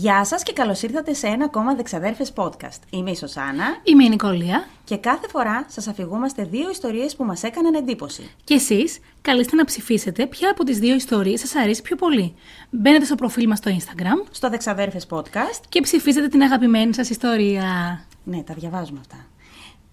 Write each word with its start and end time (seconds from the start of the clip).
Γεια 0.00 0.24
σας 0.24 0.42
και 0.42 0.52
καλώς 0.52 0.82
ήρθατε 0.82 1.14
σε 1.14 1.26
ένα 1.26 1.44
ακόμα 1.44 1.74
Δεξαδέρφες 1.74 2.32
podcast. 2.36 2.78
Είμαι 2.90 3.10
η 3.10 3.16
Σωσάνα 3.16 3.64
Είμαι 3.82 4.04
η 4.04 4.08
Νικολία 4.08 4.64
και 4.84 4.96
κάθε 4.96 5.28
φορά 5.28 5.64
σας 5.68 5.88
αφηγούμαστε 5.88 6.44
δύο 6.44 6.70
ιστορίες 6.70 7.16
που 7.16 7.24
μας 7.24 7.42
έκαναν 7.42 7.74
εντύπωση. 7.74 8.30
και 8.44 8.54
εσείς 8.54 8.98
καλείστε 9.20 9.56
να 9.56 9.64
ψηφίσετε 9.64 10.26
ποια 10.26 10.50
από 10.50 10.64
τις 10.64 10.78
δύο 10.78 10.94
ιστορίες 10.94 11.40
σας 11.40 11.54
αρέσει 11.54 11.82
πιο 11.82 11.96
πολύ. 11.96 12.34
Μπαίνετε 12.70 13.04
στο 13.04 13.14
προφίλ 13.14 13.46
μας 13.48 13.58
στο 13.58 13.70
Instagram 13.70 14.28
Στο 14.30 14.50
Δεξαδέρφες 14.50 15.06
podcast, 15.10 15.60
και 15.68 15.80
ψηφίζετε 15.80 16.28
την 16.28 16.42
αγαπημένη 16.42 16.94
σας 16.94 17.10
ιστορία. 17.10 18.00
ναι 18.24 18.42
τα 18.42 18.54
διαβάζουμε 18.54 18.98
αυτά. 19.00 19.26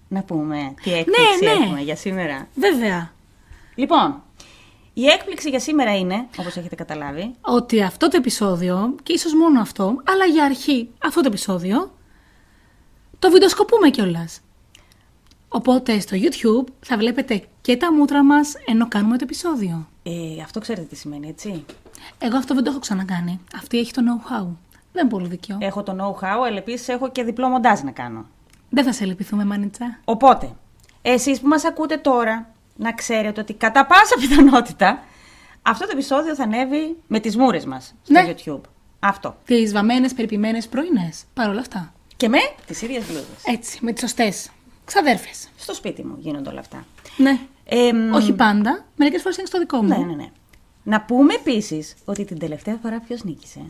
Να 0.08 0.22
πούμε 0.22 0.74
τι 0.82 0.92
έκπληξη 0.92 1.44
ναι. 1.44 1.50
έχουμε 1.50 1.80
για 1.80 1.96
σήμερα. 1.96 2.48
Βέβαια, 2.54 3.12
Λοιπόν, 3.74 4.22
η 5.00 5.06
έκπληξη 5.06 5.48
για 5.48 5.60
σήμερα 5.60 5.96
είναι, 5.96 6.26
όπως 6.36 6.56
έχετε 6.56 6.74
καταλάβει, 6.74 7.34
ότι 7.40 7.82
αυτό 7.82 8.08
το 8.08 8.16
επεισόδιο, 8.16 8.94
και 9.02 9.12
ίσως 9.12 9.34
μόνο 9.34 9.60
αυτό, 9.60 10.02
αλλά 10.04 10.24
για 10.24 10.44
αρχή 10.44 10.90
αυτό 11.04 11.20
το 11.20 11.26
επεισόδιο, 11.26 11.94
το 13.18 13.30
βιντεοσκοπούμε 13.30 13.90
κιόλας. 13.90 14.40
Οπότε 15.48 16.00
στο 16.00 16.16
YouTube 16.20 16.72
θα 16.80 16.96
βλέπετε 16.96 17.42
και 17.60 17.76
τα 17.76 17.92
μούτρα 17.92 18.24
μας 18.24 18.54
ενώ 18.66 18.88
κάνουμε 18.88 19.16
το 19.16 19.24
επεισόδιο. 19.24 19.88
ε, 20.02 20.42
αυτό 20.42 20.60
ξέρετε 20.60 20.86
τι 20.86 20.96
σημαίνει, 20.96 21.28
έτσι; 21.28 21.64
Εγώ 22.18 22.36
αυτό 22.36 22.54
δεν 22.54 22.64
το 22.64 22.70
έχω 22.70 22.78
ξανακάνει. 22.78 23.40
Αυτή 23.54 23.78
έχει 23.78 23.92
το 23.92 24.02
know-how. 24.04 24.46
Δεν 24.92 25.02
είναι 25.02 25.10
πολύ 25.10 25.28
δικαιό. 25.28 25.58
Έχω 25.60 25.82
το 25.82 25.92
know-how, 25.92 26.46
αλλά 26.46 26.56
επίσης 26.56 26.88
έχω 26.88 27.10
και 27.10 27.22
διπλό 27.22 27.48
μοντάζ 27.48 27.80
να 27.80 27.90
κάνω. 27.90 28.26
Δεν 28.70 28.84
θα 28.84 28.92
σε 28.92 29.04
λυπηθούμε, 29.04 29.44
Μάνιτσα. 29.44 29.98
Οπότε, 30.04 30.54
εσείς 31.02 31.40
που 31.40 31.48
μας 31.48 31.64
ακούτε 31.64 31.96
τώρα, 31.96 32.52
να 32.78 32.92
ξέρετε 32.92 33.40
ότι 33.40 33.52
κατά 33.54 33.86
πάσα 33.86 34.14
πιθανότητα 34.20 35.04
αυτό 35.62 35.84
το 35.84 35.90
επεισόδιο 35.92 36.34
θα 36.34 36.42
ανέβει 36.42 36.96
με 37.06 37.20
τις 37.20 37.36
μούρες 37.36 37.64
μας 37.64 37.94
στο 38.02 38.12
Ναι. 38.12 38.34
YouTube. 38.34 38.60
Αυτό. 39.00 39.36
Τι 39.44 39.66
βαμμένε, 39.66 40.08
περιποιημένες 40.08 40.68
πρωινές. 40.68 41.24
Παρ' 41.34 41.48
όλα 41.48 41.60
αυτά. 41.60 41.92
Και 42.16 42.28
με 42.28 42.38
τις 42.66 42.82
ίδιες 42.82 43.04
μπλούζες. 43.06 43.42
Έτσι, 43.44 43.78
με 43.82 43.92
τις 43.92 44.00
σωστές. 44.00 44.50
Ξαδέρφες. 44.84 45.48
Στο 45.56 45.74
σπίτι 45.74 46.04
μου 46.04 46.16
γίνονται 46.18 46.50
όλα 46.50 46.60
αυτά. 46.60 46.86
Ναι. 47.16 47.38
Ε, 47.64 47.92
μ, 47.92 48.12
Όχι 48.14 48.32
πάντα. 48.32 48.84
Μερικές 48.96 49.22
φορές 49.22 49.36
είναι 49.36 49.46
στο 49.46 49.58
δικό 49.58 49.82
μου. 49.82 49.88
Ναι, 49.88 49.96
ναι, 49.96 50.14
ναι. 50.14 50.30
Να 50.82 51.00
πούμε 51.00 51.34
επίσης 51.34 51.94
ότι 52.04 52.24
την 52.24 52.38
τελευταία 52.38 52.78
φορά 52.82 53.00
ποιος 53.00 53.24
νίκησε; 53.24 53.60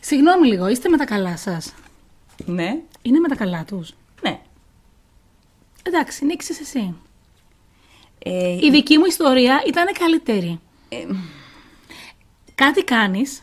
Συγγνώμη 0.00 0.46
λίγο, 0.46 0.68
είστε 0.68 0.88
με 0.88 0.96
τα 0.96 1.04
καλά 1.04 1.36
σας; 1.36 1.74
Ναι. 2.44 2.76
Είναι 3.02 3.18
με 3.18 3.28
τα 3.28 3.34
καλά 3.34 3.64
τους; 3.64 3.94
Ναι. 4.22 4.40
Εντάξει, 5.82 6.24
νίκησες 6.24 6.60
εσύ. 6.60 6.94
Ε, 8.26 8.58
Η 8.60 8.70
δική 8.70 8.98
μου 8.98 9.04
ιστορία 9.04 9.62
ήταν 9.66 9.86
καλύτερη. 9.98 10.60
ε, 10.88 10.96
Κάτι 12.54 12.84
κάνεις. 12.84 13.42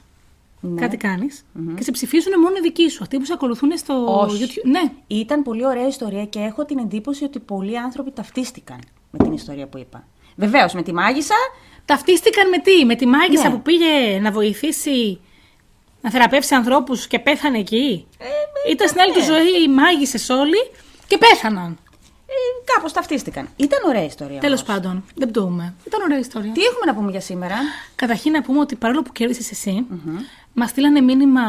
ναι. 0.60 0.82
Κάτι 0.82 0.98
κάνεις, 0.98 1.46
και 1.76 1.84
σε 1.84 1.92
ψηφίζουν 1.92 2.40
μόνο 2.40 2.56
οι 2.58 2.62
δικοί 2.62 2.90
σου. 2.90 3.00
Αυτοί 3.02 3.18
που 3.18 3.26
σε 3.26 3.34
ακολουθούν 3.34 3.78
στο 3.78 4.06
Όχι. 4.20 4.46
YouTube. 4.46 4.64
Ναι. 4.70 4.82
Ήταν 5.08 5.44
πολύ 5.44 5.66
ωραία 5.66 5.88
ιστορία 5.88 6.26
και 6.26 6.40
έχω 6.40 6.66
την 6.66 6.78
εντύπωση 6.78 7.24
ότι 7.24 7.40
πολλοί 7.40 7.78
άνθρωποι 7.80 8.12
ταυτίστηκαν 8.12 8.80
με 9.12 9.24
την 9.24 9.34
ιστορία 9.34 9.68
που 9.68 9.78
είπα. 9.78 10.08
Βεβαίως, 10.36 10.74
με 10.74 10.82
τη 10.84 10.94
μάγισσα. 10.94 11.36
Ταυτίστηκαν 11.86 12.50
με 12.50 12.58
τι, 12.58 12.86
με 12.86 12.96
τη 12.96 13.06
μάγισσα 13.06 13.50
Ναι. 13.50 13.56
που 13.56 13.62
πήγε 13.62 14.20
να 14.22 14.32
βοηθήσει 14.32 15.20
να 16.02 16.10
θεραπεύσει 16.12 16.56
ανθρώπους 16.56 17.08
και 17.08 17.20
πέθανε 17.20 17.58
εκεί; 17.58 18.08
Ε, 18.18 18.72
Ήταν 18.72 18.88
στην 18.88 19.02
άλλη 19.02 19.14
του 19.14 19.24
ζωή 19.24 19.64
οι 19.64 19.68
μάγισσες 19.68 20.30
όλοι 20.30 20.72
και 21.08 21.18
πέθαναν. 21.18 21.78
Ε, 22.32 22.72
Κάπως 22.76 22.94
ταυτίστηκαν. 22.94 23.48
Ήταν 23.56 23.80
ωραία 23.88 24.04
ιστορία. 24.04 24.40
Τέλος 24.40 24.62
όμως. 24.62 24.74
πάντων, 24.74 25.04
δεν 25.16 25.30
πτωούμε. 25.30 25.74
Ήταν 25.88 26.02
ωραία 26.02 26.18
ιστορία. 26.18 26.52
Τι 26.52 26.62
έχουμε 26.62 26.86
να 26.86 26.94
πούμε 26.96 27.12
για 27.12 27.22
σήμερα; 27.22 27.56
Καταρχήν 27.96 28.32
να 28.32 28.42
πούμε 28.42 28.60
ότι 28.60 28.76
παρόλο 28.76 29.02
που 29.02 29.12
κέρδισες 29.12 29.52
εσύ, 29.52 29.86
μας 30.54 30.70
στείλανε 30.70 31.02
μήνυμα 31.02 31.42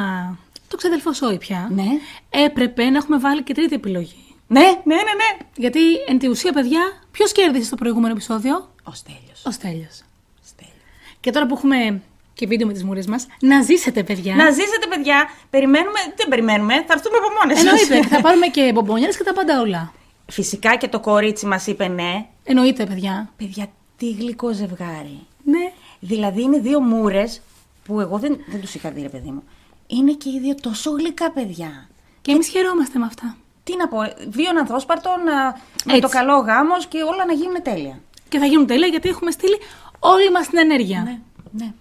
το 0.69 0.77
ξαδελφό 0.77 1.13
Σόι 1.13 1.39
πια. 1.39 1.69
Ναι. 1.75 1.85
Έπρεπε 2.31 2.91
να 2.91 2.97
έχουμε 2.97 3.19
βάλει 3.19 3.43
και 3.43 3.55
τρίτη 3.55 3.75
επιλογή. 3.75 4.25
Ναι, 4.47 4.61
ναι, 4.61 4.95
ναι, 4.95 5.01
ναι. 5.03 5.47
Γιατί 5.57 5.81
εν 6.09 6.19
τη 6.19 6.29
ουσία, 6.29 6.53
παιδιά, 6.53 6.81
ποιος 7.11 7.33
κέρδισε 7.33 7.65
στο 7.67 7.77
προηγούμενο 7.77 8.13
επεισόδιο, 8.13 8.71
Ο 8.83 8.93
Στέλιος. 8.93 9.43
ο 9.45 9.51
Στέλιος. 9.51 10.03
Στέλιος. 10.45 10.77
Και 11.21 11.31
τώρα 11.31 11.47
που 11.47 11.55
έχουμε 11.55 12.01
και 12.35 12.47
βίντεο 12.47 12.67
με 12.67 12.73
τις 12.73 12.85
μούρες 12.85 13.07
μας, 13.07 13.27
να 13.41 13.63
ζήσετε, 13.63 14.03
παιδιά. 14.03 14.35
Να 14.35 14.51
ζήσετε, 14.51 14.87
παιδιά. 14.89 15.29
Περιμένουμε. 15.51 15.99
Δεν 16.17 16.29
περιμένουμε. 16.29 16.75
Θα 16.75 16.93
έρθουμε 16.93 17.17
από 17.17 17.29
μόνες 17.41 17.59
Εννοείται, 17.65 18.09
θα 18.09 18.21
πάρουμε 18.21 18.47
και 18.47 18.71
μπομπονιέρες 18.75 19.17
και 19.17 19.25
τα 19.25 19.33
πάντα 19.33 19.61
όλα. 19.61 19.93
Φυσικά 20.33 20.77
και 20.77 20.89
το 20.89 21.01
κορίτσι 21.01 21.47
μας 21.47 21.67
είπε 21.67 21.89
ναι. 21.89 22.27
Εννοείται, 22.45 22.87
παιδιά. 22.87 23.31
Παιδιά, 23.37 23.67
τι 23.97 24.11
γλυκό 24.11 24.53
ζευγάρι. 24.53 25.27
Ναι. 25.45 25.73
Δηλαδή 26.01 26.43
είναι 26.43 26.59
δύο 26.59 26.81
μούρες 26.81 27.41
που 27.85 28.01
εγώ 28.01 28.19
δεν, 28.19 28.39
δεν 28.47 28.61
τους 28.61 28.75
είχα 28.75 28.91
δει, 28.91 29.03
ρε 29.03 29.09
παιδί 29.09 29.31
μου. 29.31 29.43
Είναι 29.87 30.13
και 30.13 30.29
οι 30.29 30.41
δύο 30.41 30.55
τόσο 30.55 30.91
γλυκά 30.91 31.31
παιδιά. 31.31 31.89
Και 32.21 32.33
εμείς 32.33 32.49
χαιρόμαστε 32.49 32.99
με 32.99 33.05
αυτά. 33.05 33.37
Τι 33.65 33.77
να 33.77 33.89
πω, 33.89 33.99
βίων 34.29 34.59
ανθόσπαρτων, 34.59 35.13
α, 35.29 35.61
με 35.85 35.93
Έτσι. 35.93 36.01
το 36.01 36.09
καλό 36.09 36.37
γάμος 36.37 36.87
και 36.87 37.03
όλα 37.03 37.27
να 37.27 37.33
γίνουν 37.33 37.63
τέλεια. 37.63 38.01
Και 38.29 38.39
θα 38.39 38.47
γίνουν 38.47 38.67
τέλεια 38.67 38.87
γιατί 38.87 39.09
έχουμε 39.09 39.31
στείλει 39.31 39.59
όλη 39.99 40.31
μας 40.31 40.49
την 40.49 40.59
ενέργεια. 40.59 41.03
Ναι, 41.03 41.19
ναι. 41.51 41.73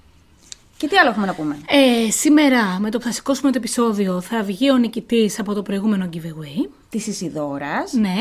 Και 0.82 0.88
τι 0.88 0.98
άλλο 0.98 1.10
έχουμε 1.10 1.26
να 1.26 1.34
πούμε; 1.34 1.58
Ε, 1.68 2.12
σήμερα, 2.12 2.80
με 2.80 2.90
το 2.90 2.98
που 2.98 3.04
θα 3.04 3.12
σηκώσουμε 3.12 3.52
το 3.52 3.58
επεισόδιο, 3.58 4.22
θα 4.22 4.44
βγει 4.44 4.72
ο 4.72 4.78
νικητής 4.78 5.40
από 5.40 5.54
το 5.54 5.62
προηγούμενο 5.62 6.10
giveaway. 6.14 6.70
Της 6.90 7.08
Ισιδώρας. 7.08 7.94
Ναι. 7.94 8.16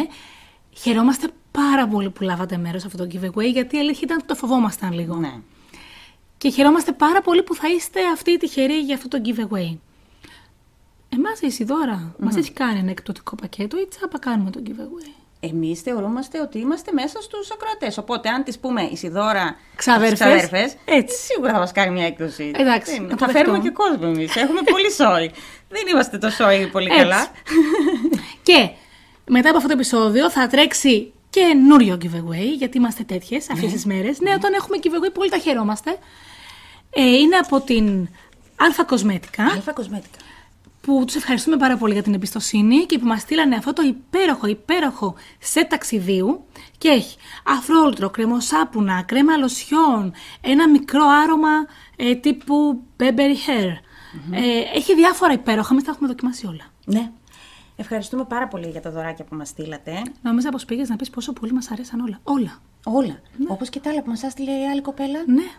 Χαιρόμαστε 0.70 1.28
πάρα 1.50 1.88
πολύ 1.88 2.10
που 2.10 2.22
λάβατε 2.22 2.56
μέρος 2.56 2.80
σε 2.80 2.86
αυτό 2.86 3.06
το 3.06 3.10
giveaway, 3.12 3.52
γιατί 3.52 3.76
η 3.76 3.78
αλήθεια 3.78 4.00
ήταν 4.02 4.16
ότι 4.16 4.26
το 4.26 4.34
φοβόμασταν 4.34 4.92
λίγο. 4.92 5.14
Ναι. 5.14 5.32
Και 6.38 6.50
χαιρόμαστε 6.50 6.92
πάρα 6.92 7.20
πολύ 7.20 7.42
που 7.42 7.54
θα 7.54 7.68
είστε 7.68 8.00
αυτοί 8.12 8.30
οι 8.30 8.36
τυχεροί 8.36 8.78
για 8.78 8.94
αυτό 8.94 9.08
το 9.08 9.18
giveaway. 9.24 9.76
Εμάς 11.08 11.40
η 11.40 11.46
Ισιδώρα 11.46 12.14
μας 12.18 12.36
έχει 12.36 12.52
κάνει 12.52 12.78
ένα 12.78 12.90
εκπτωτικό 12.90 13.34
πακέτο 13.34 13.80
ή 13.80 13.86
τσάπα 13.86 14.18
κάνουμε 14.18 14.50
το 14.50 14.62
giveaway; 14.66 15.19
Εμείς 15.40 15.80
θεωρούμαστε 15.80 16.40
ότι 16.40 16.58
είμαστε 16.58 16.92
μέσα 16.92 17.20
στους 17.22 17.50
ακροατές. 17.50 17.98
Οπότε, 17.98 18.28
αν 18.28 18.44
της 18.44 18.58
πούμε 18.58 18.82
Ισιδώρα 18.82 19.56
Ξαδέρφες, 19.76 20.18
ξαδέρφες, 20.18 20.76
έτσι. 20.84 21.16
σίγουρα 21.16 21.52
θα 21.52 21.58
μας 21.58 21.72
κάνει 21.72 21.90
μια 21.92 22.06
έκδοση. 22.06 22.50
Εντάξει, 22.54 22.92
Δεν- 22.92 23.02
να 23.02 23.16
το 23.16 23.24
θα 23.26 23.32
φέρουμε 23.32 23.58
δεχτώ. 23.58 23.68
και 23.68 23.74
κόσμο 23.74 24.12
εμείς. 24.14 24.36
Έχουμε 24.36 24.60
πολύ 24.70 24.90
σόι. 24.92 25.30
Δεν 25.68 25.82
είμαστε 25.90 26.18
το 26.18 26.30
σόι 26.30 26.66
πολύ 26.66 26.86
Έτσι. 26.86 26.98
καλά. 27.00 27.26
Και 28.42 28.68
μετά 29.26 29.48
από 29.48 29.56
αυτό 29.56 29.68
το 29.68 29.74
επεισόδιο 29.74 30.30
θα 30.30 30.46
τρέξει 30.46 31.12
καινούριο 31.30 31.98
giveaway, 32.02 32.54
γιατί 32.58 32.78
είμαστε 32.78 33.02
τέτοιες 33.02 33.50
αυτές 33.50 33.72
τις 33.72 33.84
μέρες. 33.86 34.20
Ναι, 34.20 34.32
όταν 34.34 34.52
έχουμε 34.52 34.76
giveaway, 34.82 35.12
πολύ 35.14 35.30
τα 35.30 35.38
χαιρόμαστε. 35.38 35.96
Ε, 36.90 37.02
είναι 37.02 37.36
από 37.36 37.60
την 37.60 38.08
Αλφα 38.56 38.84
Κοσμέτικα, 38.84 39.42
Αλφα 39.44 39.72
κοσμέτικα. 39.72 40.18
Που 40.90 41.04
τους 41.04 41.14
ευχαριστούμε 41.14 41.56
πάρα 41.56 41.76
πολύ 41.76 41.92
για 41.92 42.02
την 42.02 42.14
εμπιστοσύνη 42.14 42.86
και 42.86 42.98
που 42.98 43.06
μας 43.06 43.20
στείλανε 43.20 43.56
αυτό 43.56 43.72
το 43.72 43.82
υπέροχο, 43.82 44.46
υπέροχο 44.46 45.14
σε 45.38 45.64
ταξιδίου 45.64 46.44
και 46.78 46.88
έχει 46.88 47.16
αφρόλουτρο, 47.44 48.10
κρεμοσάπουνα, 48.10 49.02
κρέμα 49.02 49.36
λοσιόν, 49.36 50.12
ένα 50.40 50.68
μικρό 50.68 51.04
άρωμα 51.24 51.66
ε, 51.96 52.14
τύπου 52.14 52.82
Burberry 53.00 53.36
Hair. 53.46 53.72
Ε, 54.30 54.76
έχει 54.76 54.94
διάφορα 54.94 55.32
υπέροχα, 55.32 55.68
εμείς 55.72 55.84
τα 55.84 55.90
έχουμε 55.90 56.08
δοκιμάσει 56.08 56.46
όλα. 56.46 56.64
Ναι. 56.84 57.10
Ευχαριστούμε 57.76 58.24
πάρα 58.24 58.48
πολύ 58.48 58.68
για 58.68 58.80
τα 58.80 58.90
δωράκια 58.90 59.24
που 59.24 59.34
μας 59.34 59.48
στείλατε. 59.48 60.02
Νόμιζα 60.22 60.48
πως 60.50 60.64
πήγες 60.64 60.88
να 60.88 60.96
πεις 60.96 61.10
πόσο 61.10 61.32
πολύ 61.32 61.52
μας 61.52 61.70
αρέσαν 61.70 62.00
όλα. 62.00 62.20
Όλα. 62.22 62.58
Όλα. 62.84 63.20
Όπως 63.48 63.68
και 63.68 63.80
τα 63.80 63.90
άλλα 63.90 64.02
που 64.02 64.10
μας 64.10 64.22
έστειλε 64.22 64.50
η 64.50 64.66
άλλη 64.70 64.80
κοπέλα. 64.80 65.18
Ναι. 65.26 65.50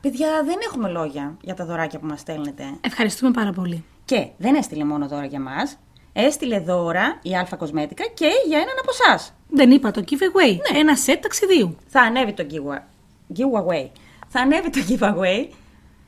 Παιδιά, 0.00 0.28
δεν 0.44 0.56
έχουμε 0.66 0.88
λόγια 0.88 1.36
για 1.40 1.54
τα 1.54 1.64
δωράκια 1.64 1.98
που 1.98 2.06
μας 2.06 2.20
στέλνετε. 2.20 2.64
Ευχαριστούμε 2.80 3.30
πάρα 3.30 3.52
πολύ. 3.52 3.84
Και 4.04 4.28
δεν 4.36 4.54
έστειλε 4.54 4.84
μόνο 4.84 5.08
δώρα 5.08 5.24
για 5.26 5.40
μας. 5.40 5.76
Έστειλε 6.12 6.60
δώρα 6.60 7.18
η 7.22 7.36
Αλφα 7.36 7.56
Κοσμέτικα 7.56 8.04
και 8.14 8.26
για 8.46 8.56
έναν 8.56 8.74
από 8.80 8.90
εσάς. 8.90 9.32
Δεν 9.48 9.70
είπα 9.70 9.90
το 9.90 10.04
giveaway. 10.10 10.76
Ένα 10.76 10.96
set 11.06 11.18
ταξιδίου. 11.22 11.76
Θα 11.86 12.00
ανέβει 12.00 12.32
το 12.32 12.46
giveaway. 12.50 12.82
giveaway. 13.36 13.88
Θα 14.28 14.40
ανέβει 14.40 14.70
το 14.70 14.80
giveaway 14.88 15.48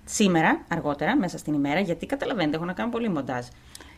σήμερα, 0.05 0.65
αργότερα, 0.69 1.17
μέσα 1.17 1.39
στην 1.39 1.55
ημέρα, 1.55 1.81
γιατί 1.81 2.07
καταλαβαίνετε, 2.07 2.57
έχω 2.57 2.65
να 2.65 2.73
κάνω 2.73 2.91
πολύ 2.91 3.09
μοντάζ. 3.09 3.47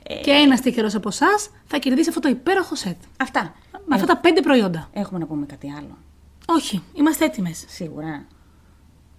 Ε, 0.02 0.14
Και 0.14 0.30
ένας 0.30 0.60
τυχερός 0.60 0.94
από 0.94 1.08
εσάς 1.08 1.50
θα 1.66 1.78
κερδίσει 1.78 2.08
αυτό 2.08 2.20
το 2.20 2.28
υπέροχο 2.28 2.74
set. 2.84 2.96
Αυτά. 3.16 3.54
Με 3.86 3.94
αυτά 3.94 4.06
τα 4.06 4.16
πέντε 4.16 4.40
προϊόντα. 4.40 4.88
Έχουμε 4.92 5.18
να 5.18 5.26
πούμε 5.26 5.46
κάτι 5.46 5.72
άλλο. 5.78 5.98
Όχι, 6.46 6.82
είμαστε 6.94 7.24
έτοιμες. 7.24 7.64
Σίγουρα. 7.68 8.26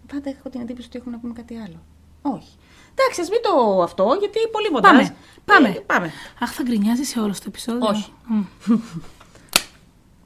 Πάντα 0.07 0.29
έχω 0.29 0.50
την 0.50 0.61
εντύπωση 0.61 0.88
ότι 0.88 0.97
έχουμε 0.97 1.15
να 1.15 1.21
πούμε 1.21 1.33
κάτι 1.33 1.55
άλλο. 1.55 1.81
Όχι. 2.21 2.50
Εντάξει, 2.95 3.21
ας 3.21 3.29
μην 3.29 3.39
το 3.41 3.81
αυτό, 3.81 4.15
γιατί 4.19 4.39
πολύ 4.51 4.71
μοντάζ. 4.71 4.91
Πάμε. 4.91 5.15
Πάμε. 5.45 5.69
Ε, 5.69 5.79
πάμε. 5.79 6.11
Αχ, 6.39 6.51
θα 6.53 6.63
γκρινιάζει 6.63 7.03
σε 7.03 7.19
όλο 7.19 7.33
το 7.33 7.44
επεισόδιο. 7.47 7.88
Όχι. 7.88 8.13
Μμ. 8.25 8.44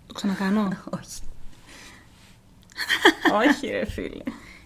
το 0.07 0.13
ξανακάνω. 0.13 0.67
Όχι. 0.89 1.19
Όχι, 3.49 3.67
ρε 3.67 3.85
φίλε. 3.85 4.23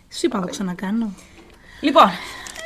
Σου 0.09 0.25
είπα 0.25 0.39
να 0.39 0.45
το 0.45 0.51
ξανακάνω. 0.51 1.13
Λοιπόν, 1.81 2.09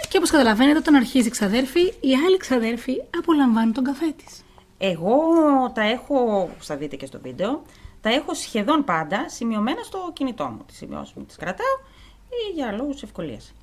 Και 0.09 0.17
όπως 0.17 0.29
καταλαβαίνετε, 0.29 0.77
όταν 0.77 0.95
αρχίζει 0.95 1.27
η 1.27 1.31
ξαδέρφη, 1.31 1.81
η 1.81 2.15
άλλη 2.25 2.37
ξαδέρφη 2.37 3.03
απολαμβάνει 3.17 3.71
τον 3.71 3.83
καφέ 3.83 4.11
της. 4.11 4.43
εγώ 4.77 5.15
τα 5.73 5.81
έχω, 5.81 6.49
θα 6.59 6.75
δείτε 6.75 6.95
και 6.95 7.05
στο 7.05 7.19
βίντεο, 7.21 7.63
τα 8.01 8.09
έχω 8.09 8.33
σχεδόν 8.33 8.83
πάντα 8.83 9.29
σημειωμένα 9.29 9.83
στο 9.83 10.11
κινητό 10.13 10.45
μου. 10.45 10.63
Τις 10.67 10.77
σημειώσεις 10.77 11.13
μου 11.15 11.23
τις 11.23 11.35
κρατάω 11.35 11.77
ή 12.49 12.53
για 12.53 12.71
λόγους 12.71 13.03
ευκολίας. 13.03 13.53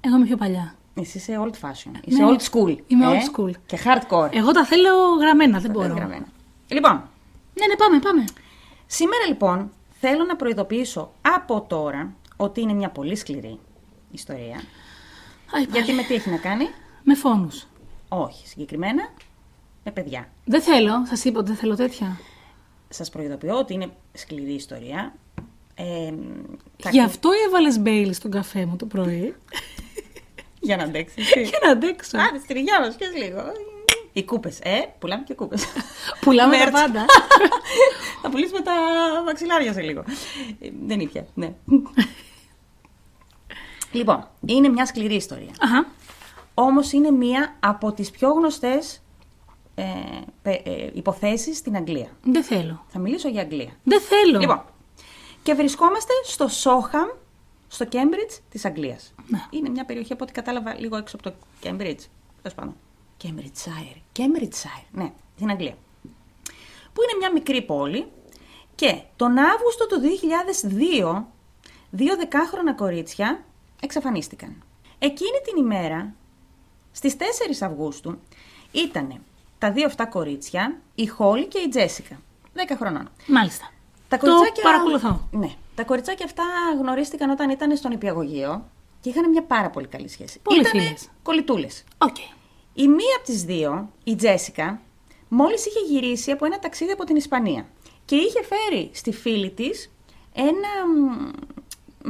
Εγώ 0.00 0.16
είμαι 0.16 0.24
πιο 0.26 0.36
παλιά. 0.36 0.74
Εσύ 0.94 1.18
είσαι 1.18 1.38
old 1.40 1.66
fashion. 1.66 1.92
Είσαι 2.04 2.22
Ναι. 2.24 2.28
old 2.30 2.40
school. 2.50 2.76
Είμαι 2.86 3.04
ε, 3.04 3.08
old 3.08 3.36
school. 3.40 3.50
Και 3.66 3.78
hardcore. 3.84 4.28
Εγώ 4.32 4.52
τα 4.52 4.64
θέλω 4.64 4.90
γραμμένα, 5.20 5.58
δεν 5.60 5.70
μπορώ. 5.70 5.94
Γραμμένα. 5.94 6.26
Λοιπόν, 6.68 6.92
Ναι, 7.54 7.66
ναι, 7.66 7.76
πάμε, 7.76 7.98
πάμε. 7.98 8.24
σήμερα 8.86 9.26
λοιπόν 9.28 9.70
θέλω 10.00 10.24
να 10.24 10.36
προειδοποιήσω 10.36 11.12
από 11.20 11.60
τώρα 11.68 12.14
ότι 12.36 12.60
είναι 12.60 12.72
μια 12.72 12.88
πολύ 12.90 13.16
σκληρή 13.16 13.58
ιστορία. 14.10 14.62
Αϊ, 15.54 15.62
Γιατί 15.62 15.80
πάλι. 15.80 15.92
με 15.94 16.02
τι 16.02 16.14
έχει 16.14 16.30
να 16.30 16.36
κάνει; 16.36 16.64
Με 17.02 17.14
φόνους. 17.14 17.66
Όχι, 18.08 18.46
συγκεκριμένα 18.48 19.08
με 19.84 19.90
παιδιά. 19.90 20.28
Δεν 20.44 20.62
θέλω, 20.62 20.92
σας 21.06 21.24
είπα 21.24 21.38
ότι 21.38 21.48
δεν 21.48 21.56
θέλω 21.56 21.76
τέτοια. 21.76 22.20
Σας 22.88 23.10
προειδοποιώ 23.10 23.58
ότι 23.58 23.74
είναι 23.74 23.90
σκληρή 24.12 24.52
ιστορία. 24.52 25.14
Ε, 25.80 26.12
θα- 26.78 26.90
Γι' 26.90 27.00
αυτό 27.02 27.30
έβαλες 27.46 27.78
μπέιλι 27.78 28.12
στον 28.12 28.30
καφέ 28.30 28.66
μου 28.66 28.76
το 28.76 28.86
πρωί. 28.86 29.34
Για 30.60 30.76
να 30.76 30.82
αντέξεις. 30.82 31.30
Για 31.50 31.58
να 31.64 31.70
αντέξω. 31.70 32.18
Άντε, 32.18 32.38
στην 32.38 32.56
υγεία 32.56 32.80
μας, 32.80 32.94
πιες 32.96 33.10
λίγο. 33.14 33.42
Οι 34.12 34.22
κούπες, 34.24 34.58
ε, 34.62 34.78
πουλάμε 34.98 35.22
και 35.22 35.34
κούπες. 35.34 35.64
Πουλάμε 36.20 36.52
τα 36.56 36.58
Μέρτ. 36.58 36.72
πάντα. 36.72 37.04
Θα 38.22 38.30
πουλήσουμε 38.30 38.60
τα 38.60 38.72
μαξιλάρια 39.24 39.72
σε 39.72 39.80
λίγο. 39.80 40.04
Ε, 40.60 40.68
Δεν 40.86 41.00
ήπια, 41.00 41.26
ναι. 41.34 41.52
λοιπόν, 43.92 44.28
είναι 44.46 44.68
μια 44.68 44.86
σκληρή 44.86 45.14
ιστορία. 45.14 45.50
Αχα. 45.60 45.86
Όμως 46.54 46.92
είναι 46.92 47.10
μία 47.10 47.56
από 47.60 47.92
τις 47.92 48.10
πιο 48.10 48.28
γνωστές 48.32 49.02
ε, 49.74 49.84
πε- 50.42 50.66
ε, 50.66 50.90
υποθέσεις 50.92 51.56
στην 51.56 51.76
Αγγλία. 51.76 52.08
Δεν 52.22 52.42
θέλω. 52.44 52.84
Θα 52.88 52.98
μιλήσω 52.98 53.28
για 53.28 53.40
Αγγλία. 53.42 53.70
Δεν 53.84 54.00
θέλω. 54.00 54.38
Λοιπόν, 54.38 54.64
και 55.48 55.54
βρισκόμαστε 55.54 56.12
στο 56.24 56.48
Σόχαμ, 56.48 57.08
στο 57.68 57.84
Κέμπριτζ 57.84 58.34
της 58.50 58.64
Αγγλίας. 58.64 59.14
Ναι. 59.26 59.38
Είναι 59.50 59.68
μια 59.68 59.84
περιοχή 59.84 60.12
από 60.12 60.24
ό,τι 60.24 60.32
κατάλαβα 60.32 60.74
λίγο 60.74 60.96
έξω 60.96 61.16
από 61.16 61.30
το 61.30 61.36
Κέμπριτζ. 61.60 62.04
Τέλος 62.42 62.56
πάντων. 62.56 62.76
Κέμπριτσάιρ. 63.16 63.96
Κέμπριτσάιρ, 64.12 64.84
ναι, 64.92 65.12
στην 65.36 65.50
Αγγλία. 65.50 65.76
Που 66.92 67.02
είναι 67.02 67.18
μια 67.18 67.32
μικρή 67.32 67.62
πόλη 67.62 68.06
και 68.74 69.02
τον 69.16 69.38
Αύγουστο 69.38 69.86
του 69.86 70.00
2002 70.00 71.24
δύο 71.90 72.16
δεκάχρονα 72.16 72.74
κορίτσια 72.74 73.44
εξαφανίστηκαν. 73.82 74.62
Εκείνη 74.98 75.40
την 75.44 75.64
ημέρα, 75.64 76.14
στις 76.92 77.16
4 77.16 77.22
Αυγούστου, 77.60 78.18
ήταν 78.72 79.20
τα 79.58 79.72
δύο 79.72 79.86
αυτά 79.86 80.06
κορίτσια, 80.06 80.80
η 80.94 81.06
Χόλη 81.06 81.46
και 81.46 81.58
η 81.58 81.68
Τζέσικα, 81.68 82.20
10 82.54 82.76
χρονών. 82.76 83.10
Μάλιστα. 83.26 83.70
Τα 84.08 84.16
Το 84.18 84.26
κοριτσάκια... 84.26 84.62
παρακολουθώ. 84.62 85.28
Ναι. 85.30 85.50
Τα 85.74 85.84
κοριτσάκια 85.84 86.24
αυτά 86.24 86.44
γνωρίστηκαν 86.80 87.30
όταν 87.30 87.50
ήταν 87.50 87.76
στο 87.76 87.92
νηπιαγωγείο 87.92 88.64
και 89.00 89.08
είχαν 89.08 89.30
μια 89.30 89.42
πάρα 89.42 89.70
πολύ 89.70 89.86
καλή 89.86 90.08
σχέση. 90.08 90.38
Πολύ 90.38 90.60
Ήτανε 90.60 90.82
φίλες. 90.82 91.08
κολλητούλες. 91.22 91.84
Οκ. 91.98 92.16
Η 92.74 92.88
μία 92.88 93.16
από 93.16 93.24
τις 93.24 93.42
δύο, 93.42 93.90
η 94.04 94.14
Τζέσικα, 94.16 94.80
μόλις 95.28 95.66
είχε 95.66 95.78
γυρίσει 95.88 96.30
από 96.30 96.44
ένα 96.44 96.58
ταξίδι 96.58 96.90
από 96.90 97.04
την 97.04 97.16
Ισπανία 97.16 97.66
και 98.04 98.16
είχε 98.16 98.40
φέρει 98.44 98.90
στη 98.92 99.12
φίλη 99.12 99.50
της 99.50 99.90
ένα 100.34 100.68
μ, 100.96 101.30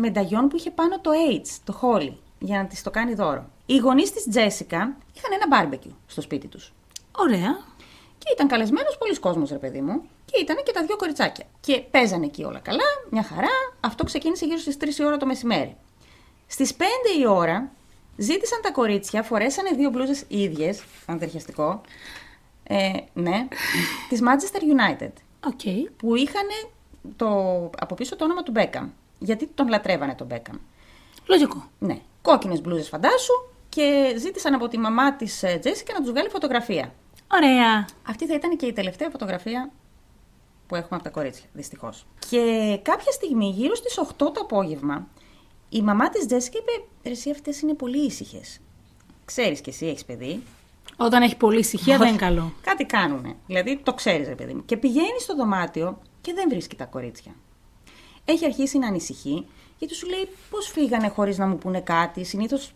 μενταγιόν 0.00 0.48
που 0.48 0.56
είχε 0.56 0.70
πάνω 0.70 1.00
το 1.00 1.10
AIDS, 1.10 1.56
το 1.64 1.72
χόλι, 1.72 2.18
για 2.38 2.58
να 2.58 2.66
της 2.66 2.82
το 2.82 2.90
κάνει 2.90 3.14
δώρο. 3.14 3.50
Οι 3.66 3.76
γονείς 3.76 4.12
της 4.12 4.26
Τζέσικα 4.28 4.96
είχαν 5.16 5.32
ένα 5.32 5.46
μπάρμπεκιου 5.48 5.96
στο 6.06 6.20
σπίτι 6.20 6.46
τους. 6.46 6.72
Ωραία. 7.16 7.58
Και 8.18 8.26
ήταν 8.32 8.48
καλεσμένος 8.48 8.98
πολλοί 8.98 9.18
κόσμος, 9.18 9.50
ρε 9.50 9.58
παιδί 9.58 9.80
μου. 9.80 10.02
Και 10.32 10.40
ήταν 10.40 10.56
και 10.64 10.72
τα 10.72 10.84
δύο 10.84 10.96
κοριτσάκια. 10.96 11.44
Και 11.60 11.80
παίζανε 11.80 12.24
εκεί 12.24 12.44
όλα 12.44 12.58
καλά, 12.58 12.84
μια 13.10 13.22
χαρά. 13.22 13.48
Αυτό 13.80 14.04
ξεκίνησε 14.04 14.44
γύρω 14.44 14.58
στις 14.58 14.76
3 14.80 14.98
η 14.98 15.04
ώρα 15.04 15.16
το 15.16 15.26
μεσημέρι. 15.26 15.76
Στις 16.46 16.74
5 16.74 16.82
η 17.20 17.26
ώρα 17.26 17.70
ζήτησαν 18.16 18.60
τα 18.62 18.70
κορίτσια, 18.70 19.22
φορέσανε 19.22 19.70
δύο 19.70 19.90
μπλούζες 19.90 20.24
ίδιες, 20.28 20.82
αντερχιαστικό. 21.06 21.80
Ε, 22.62 22.90
ναι, 23.12 23.48
της 24.08 24.20
Manchester 24.22 24.60
United. 24.60 25.12
OK. 25.46 25.90
Που 25.96 26.16
είχαν 26.16 26.46
το, 27.16 27.28
από 27.78 27.94
πίσω 27.94 28.16
το 28.16 28.24
όνομα 28.24 28.42
του 28.42 28.50
Μπέκαμ. 28.50 28.88
Γιατί 29.18 29.46
τον 29.46 29.68
λατρεύανε 29.68 30.14
τον 30.14 30.26
Μπέκαμ. 30.26 30.56
Λογικό. 31.26 31.68
Ναι, 31.78 31.98
κόκκινες 32.22 32.60
μπλούζες 32.60 32.88
φαντάσου 32.88 33.32
και 33.68 34.14
ζήτησαν 34.18 34.54
από 34.54 34.68
τη 34.68 34.78
μαμά 34.78 35.16
της 35.16 35.44
Τζέσικα 35.60 35.92
να 35.92 36.00
τους 36.00 36.10
βγάλει 36.10 36.28
φωτογραφία. 36.28 36.92
Ωραία. 37.32 37.86
Αυτή 38.08 38.26
θα 38.26 38.34
ήταν 38.34 38.56
και 38.56 38.66
η 38.66 38.72
τελευταία 38.72 39.10
φωτογραφία 39.10 39.70
που 40.68 40.74
έχουμε 40.74 40.94
από 40.96 41.04
τα 41.04 41.10
κορίτσια, 41.10 41.44
δυστυχώς. 41.52 42.06
Και 42.28 42.78
κάποια 42.82 43.12
στιγμή, 43.12 43.50
γύρω 43.50 43.74
στις 43.74 43.98
8 43.98 44.14
το 44.16 44.40
απόγευμα, 44.40 45.06
η 45.68 45.82
μαμά 45.82 46.08
της 46.08 46.26
Τζέσικα 46.26 46.58
είπε: 46.58 46.84
«Ρε, 47.04 47.10
Εσύ 47.10 47.30
αυτές 47.30 47.60
είναι 47.60 47.74
πολύ 47.74 48.04
ήσυχες. 48.06 48.60
Ξέρεις 49.24 49.60
κι 49.60 49.68
εσύ, 49.68 49.86
έχεις 49.86 50.04
παιδί. 50.04 50.42
Όταν 50.96 51.22
έχει 51.22 51.36
πολλή 51.36 51.58
ησυχία 51.58 51.98
δεν 51.98 52.08
είναι 52.08 52.16
καλό. 52.16 52.52
Κάτι 52.60 52.84
κάνουνε. 52.84 53.36
Δηλαδή 53.46 53.80
το 53.82 53.94
ξέρεις, 53.94 54.28
ρε 54.28 54.34
παιδί 54.34 54.54
μου. 54.54 54.64
Και 54.64 54.76
πηγαίνει 54.76 55.20
στο 55.20 55.34
δωμάτιο 55.34 55.98
και 56.20 56.32
δεν 56.32 56.48
βρίσκει 56.48 56.76
τα 56.76 56.84
κορίτσια. 56.84 57.34
Έχει 58.24 58.44
αρχίσει 58.44 58.78
να 58.78 58.86
ανησυχεί, 58.86 59.46
γιατί 59.78 59.94
σου 59.94 60.08
λέει 60.08 60.28
πώς 60.50 60.66
φύγανε 60.66 61.08
χωρίς 61.08 61.38
να 61.38 61.46
μου 61.46 61.58
πούνε 61.58 61.80
κάτι; 61.80 62.24
Συνήθως, 62.24 62.72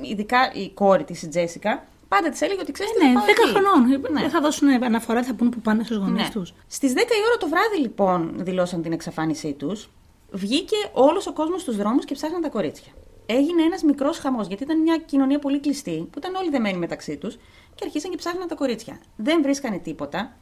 ειδικά 0.00 0.52
η 0.52 0.70
κόρη 0.70 1.04
της, 1.04 1.22
η 1.22 1.28
Τζέσικα, 1.28 1.86
πάντα 2.14 2.28
της 2.30 2.40
έλεγε 2.40 2.60
ότι 2.60 2.72
ξέρεις. 2.72 2.92
Ε, 2.92 3.06
ναι, 3.06 3.12
10 3.20 3.50
χρονών. 3.52 3.88
Ναι. 4.12 4.20
Δεν 4.20 4.30
θα 4.30 4.40
δώσουν 4.40 4.68
αναφορά, 4.68 5.22
θα 5.22 5.34
πούν 5.34 5.48
που 5.50 5.60
πάνε 5.60 5.84
στους 5.84 5.96
γονείς 5.96 6.22
Ναι. 6.22 6.28
τους. 6.32 6.54
Στις 6.66 6.92
10 6.92 6.96
η 6.96 7.22
ώρα 7.28 7.36
το 7.38 7.48
βράδυ, 7.48 7.78
λοιπόν, 7.80 8.32
δηλώσαν 8.36 8.82
την 8.82 8.92
εξαφάνισή 8.92 9.52
τους. 9.52 9.90
Βγήκε 10.30 10.76
όλος 10.92 11.26
ο 11.26 11.32
κόσμος 11.32 11.60
στους 11.60 11.76
δρόμους 11.76 12.04
και 12.04 12.14
ψάχναν 12.14 12.40
τα 12.40 12.48
κορίτσια. 12.48 12.92
Έγινε 13.26 13.62
ένας 13.62 13.82
μικρός 13.82 14.18
χαμός, 14.18 14.46
γιατί 14.46 14.62
ήταν 14.62 14.80
μια 14.80 14.96
κοινωνία 15.06 15.38
πολύ 15.38 15.60
κλειστή, 15.60 16.08
που 16.10 16.18
ήταν 16.18 16.34
όλοι 16.34 16.50
δεμένοι 16.50 16.78
μεταξύ 16.78 17.16
τους, 17.16 17.34
και 17.74 17.82
αρχίσαν 17.84 18.10
και 18.10 18.16
ψάχναν 18.16 18.48
τα 18.48 18.54
κορίτσια. 18.54 19.00
Δεν 19.16 19.42
βρίσκανε 19.42 19.78
τίποτα. 19.78 20.36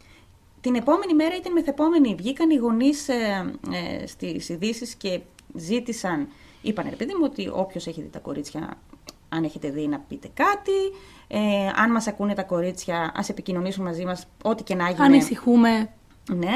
Την 0.61 0.75
επόμενη 0.75 1.15
μέρα 1.15 1.37
ή 1.37 1.41
την 1.41 1.53
μεθεπόμενη 1.53 2.15
βγήκαν 2.15 2.51
οι 2.51 2.57
γονείς 2.57 3.09
ε, 3.09 3.53
ε, 3.73 4.07
στις 4.07 4.49
ειδήσεις 4.49 4.95
και 4.95 5.21
ζήτησαν, 5.55 6.29
είπαν 6.63 6.87
ρε 6.91 6.97
παιδί 6.97 7.15
μου, 7.15 7.25
ότι 7.25 7.51
όποιος 7.53 7.87
έχει 7.87 8.03
δει 8.03 8.09
τα 8.09 8.19
κορίτσια, 8.19 8.79
αν 9.33 9.45
έχετε 9.45 9.71
δει 9.71 9.87
να 9.87 9.99
πείτε 9.99 10.31
κάτι. 10.35 10.79
Ε, 11.29 11.39
αν 11.77 11.91
μας 11.91 12.07
ακούνε 12.07 12.35
τα 12.35 12.43
κορίτσια, 12.43 13.13
ας 13.15 13.29
επικοινωνήσουν 13.29 13.85
μαζί 13.85 14.05
μας, 14.05 14.27
ό,τι 14.43 14.63
και 14.63 14.75
να 14.75 14.89
γίνει. 14.89 15.05
Ανησυχούμε. 15.05 15.91
Ναι. 16.35 16.55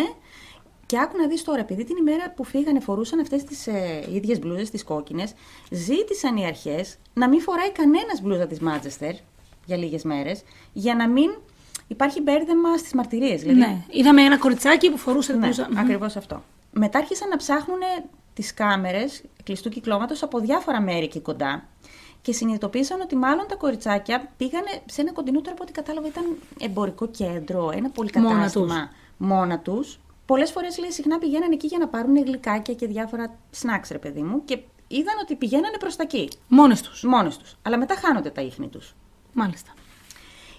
Και 0.86 0.98
άκου 1.00 1.16
να 1.16 1.26
δεις 1.28 1.44
τώρα, 1.44 1.60
επειδή 1.60 1.84
την 1.84 1.96
ημέρα 1.96 2.32
που 2.36 2.44
φύγανε 2.44 2.80
φορούσαν 2.80 3.20
αυτές 3.20 3.44
τις 3.44 3.66
ε, 3.66 4.06
ίδιες 4.12 4.38
μπλούζες, 4.38 4.70
τις 4.70 4.84
κόκκινες, 4.84 5.32
ζήτησαν 5.70 6.36
οι 6.36 6.46
αρχές 6.46 6.96
να 7.14 7.28
μην 7.28 7.40
φοράει 7.40 7.72
κανένας 7.72 8.20
μπλούζα 8.22 8.46
της 8.46 8.60
Μάντσεστερ 8.60 9.14
για 9.66 9.76
λίγες 9.76 10.02
μέρες, 10.02 10.42
για 10.72 10.94
να 10.94 11.08
μην 11.08 11.30
υπάρχει 11.86 12.20
μπέρδεμα 12.20 12.76
στις 12.76 12.92
μαρτυρίες. 12.92 13.40
Δηλαδή, 13.40 13.58
Ναι. 13.58 13.84
Είδαμε 13.90 14.22
ένα 14.22 14.38
κοριτσάκι 14.38 14.90
που 14.90 14.96
φορούσε 14.96 15.30
την 15.30 15.40
ναι, 15.40 15.46
μπλούζα. 15.46 15.66
Μμμ. 15.70 15.78
ακριβώς 15.78 16.16
αυτό. 16.16 16.42
Μετά 16.72 16.98
άρχισαν 16.98 17.28
να 17.28 17.36
ψάχνουν 17.36 17.78
τις 18.34 18.54
κάμερες 18.54 19.22
κλειστού 19.42 19.68
κυκλώματος 19.68 20.22
από 20.22 20.38
διάφορα 20.38 20.80
μέρη 20.80 21.04
εκεί 21.04 21.20
κοντά 21.20 21.68
και 22.24 22.32
συνειδητοποίησαν 22.32 23.00
ότι 23.00 23.16
μάλλον 23.16 23.46
τα 23.48 23.54
κοριτσάκια 23.56 24.28
πήγανε 24.36 24.82
σε 24.86 25.00
ένα 25.00 25.12
κοντινό 25.12 25.40
τώρα 25.40 25.52
από 25.52 25.62
ό,τι 25.62 25.72
κατάλαβα 25.72 26.06
ήταν 26.06 26.24
εμπορικό 26.58 27.06
κέντρο, 27.06 27.70
ένα 27.74 27.90
πολυκατάστημα 27.90 28.90
μόνα 29.16 29.58
τους. 29.58 29.98
Πολλές 30.26 30.50
φορές 30.50 30.78
λέει 30.78 30.90
συχνά 30.90 31.18
πηγαίνανε 31.18 31.54
εκεί 31.54 31.66
για 31.66 31.78
να 31.78 31.88
πάρουν 31.88 32.16
γλυκάκια 32.16 32.74
και 32.74 32.86
διάφορα 32.86 33.38
snacks 33.62 33.88
ρε 33.90 33.98
παιδί 33.98 34.22
μου 34.22 34.44
και 34.44 34.58
είδαν 34.88 35.14
ότι 35.22 35.34
πηγαίνανε 35.34 35.76
προς 35.78 35.96
τα 35.96 36.02
εκεί, 36.02 36.28
Μόνες 36.48 36.80
τους. 36.82 37.02
μόνες 37.02 37.36
τους. 37.36 37.56
Αλλά 37.62 37.78
μετά 37.78 37.94
χάνονται 37.94 38.30
τα 38.30 38.42
ίχνη 38.42 38.68
τους. 38.68 38.94
Μάλιστα. 39.32 39.72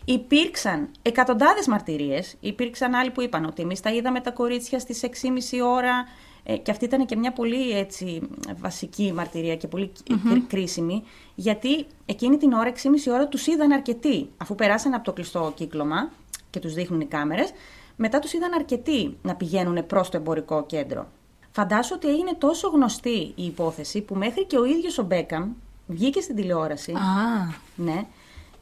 Υπήρξαν 0.06 0.90
εκατοντάδες 1.02 1.68
μαρτυρίες. 1.68 2.36
Υπήρξαν 2.40 2.94
άλλοι 2.94 3.12
που 3.12 3.22
είπαν 3.22 3.46
ότι 3.46 3.62
εμείς 3.62 3.80
τα 3.80 3.92
είδαμε 3.94 4.22
τα 4.22 4.32
κορίτσια 4.32 4.80
στις 4.80 5.04
6.30 5.04 5.62
ώρα. 5.66 6.06
Ε, 6.48 6.58
και 6.58 6.72
αυτή 6.72 6.86
ήταν 6.86 7.06
και 7.06 7.16
μια 7.16 7.32
πολύ 7.34 7.72
έτσι, 7.72 8.22
βασική 8.60 9.14
μαρτυρία 9.14 9.56
και 9.56 9.68
πολύ 9.68 9.92
κρι- 10.30 10.48
κρίσιμη. 10.48 11.04
Γιατί 11.36 11.86
εκείνη 12.06 12.38
την 12.38 12.54
ώρα, 12.54 12.70
6.30 12.70 13.12
ώρα, 13.14 13.28
τους 13.28 13.48
είδαν 13.48 13.72
αρκετοί. 13.72 14.30
Αφού 14.38 14.56
περάσαν 14.56 14.94
από 14.94 15.04
το 15.04 15.14
κλειστό 15.14 15.52
κύκλωμα 15.56 16.12
και 16.50 16.60
τους 16.60 16.74
δείχνουν 16.74 17.02
οι 17.02 17.06
κάμερες, 17.06 17.52
μετά 17.96 18.20
τους 18.20 18.34
είδαν 18.34 18.54
αρκετοί 18.54 19.18
να 19.22 19.36
πηγαίνουν 19.36 19.86
προς 19.86 20.10
το 20.10 20.18
εμπορικό 20.18 20.66
κέντρο. 20.66 21.08
Φαντάσου 21.52 21.94
ότι 21.96 22.08
έγινε 22.08 22.34
τόσο 22.38 22.68
γνωστή 22.68 23.34
η 23.36 23.46
υπόθεση 23.46 24.02
που 24.02 24.16
μέχρι 24.16 24.46
και 24.46 24.58
ο 24.58 24.66
ίδιος 24.66 24.98
ο 24.98 25.04
Μπέκαμ 25.04 25.52
βγήκε 25.88 26.22
στην 26.22 26.36
τηλεόραση. 26.36 26.92
Α, 26.92 26.98
Ναι. 27.76 28.06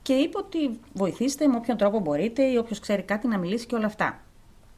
Και 0.01 0.13
είπε 0.13 0.37
ότι 0.37 0.79
βοηθήστε 0.93 1.47
με 1.47 1.55
όποιον 1.55 1.77
τρόπο 1.77 1.99
μπορείτε 1.99 2.43
ή 2.43 2.57
όποιος 2.57 2.79
ξέρει 2.79 3.01
κάτι 3.01 3.27
να 3.27 3.37
μιλήσει 3.37 3.65
και 3.65 3.75
όλα 3.75 3.85
αυτά. 3.85 4.19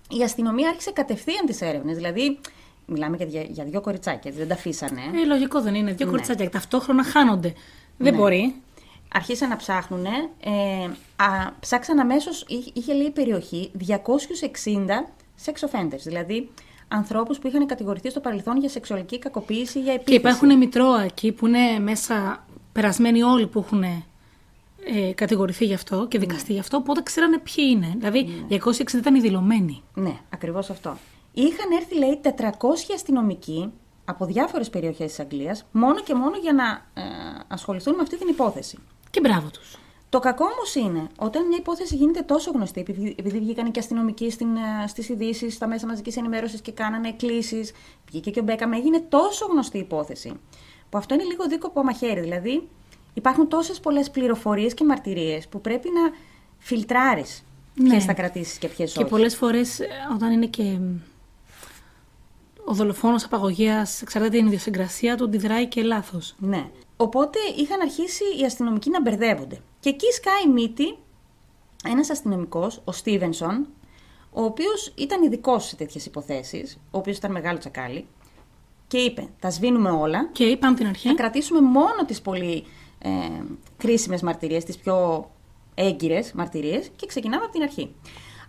Η 0.09 0.23
αστυνομία 0.23 0.69
άρχισε 0.69 0.91
κατευθείαν 0.91 1.45
τις 1.45 1.61
έρευνες. 1.61 1.95
Δηλαδή, 1.95 2.39
μιλάμε 2.85 3.17
και 3.17 3.23
για, 3.23 3.41
για 3.41 3.63
δύο 3.63 3.81
κοριτσάκια, 3.81 4.31
δεν 4.31 4.47
τα 4.47 4.53
αφήσανε. 4.53 5.01
ε, 5.23 5.25
λογικό 5.25 5.61
δεν 5.61 5.75
είναι. 5.75 5.91
Δύο 5.93 6.05
Ναι. 6.05 6.11
κοριτσάκια 6.11 6.49
ταυτόχρονα 6.49 7.03
χάνονται. 7.03 7.53
Δεν 7.97 8.11
Ναι. 8.13 8.19
μπορεί. 8.19 8.55
Άρχισαν 9.13 9.49
να 9.49 9.55
ψάχνουν. 9.55 10.05
Ε, 10.05 10.49
α, 11.15 11.25
ψάξαν 11.59 11.99
αμέσως, 11.99 12.45
είχε 12.73 12.93
λέει 12.93 13.05
η 13.05 13.11
περιοχή 13.11 13.71
260 13.73 15.05
sex 15.45 15.53
offenders. 15.69 15.99
Δηλαδή, 16.03 16.49
ανθρώπους 16.87 17.39
που 17.39 17.47
είχαν 17.47 17.65
κατηγορηθεί 17.65 18.09
στο 18.09 18.19
παρελθόν 18.19 18.57
για 18.57 18.69
σεξουαλική 18.69 19.19
κακοποίηση 19.19 19.79
ή 19.79 19.81
για 19.81 19.93
επίθεση. 19.93 20.19
Και 20.19 20.27
υπάρχουν 20.27 20.57
μητρώα 20.57 21.01
εκεί 21.03 21.31
που 21.31 21.47
είναι 21.47 21.79
μέσα 21.79 22.45
περασμένοι 22.71 23.23
όλοι 23.23 23.47
που 23.47 23.59
έχουν 23.59 23.83
ε, 23.83 24.01
κατηγορηθεί 25.15 25.65
γι' 25.65 25.73
αυτό 25.73 26.07
και 26.07 26.19
δικαστεί 26.19 26.53
γι' 26.53 26.59
αυτό, 26.59 26.77
οπότε 26.77 27.01
ξέρανε 27.01 27.37
ποιοι 27.37 27.65
είναι. 27.69 27.93
Δηλαδή, 27.97 28.45
260 28.49 28.97
ήταν 28.97 29.15
οι 29.15 29.19
δηλωμένοι. 29.19 29.83
Ναι, 29.93 30.17
ακριβώς 30.29 30.69
αυτό. 30.69 30.97
Είχαν 31.37 31.71
έρθει, 31.71 31.97
λέει, 31.97 32.21
400 32.23 32.93
αστυνομικοί 32.93 33.71
από 34.05 34.25
διάφορες 34.25 34.69
περιοχές 34.69 35.07
της 35.07 35.19
Αγγλίας, 35.19 35.65
μόνο 35.71 35.99
και 35.99 36.13
μόνο 36.15 36.37
για 36.37 36.53
να 36.53 36.85
ε, 36.93 37.05
ασχοληθούν 37.47 37.95
με 37.95 38.01
αυτή 38.01 38.17
την 38.17 38.27
υπόθεση. 38.27 38.77
Και 39.09 39.19
μπράβο 39.19 39.49
τους. 39.49 39.77
Το 40.09 40.19
κακό 40.19 40.45
όμως 40.45 40.75
είναι 40.75 41.07
όταν 41.17 41.47
μια 41.47 41.57
υπόθεση 41.57 41.95
γίνεται 41.95 42.21
τόσο 42.21 42.51
γνωστή, 42.51 42.79
επειδή, 42.79 43.15
επειδή 43.19 43.39
βγήκαν 43.39 43.71
και 43.71 43.79
αστυνομικοί 43.79 44.33
στις 44.87 45.09
ειδήσεις, 45.09 45.53
στα 45.53 45.67
μέσα 45.67 45.87
μαζικής 45.87 46.17
ενημέρωσης 46.17 46.61
και 46.61 46.71
κάνανε 46.71 47.07
εκκλήσεις, 47.07 47.71
βγήκε 48.07 48.31
και 48.31 48.39
ο 48.39 48.43
Μπέκαμ, 48.43 48.73
έγινε 48.73 48.99
τόσο 49.09 49.45
γνωστή 49.45 49.77
η 49.77 49.79
υπόθεση. 49.79 50.33
Που 50.89 50.97
αυτό 50.97 51.13
είναι 51.13 51.23
λίγο 51.23 51.47
δίκοπο 51.47 51.83
μαχαίρι. 51.83 52.19
Δηλαδή, 52.19 52.67
υπάρχουν 53.13 53.47
τόσες 53.47 53.79
πολλές 53.79 54.09
πληροφορίες 54.11 54.73
και 54.73 54.83
μαρτυρίες 54.83 55.47
που 55.47 55.61
πρέπει 55.61 55.89
να 55.89 56.15
φιλτράρεις 56.57 57.43
Ναι. 57.73 57.89
ποιες 57.89 58.05
θα 58.05 58.13
κρατήσεις 58.13 58.57
και 58.57 58.67
ποιες 58.67 58.89
όχι. 58.89 58.97
Και 58.97 59.05
πολλές 59.05 59.35
φορές 59.35 59.79
όταν 60.13 60.31
είναι 60.31 60.45
και 60.45 60.79
ο 62.65 62.73
δολοφόνος 62.73 63.23
απαγωγέας, 63.23 64.01
εξαρτάται 64.01 64.37
την 64.37 64.45
ιδιοσυγκρασία 64.45 65.17
του, 65.17 65.23
αντιδράει 65.23 65.67
και 65.67 65.81
λάθος. 65.81 66.35
Ναι. 66.37 66.69
Οπότε 66.97 67.39
είχαν 67.57 67.81
αρχίσει 67.81 68.23
οι 68.39 68.45
αστυνομικοί 68.45 68.89
να 68.89 69.01
μπερδεύονται. 69.01 69.59
Και 69.79 69.89
εκεί 69.89 70.11
σκάει 70.11 70.53
μύτη 70.53 70.97
ένας 71.87 72.09
αστυνομικός, 72.09 72.81
ο 72.83 72.91
Στίβενσον, 72.91 73.67
ο 74.31 74.43
οποίος 74.43 74.93
ήταν 74.95 75.23
ειδικός 75.23 75.65
σε 75.65 75.75
τέτοιες 75.75 76.05
υποθέσεις, 76.05 76.77
ο 76.91 76.97
οποίος 76.97 77.17
ήταν 77.17 77.31
μεγάλο 77.31 77.57
τσακάλι, 77.57 78.07
και 78.87 78.97
είπε: 78.97 79.27
Τα 79.39 79.49
σβήνουμε 79.49 79.89
όλα. 79.89 80.29
Και 80.31 80.43
είπαμε 80.43 80.71
από 80.71 80.79
την 80.81 80.89
αρχή. 80.89 81.07
Θα 81.07 81.13
κρατήσουμε 81.13 81.61
μόνο 81.61 82.05
τις 82.07 82.21
πολύ 82.21 82.65
ε, 82.99 83.09
κρίσιμες 83.77 84.21
μαρτυρίες, 84.21 84.63
τις 84.63 84.77
πιο 84.77 85.29
έγκυρες 85.75 86.31
μαρτυρίες 86.33 86.89
και 86.95 87.05
ξεκινάμε 87.05 87.43
από 87.43 87.53
την 87.53 87.61
αρχή. 87.61 87.95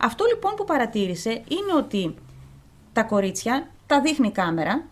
Αυτό 0.00 0.24
λοιπόν 0.24 0.54
που 0.54 0.64
παρατήρησε 0.64 1.30
είναι 1.30 1.74
ότι 1.76 2.14
τα 2.96 3.02
κορίτσια 3.02 3.70
τα 3.86 4.00
δείχνει 4.00 4.26
η 4.26 4.30
κάμερα, 4.30 4.84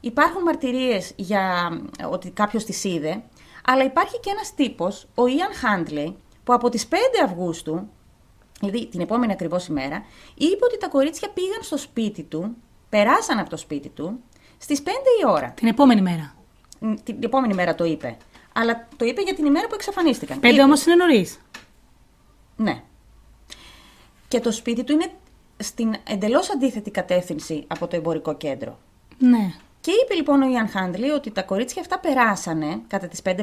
υπάρχουν 0.00 0.42
μαρτυρίες 0.42 1.12
για 1.16 1.70
ε, 1.98 2.04
ότι 2.04 2.30
κάποιος 2.30 2.64
τις 2.64 2.84
είδε, 2.84 3.22
αλλά 3.64 3.84
υπάρχει 3.84 4.20
και 4.20 4.30
ένας 4.30 4.54
τύπος, 4.54 5.06
ο 5.14 5.26
Ιαν 5.26 5.54
Χάντλεϊ, 5.54 6.16
που 6.44 6.52
από 6.52 6.68
τις 6.68 6.88
5 6.90 6.94
Αυγούστου, 7.24 7.88
δηλαδή 8.60 8.86
την 8.86 9.00
επόμενη 9.00 9.32
ακριβώς 9.32 9.66
ημέρα, 9.66 10.04
είπε 10.34 10.64
ότι 10.64 10.78
τα 10.78 10.88
κορίτσια 10.88 11.28
πήγαν 11.30 11.62
στο 11.62 11.76
σπίτι 11.76 12.22
του, 12.22 12.56
περάσαν 12.88 13.38
από 13.38 13.50
το 13.50 13.56
σπίτι 13.56 13.88
του, 13.88 14.20
στις 14.58 14.82
5 14.82 14.88
η 15.22 15.26
ώρα. 15.28 15.50
Την 15.50 15.68
επόμενη 15.68 16.00
μέρα. 16.02 16.34
Μ, 16.78 16.94
Την 17.04 17.16
επόμενη 17.20 17.54
μέρα 17.54 17.74
το 17.74 17.84
είπε. 17.84 18.16
Αλλά 18.52 18.88
το 18.96 19.04
είπε 19.04 19.22
για 19.22 19.34
την 19.34 19.44
ημέρα 19.44 19.66
που 19.66 19.74
εξαφανίστηκαν. 19.74 20.40
Πέντε 20.40 20.54
Είπε- 20.54 20.64
όμως 20.64 20.86
είναι 20.86 20.94
νωρίς. 20.94 21.40
Ναι. 22.56 22.82
Και 24.28 24.40
το 24.40 24.52
σπίτι 24.52 24.84
του 24.84 24.92
είναι 24.92 25.10
στην 25.60 25.94
εντελώς 26.08 26.50
αντίθετη 26.50 26.90
κατεύθυνση 26.90 27.64
από 27.66 27.86
το 27.86 27.96
εμπορικό 27.96 28.34
κέντρο. 28.34 28.78
Ναι. 29.18 29.52
Και 29.80 29.90
είπε 30.04 30.14
λοιπόν 30.14 30.42
ο 30.42 30.48
Ιαν 30.50 30.68
Χάντλι 30.68 31.10
ότι 31.10 31.30
τα 31.30 31.42
κορίτσια 31.42 31.82
αυτά 31.82 31.98
περάσανε 31.98 32.80
κατά 32.86 33.06
τις 33.08 33.20
5-5.30. 33.24 33.34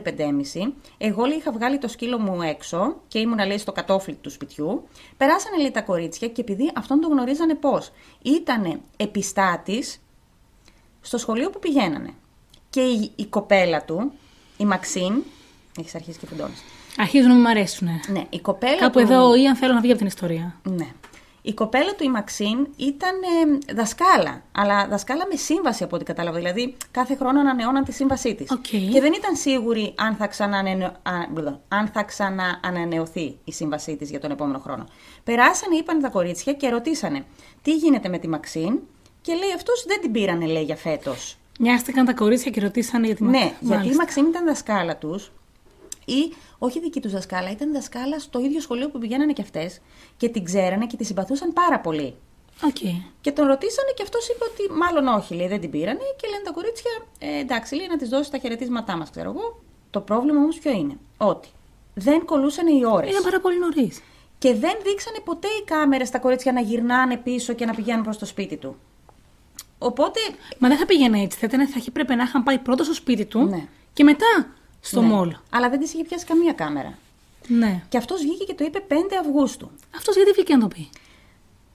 Εγώ 0.98 1.26
λέει 1.26 1.38
είχα 1.38 1.52
βγάλει 1.52 1.78
το 1.78 1.88
σκύλο 1.88 2.20
μου 2.20 2.42
έξω 2.42 2.96
και 3.08 3.20
ήμουνα 3.20 3.46
λέει 3.46 3.58
στο 3.58 3.72
κατόφλι 3.72 4.14
του 4.14 4.30
σπιτιού. 4.30 4.88
Περάσανε 5.18 5.58
λέει 5.58 5.72
τα 5.72 5.82
κορίτσια 5.82 6.28
και 6.28 6.42
επειδή 6.42 6.72
αυτόν 6.76 7.00
τον 7.00 7.12
γνωρίζανε 7.12 7.56
πώς. 7.56 7.92
Ήτανε 8.22 8.80
επιστάτης 8.98 10.02
στο 11.02 11.18
σχολείο 11.18 11.50
που 11.50 11.60
πηγαίνανε. 11.60 12.14
Και 12.70 12.82
η, 12.82 13.12
η 13.16 13.26
κοπέλα 13.26 13.84
του, 13.84 14.12
η 14.58 14.66
Μαξίν, 14.66 15.24
έχεις 15.80 15.96
αρχίσει 15.96 16.20
και 16.20 16.26
φουντώνεις. 16.26 16.64
Αρχίζουν 16.98 17.28
να 17.28 17.34
μην 17.34 17.44
μ' 17.44 17.48
αρέσουν. 17.48 17.88
Ναι, 18.08 18.24
η 18.30 18.40
κοπέλα 18.40 18.78
Κάπου 18.78 18.92
του... 18.92 19.00
εδώ 19.00 19.30
ο 19.30 19.36
Ιαν 19.36 19.56
θέλω 19.56 19.74
να 19.74 19.82
βγει 19.82 19.90
από 19.90 19.98
την 19.98 20.08
ιστορία. 20.08 20.60
Ναι. 20.64 20.88
Η 21.48 21.54
κοπέλα 21.54 21.96
του, 21.96 22.04
η 22.04 22.10
Μαξίν, 22.10 22.68
ήταν 22.78 23.16
ε, 23.70 23.74
δασκάλα. 23.74 24.42
Αλλά 24.52 24.88
δασκάλα 24.88 25.28
με 25.32 25.36
σύμβαση 25.36 25.84
από 25.84 25.96
ό,τι 25.96 26.06
κατάλαβα. 26.06 26.38
Δηλαδή, 26.38 26.76
κάθε 26.92 27.16
χρόνο 27.16 27.40
ανανεώναν 27.40 27.84
τη 27.84 27.92
σύμβασή 27.92 28.36
της. 28.36 28.52
Οκ. 28.52 28.68
Και 28.68 29.02
δεν 29.02 29.14
ήταν 29.14 29.36
σίγουρη 29.36 29.94
αν 29.98 30.16
θα, 30.16 30.28
ξανανανεω... 30.28 30.88
α, 30.88 31.12
μπλα, 31.30 31.60
αν 31.68 31.88
θα 31.88 32.04
ξαναανανεωθεί 32.04 33.38
η 33.44 33.52
σύμβασή 33.52 33.96
της 33.96 34.10
για 34.10 34.20
τον 34.20 34.32
επόμενο 34.32 34.60
χρόνο. 34.60 34.86
Περάσανε, 35.24 35.76
είπαν 35.76 36.02
τα 36.02 36.10
κορίτσια 36.10 36.54
και 36.54 36.70
ρωτήσανε 36.70 37.26
τι 37.62 37.76
γίνεται 37.76 38.10
με 38.10 38.18
τη 38.18 38.28
Μαξίν. 38.28 38.80
Και 39.22 39.34
λέει 39.34 39.54
αυτός 39.56 39.84
δεν 39.88 40.02
την 40.02 40.12
πήρανε, 40.12 40.46
λέει, 40.46 40.64
για 40.64 40.76
φέτος. 40.76 41.38
Νοιάστηκαν 41.60 42.06
τα 42.06 42.14
κορίτσια 42.14 42.52
και 42.52 42.62
ρωτήσανε 42.62 43.06
για 43.06 43.16
τη 43.16 43.24
Ναι, 43.24 43.30
Μαξ- 43.40 43.54
γιατί 43.60 43.74
η 43.74 43.78
Μάλιστα. 43.78 44.02
Μαξίν 44.04 44.26
ήταν 44.26 44.46
δασκάλα 44.46 44.98
τους 44.98 45.32
ή 46.08 46.34
όχι 46.58 46.80
δική 46.80 47.00
τους 47.02 47.12
δασκάλα, 47.12 47.52
ήταν 47.52 47.74
δασκάλα 47.74 48.20
στο 48.20 48.40
ίδιο 48.40 48.62
σχολείο 48.62 48.90
που 48.90 49.00
πηγαίνανε 49.00 49.34
κι 49.34 49.42
αυτές 49.42 49.82
και 50.18 50.30
την 50.30 50.44
ξέρανε 50.44 50.86
και 50.86 50.98
τη 50.98 51.04
συμπαθούσαν 51.04 51.54
πάρα 51.54 51.80
πολύ. 51.80 52.16
Οκ. 52.64 52.78
Και 53.22 53.32
τον 53.32 53.48
ρωτήσανε 53.48 53.92
και 53.96 54.04
αυτός 54.04 54.30
είπε 54.30 54.44
ότι 54.52 54.74
μάλλον 54.78 55.08
όχι, 55.08 55.36
λέει, 55.36 55.48
δεν 55.48 55.60
την 55.60 55.70
πήρανε. 55.70 56.00
Και 56.22 56.28
λένε 56.28 56.44
τα 56.44 56.52
κορίτσια, 56.52 56.92
ε, 57.20 57.40
εντάξει, 57.40 57.76
λέει, 57.76 57.88
να 57.88 57.98
της 57.98 58.10
δώσει 58.10 58.32
τα 58.32 58.38
χαιρετίσματά 58.38 58.98
μας, 58.98 59.10
ξέρω 59.10 59.30
εγώ. 59.30 59.62
Το 59.90 60.02
πρόβλημα 60.02 60.40
όμως 60.40 60.60
ποιο 60.60 60.72
είναι, 60.72 60.98
ότι 61.18 61.48
δεν 61.94 62.26
κολλούσαν 62.26 62.68
οι 62.68 62.86
ώρες. 62.86 63.10
Ήταν 63.10 63.24
πάρα 63.24 63.40
πολύ 63.40 63.60
νωρίς. 63.60 64.02
Και 64.38 64.54
δεν 64.54 64.76
δείξανε 64.84 65.20
ποτέ 65.24 65.48
οι 65.48 65.64
κάμερες 65.66 66.08
στα 66.08 66.20
κορίτσια 66.20 66.52
να 66.52 66.62
γυρνάνε 66.62 67.18
πίσω 67.18 67.54
και 67.54 67.66
να 67.66 67.74
πηγαίνουν 67.74 68.04
προς 68.04 68.18
το 68.18 68.26
σπίτι 68.26 68.58
του. 68.58 68.76
Οπότε. 69.78 70.20
Μα 70.60 70.68
δεν 70.68 70.78
θα 70.78 70.86
πήγαινε 70.86 71.22
έτσι. 71.22 71.38
Θα, 71.38 71.46
ήταν, 71.46 71.68
θα 71.68 71.76
είχε 71.78 71.92
πρέπει 71.92 72.16
να 72.16 72.24
είχαν 72.24 72.44
πάει 72.44 72.58
πρώτα 72.60 72.84
στο 72.84 72.94
σπίτι 72.94 73.26
του 73.26 73.44
Ναι. 73.44 73.68
και 73.94 74.04
μετά 74.04 74.57
στο 74.88 75.02
ναι. 75.02 75.08
μόλ. 75.08 75.36
Αλλά 75.50 75.70
δεν 75.70 75.80
της 75.80 75.94
είχε 75.94 76.04
πιάσει 76.04 76.26
καμία 76.26 76.54
κάμερα. 76.54 76.98
Ναι. 77.48 77.84
Και 77.90 77.98
αυτός 77.98 78.22
βγήκε 78.22 78.44
και 78.44 78.54
το 78.54 78.64
είπε 78.64 78.84
5 78.90 78.94
Αυγούστου. 79.22 79.72
Αυτός 79.96 80.16
γιατί 80.16 80.32
βγήκε 80.32 80.56
να 80.56 80.60
το 80.60 80.68
πει; 80.68 80.90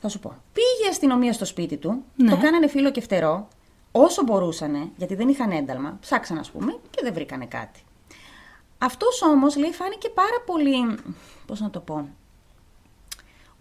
Θα 0.00 0.08
σου 0.08 0.18
πω. 0.18 0.36
Πήγε 0.52 0.86
η 0.86 0.90
αστυνομία 0.90 1.32
στο 1.32 1.44
σπίτι 1.44 1.76
του, 1.76 2.04
Ναι. 2.16 2.30
το 2.30 2.36
κάνανε 2.36 2.68
φίλο 2.68 2.90
και 2.90 3.00
φτερό, 3.00 3.48
όσο 3.92 4.22
μπορούσανε, 4.22 4.88
γιατί 4.96 5.14
δεν 5.14 5.28
είχαν 5.28 5.50
ένταλμα, 5.50 5.96
ψάξαν 6.00 6.38
ας 6.38 6.50
πούμε 6.50 6.76
και 6.90 7.00
δεν 7.02 7.12
βρήκανε 7.12 7.46
κάτι. 7.46 7.80
Αυτός 8.78 9.22
όμως 9.22 9.56
λέει 9.56 9.70
φάνηκε 9.70 10.08
πάρα 10.08 10.42
πολύ. 10.46 10.98
Πώς 11.46 11.60
να 11.60 11.70
το 11.70 11.80
πω. 11.80 12.08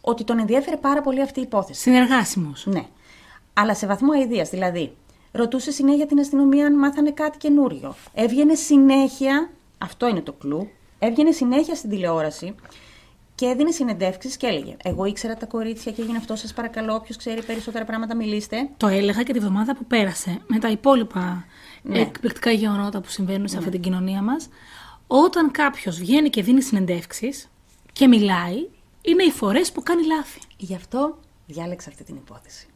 Ότι 0.01 0.23
τον 0.23 0.39
ενδιέφερε 0.39 0.77
πάρα 0.77 1.01
πολύ 1.01 1.21
αυτή 1.21 1.39
η 1.39 1.43
υπόθεση. 1.43 1.81
Συνεργάσιμος. 1.81 2.65
Ναι. 2.65 2.85
Αλλά 3.53 3.75
σε 3.75 3.87
βαθμό 3.87 4.11
αηδίας. 4.11 4.49
Δηλαδή, 4.49 4.95
ρωτούσε 5.31 5.71
συνέχεια 5.71 6.05
την 6.05 6.19
αστυνομία 6.19 6.65
αν 6.65 6.73
μάθανε 6.77 7.11
κάτι 7.11 7.37
καινούριο. 7.37 7.95
Έβγαινε 8.13 8.55
συνέχεια. 8.55 9.49
Αυτό 9.77 10.07
είναι 10.07 10.21
το 10.21 10.33
κλου. 10.33 10.69
Έβγαινε 10.99 11.31
συνέχεια 11.31 11.75
στην 11.75 11.89
τηλεόραση 11.89 12.55
και 13.35 13.45
έδινε 13.45 13.71
συνεντεύξεις 13.71 14.37
και 14.37 14.47
έλεγε: 14.47 14.75
Εγώ 14.83 15.05
ήξερα 15.05 15.35
τα 15.35 15.45
κορίτσια 15.45 15.91
και 15.91 16.01
έγινε 16.01 16.17
αυτό. 16.17 16.35
Σας 16.35 16.53
παρακαλώ, 16.53 16.95
όποιος 16.95 17.17
ξέρει 17.17 17.43
περισσότερα 17.43 17.85
πράγματα, 17.85 18.15
μιλήστε. 18.15 18.69
Το 18.77 18.87
έλεγα 18.87 19.23
και 19.23 19.33
τη 19.33 19.39
βδομάδα 19.39 19.75
που 19.75 19.85
πέρασε 19.85 20.41
με 20.47 20.59
τα 20.59 20.69
υπόλοιπα 20.69 21.45
Ναι. 21.81 21.99
εκπληκτικά 21.99 22.51
γεγονότα 22.51 23.01
που 23.01 23.09
συμβαίνουν 23.09 23.47
σε 23.47 23.57
αυτή 23.57 23.69
την 23.69 23.81
κοινωνία 23.81 24.21
μας. 24.21 24.49
Όταν 25.07 25.51
κάποιος 25.51 25.99
βγαίνει 25.99 26.29
και 26.29 26.43
δίνει 26.43 26.61
συνεντεύξεις 26.61 27.49
και 27.93 28.07
μιλάει, 28.07 28.67
είναι 29.01 29.23
οι 29.23 29.31
φορές 29.31 29.71
που 29.71 29.83
κάνει 29.83 30.05
λάθη. 30.05 30.39
Γι' 30.57 30.75
αυτό 30.75 31.17
διάλεξα 31.47 31.89
αυτή 31.89 32.03
την 32.03 32.15
υπόθεση. 32.15 32.67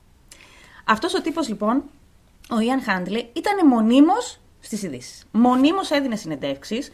Αυτός 0.86 1.14
ο 1.14 1.22
τύπος 1.22 1.48
λοιπόν, 1.48 1.84
ο 2.50 2.60
Ιαν 2.60 2.82
Χάντλε, 2.82 3.26
ήταν 3.34 3.68
μονίμως 3.68 4.40
στις 4.60 4.84
ειδήσεις. 4.84 5.24
Μονίμως 5.32 5.92
έδινε 5.92 6.16
συνεντεύξεις. 6.16 6.92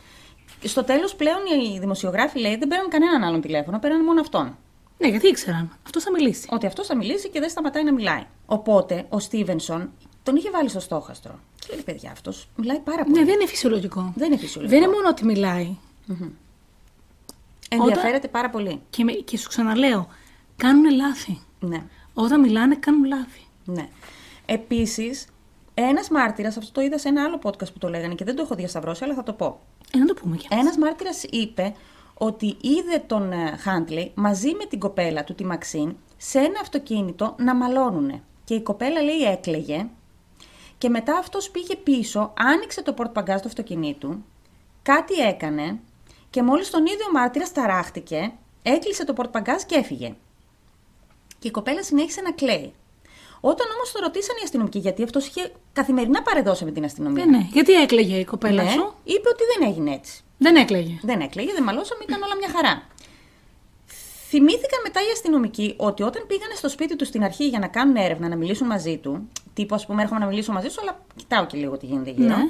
Στο 0.63 0.83
τέλος 0.83 1.15
πλέον 1.15 1.37
οι 1.63 1.79
δημοσιογράφοι 1.79 2.39
λέει 2.39 2.55
δεν 2.57 2.67
παίρνουν 2.67 2.89
κανέναν 2.89 3.23
άλλον 3.23 3.41
τηλέφωνο, 3.41 3.79
παίρνουν 3.79 4.03
μόνο 4.03 4.19
αυτόν. 4.21 4.57
Ναι, 4.97 5.07
γιατί 5.07 5.27
ήξεραν. 5.27 5.77
Αυτός 5.85 6.03
θα 6.03 6.11
μιλήσει. 6.11 6.47
Ότι 6.51 6.65
αυτός 6.65 6.87
θα 6.87 6.95
μιλήσει 6.97 7.29
και 7.29 7.39
δεν 7.39 7.49
σταματάει 7.49 7.83
να 7.83 7.93
μιλάει. 7.93 8.23
Οπότε 8.45 9.05
ο 9.09 9.19
Στίβενσον 9.19 9.91
τον 10.23 10.35
είχε 10.35 10.49
βάλει 10.49 10.69
στο 10.69 10.79
στόχαστρο. 10.79 11.39
Και 11.59 11.67
λέει: 11.73 11.81
Παιδιά, 11.83 12.11
αυτός 12.11 12.49
μιλάει 12.55 12.79
πάρα 12.79 13.03
πολύ. 13.03 13.19
Ναι, 13.19 13.25
δεν 13.25 13.33
είναι 13.33 13.45
φυσιολογικό. 13.47 14.13
Δεν 14.15 14.27
είναι 14.27 14.37
φυσιολογικό. 14.37 14.79
Δεν 14.79 14.87
είναι 14.87 14.95
μόνο 14.97 15.09
ότι 15.09 15.25
μιλάει. 15.25 15.77
Ενδιαφέρεται 17.69 18.27
πάρα 18.27 18.49
πολύ. 18.49 18.81
Και, 18.89 19.03
με- 19.03 19.11
και 19.11 19.37
σου 19.37 19.47
ξαναλέω, 19.47 20.07
κάνουν 20.55 20.95
λάθη. 20.95 21.41
Ναι. 21.59 21.83
Όταν 22.13 22.39
μιλάνε, 22.39 22.75
κάνουν 22.75 23.03
λάθη. 23.03 23.41
ναι. 23.65 23.89
Επίσης, 24.45 25.25
ένας 25.73 26.09
μάρτυρας, 26.09 26.57
αυτό 26.57 26.71
το 26.71 26.81
είδα 26.81 26.97
σε 26.97 27.07
ένα 27.07 27.23
άλλο 27.23 27.39
podcast 27.43 27.73
που 27.73 27.77
το 27.79 27.89
λέγανε 27.89 28.13
και 28.13 28.23
δεν 28.23 28.35
το 28.35 28.41
έχω 28.41 28.55
διασταυρώσει, 28.55 29.03
αλλά 29.03 29.13
θα 29.13 29.23
το 29.23 29.33
πω. 29.33 29.59
Ε, 29.93 29.97
να 29.97 30.05
το 30.05 30.13
πούμε 30.13 30.35
κι 30.35 30.47
εμείς. 30.49 30.63
Ένας 30.63 30.77
μάρτυρας 30.77 31.23
είπε 31.23 31.73
ότι 32.13 32.57
είδε 32.61 33.03
τον 33.07 33.31
ε, 33.31 33.59
Χάντλey 33.63 34.09
μαζί 34.13 34.53
με 34.53 34.65
την 34.65 34.79
κοπέλα 34.79 35.23
του, 35.23 35.35
τη 35.35 35.45
Μαξίν, 35.45 35.95
σε 36.17 36.39
ένα 36.39 36.59
αυτοκίνητο 36.61 37.35
να 37.37 37.55
μαλώνουνε. 37.55 38.21
Και 38.43 38.53
η 38.53 38.61
κοπέλα 38.61 39.01
λέει 39.01 39.21
έκλαιγε 39.31 39.87
και 40.77 40.89
μετά 40.89 41.17
αυτός 41.17 41.49
πήγε 41.49 41.75
πίσω, 41.75 42.33
άνοιξε 42.37 42.83
το 42.83 42.93
πορτπαγκάζ 42.93 43.41
του 43.41 43.47
αυτοκινήτου, 43.47 44.23
κάτι 44.81 45.13
έκανε 45.13 45.79
και 46.29 46.43
μόλις 46.43 46.69
τον 46.69 46.85
ίδιο 46.85 47.05
μάρτυρας 47.13 47.51
ταράχτηκε, 47.51 48.31
έκλεισε 48.61 49.05
το 49.05 49.13
πορτπαγκάζ 49.13 49.61
και 49.61 49.75
έφυγε. 49.75 50.15
Και 51.39 51.47
η 51.47 51.51
κοπέλα 51.51 51.83
συνέχισε 51.83 52.21
να 52.21 52.31
κλαίει. 52.31 52.73
Όταν 53.41 53.67
όμως 53.75 53.91
το 53.91 53.99
ρωτήσαν 53.99 54.35
οι 54.39 54.43
αστυνομικοί, 54.43 54.79
γιατί 54.79 55.03
αυτός 55.03 55.27
είχε 55.27 55.51
καθημερινά 55.73 56.21
παρεδώσει 56.21 56.65
με 56.65 56.71
την 56.71 56.83
αστυνομία. 56.83 57.23
Ε, 57.23 57.25
ναι. 57.25 57.47
Γιατί 57.51 57.73
έκλαιγε 57.73 58.15
η 58.15 58.25
κοπέλα 58.25 58.63
Ναι, 58.63 58.69
σου; 58.69 58.93
είπε 59.03 59.29
ότι 59.29 59.43
δεν 59.51 59.69
έγινε 59.69 59.93
έτσι. 59.93 60.21
Δεν 60.37 60.55
έκλαιγε. 60.55 60.99
Δεν 61.01 61.21
έκλαιγε, 61.21 61.51
δεν 61.53 61.63
μαλώσαμε, 61.63 62.03
ήταν 62.07 62.21
όλα 62.21 62.35
μια 62.35 62.49
χαρά. 62.55 62.83
Θυμήθηκαν 64.27 64.79
μετά 64.83 64.99
οι 64.99 65.11
αστυνομικοί 65.13 65.73
ότι 65.77 66.03
όταν 66.03 66.23
πήγανε 66.27 66.53
στο 66.55 66.69
σπίτι 66.69 66.95
τους 66.95 67.07
στην 67.07 67.23
αρχή 67.23 67.47
για 67.47 67.59
να 67.59 67.67
κάνουν 67.67 67.95
έρευνα, 67.95 68.27
να 68.27 68.35
μιλήσουν 68.35 68.67
μαζί 68.67 68.97
του, 68.97 69.29
τύπου 69.53 69.75
ας 69.75 69.85
πούμε 69.85 70.01
έρχομαι 70.01 70.19
να 70.19 70.25
μιλήσω 70.25 70.51
μαζί 70.51 70.69
σου, 70.69 70.81
αλλά 70.81 70.99
κοιτάω 71.15 71.45
και 71.45 71.57
λίγο 71.57 71.77
τι 71.77 71.85
γίνεται 71.85 72.09
γύρω. 72.09 72.35
Ναι. 72.35 72.49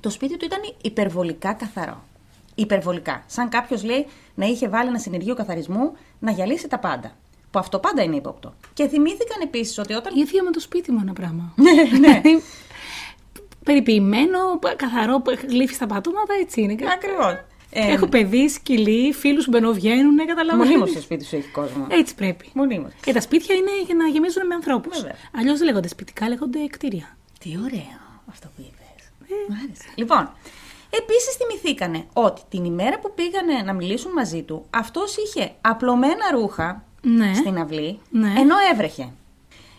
Το 0.00 0.10
σπίτι 0.10 0.36
του 0.36 0.44
ήταν 0.44 0.60
υπερβολικά 0.82 1.52
καθαρό. 1.52 2.04
Υπερβολικά. 2.54 3.22
Σαν 3.26 3.48
κάποιος 3.48 3.82
λέει 3.84 4.06
να 4.34 4.46
είχε 4.46 4.68
βάλει 4.68 4.88
ένα 4.88 4.98
συνεργείο 4.98 5.34
καθαρισμού 5.34 5.92
να 6.18 6.30
γυαλίσει 6.30 6.68
τα 6.68 6.78
πάντα. 6.78 7.12
Που 7.50 7.58
αυτό 7.58 7.78
πάντα 7.78 8.02
είναι 8.02 8.16
ύποπτο. 8.16 8.54
Και 8.74 8.88
θυμήθηκαν 8.88 9.40
επίσης 9.42 9.78
ότι 9.78 9.94
όταν. 9.94 10.16
ίδιο 10.16 10.44
με 10.44 10.50
το 10.50 10.60
σπίτι 10.60 10.92
μου 10.92 10.98
ένα 11.02 11.12
πράγμα. 11.12 11.54
ναι, 11.64 11.98
ναι. 11.98 12.20
Περιποιημένο, 13.64 14.58
καθαρό, 14.76 15.22
γλύφει 15.48 15.74
στα 15.74 15.86
πατώματα, 15.86 16.34
έτσι 16.40 16.60
είναι. 16.60 16.76
Ακριβώς. 16.92 17.44
Έχω 17.70 18.06
παιδί, 18.06 18.48
σκυλί, 18.48 19.12
φίλους 19.12 19.44
που 19.44 19.50
μπαινοβγαίνουν, 19.50 20.16
καταλαβαίνω. 20.26 20.64
Μονίμως 20.64 20.90
στο 20.90 21.00
σπίτι 21.00 21.24
σου 21.24 21.36
έχει 21.36 21.48
κόσμο. 21.48 21.86
Έτσι 21.90 22.14
πρέπει. 22.14 22.50
Μονίμως. 22.52 22.92
Και 23.00 23.12
τα 23.12 23.20
σπίτια 23.20 23.54
είναι 23.54 23.70
για 23.86 23.94
να 23.94 24.06
γεμίζουν 24.06 24.46
με 24.46 24.54
ανθρώπους. 24.54 24.96
Βέβαια. 25.00 25.16
Αλλιώς 25.36 25.58
δεν 25.58 25.66
λέγονται 25.66 25.88
σπιτικά, 25.88 26.28
λέγονται 26.28 26.66
κτίρια. 26.66 27.16
Τι 27.40 27.56
ωραίο 27.64 28.00
αυτό 28.28 28.48
που 28.56 28.62
είπες. 28.62 29.10
Μ' 29.48 29.52
άρεσε. 29.52 29.88
Λοιπόν, 29.94 30.32
επίσης 30.90 31.34
θυμηθήκανε 31.36 32.04
ότι 32.12 32.40
την 32.48 32.64
ημέρα 32.64 32.98
που 32.98 33.12
πήγανε 33.14 33.62
να 33.64 33.72
μιλήσουν 33.72 34.12
μαζί 34.12 34.42
του, 34.42 34.66
αυτός 34.70 35.16
είχε 35.16 35.52
απλωμένα 35.60 36.30
ρούχα 36.32 36.84
Ναι. 37.02 37.34
στην 37.34 37.58
αυλή, 37.58 37.98
Ναι. 38.10 38.32
ενώ 38.38 38.54
έβρεχε. 38.72 39.08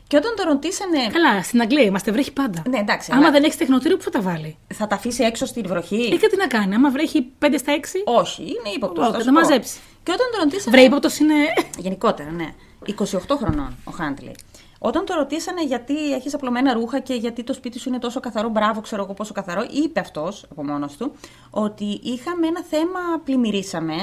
Και 0.08 0.18
όταν 0.18 0.34
το 0.36 0.44
ρωτήσανε. 0.44 0.98
Καλά, 1.12 1.44
στην 1.44 1.62
Αγγλία 1.62 1.84
είμαστε, 1.84 2.12
βρέχει 2.12 2.34
πάντα. 2.34 2.64
Ναι, 2.70 2.78
εντάξει. 2.78 3.10
Άμα 3.12 3.22
αλλά 3.22 3.32
δεν 3.32 3.44
έχεις 3.44 3.58
τεχνοτήριο, 3.58 3.98
πού 3.98 4.04
θα 4.04 4.10
τα 4.10 4.22
βάλει; 4.22 4.58
Θα 4.74 4.88
τα 4.88 4.96
αφήσει 4.96 5.24
έξω 5.24 5.46
στη 5.46 5.62
βροχή. 5.62 6.10
Ε, 6.14 6.18
και 6.18 6.28
τι 6.28 6.38
να 6.38 6.48
κάνει, 6.48 6.76
άμα 6.76 6.90
βρέχει 6.90 7.28
5 7.40 7.58
στα 7.58 7.74
6. 7.74 8.02
Όχι, 8.06 8.42
είναι 8.42 8.76
ύποπτος. 8.76 9.08
Όχι, 9.08 9.18
θα 9.18 9.24
τα 9.24 9.32
μαζέψει. 9.32 9.80
Και 10.04 10.12
όταν 10.12 10.28
το 10.32 10.38
ρωτήσανε. 10.44 10.76
Βρε, 10.78 10.86
ύποπτος 10.86 11.18
είναι. 11.20 11.34
Γενικότερα, 11.78 12.32
ναι. 12.32 12.54
28 12.86 13.38
χρονών 13.38 13.76
ο 13.84 13.92
Χάντλι. 13.92 14.36
Όταν 14.80 15.06
το 15.06 15.14
ρωτήσανε 15.14 15.64
γιατί 15.64 16.14
έχεις 16.14 16.34
απλωμένα 16.34 16.74
ρούχα 16.74 17.00
και 17.00 17.14
γιατί 17.14 17.44
το 17.44 17.54
σπίτι 17.54 17.80
σου 17.80 17.90
είναι 17.90 18.00
τόσο 18.00 18.20
καθαρό, 18.20 18.50
μπράβο, 18.50 18.82
ξέρω 18.82 19.04
εγώ 19.04 19.14
πόσο 19.14 19.34
καθαρό, 19.34 19.66
είπε 19.72 20.00
αυτός 20.00 20.46
από 20.52 20.64
μόνος 20.66 20.98
του 20.98 21.12
ότι 21.50 22.00
είχαμε 22.04 22.48
ένα 22.48 22.64
θέμα, 22.64 23.00
πλημμυρίσαμε 23.24 23.96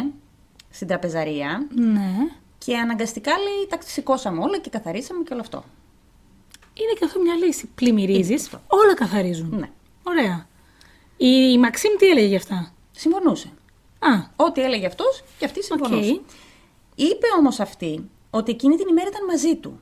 στην 0.70 0.86
τραπεζαρία 0.86 1.66
ναι. 1.74 2.10
Και 2.68 2.78
αναγκαστικά 2.78 3.32
λέει 3.38 3.66
τα 3.68 3.78
σηκώσαμε 3.84 4.42
όλα 4.42 4.58
και 4.58 4.70
καθαρίσαμε 4.70 5.22
και 5.22 5.32
όλο 5.32 5.42
αυτό. 5.42 5.64
Είναι 6.74 6.92
και 6.98 7.04
αυτό 7.04 7.20
μια 7.20 7.34
λύση. 7.34 7.66
Πλημμυρίζεις, 7.74 8.28
Είναι 8.28 8.34
αυτό. 8.44 8.60
όλα 8.66 8.94
καθαρίζουν. 8.94 9.58
Ναι. 9.58 9.70
Ωραία. 10.02 10.46
Η, 11.16 11.50
η 11.52 11.58
Μαξίν 11.58 11.96
τι 11.98 12.06
έλεγε 12.06 12.26
γι' 12.26 12.36
αυτά; 12.36 12.72
Συμφωνούσε. 12.90 13.52
Α, 13.98 14.08
Ό,τι 14.36 14.62
έλεγε 14.62 14.86
αυτός 14.86 15.24
και 15.38 15.44
αυτή 15.44 15.62
συμφωνούσε. 15.64 16.10
Οκ. 16.10 16.20
Είπε 16.94 17.26
όμως 17.38 17.60
αυτή 17.60 18.10
ότι 18.30 18.50
εκείνη 18.50 18.76
την 18.76 18.88
ημέρα 18.88 19.08
ήταν 19.08 19.24
μαζί 19.24 19.56
του. 19.56 19.80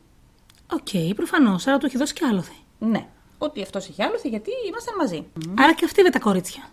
οκ, 0.73 1.15
προφανώς. 1.17 1.67
Άρα 1.67 1.79
του 1.79 1.87
έχει 1.87 1.97
δώσει 1.99 2.13
και 2.15 2.25
άλλοθι. 2.25 2.57
Ναι. 2.79 3.09
Ότι 3.39 3.63
αυτός 3.63 3.89
είχε 3.89 4.05
άλλοθι 4.05 4.29
γιατί 4.29 4.51
ήμασταν 4.69 4.95
μαζί. 4.97 5.27
Άρα 5.59 5.75
και 5.75 5.85
αυτή 5.85 6.01
είδε 6.01 6.11
τα 6.11 6.19
κορίτσια. 6.19 6.71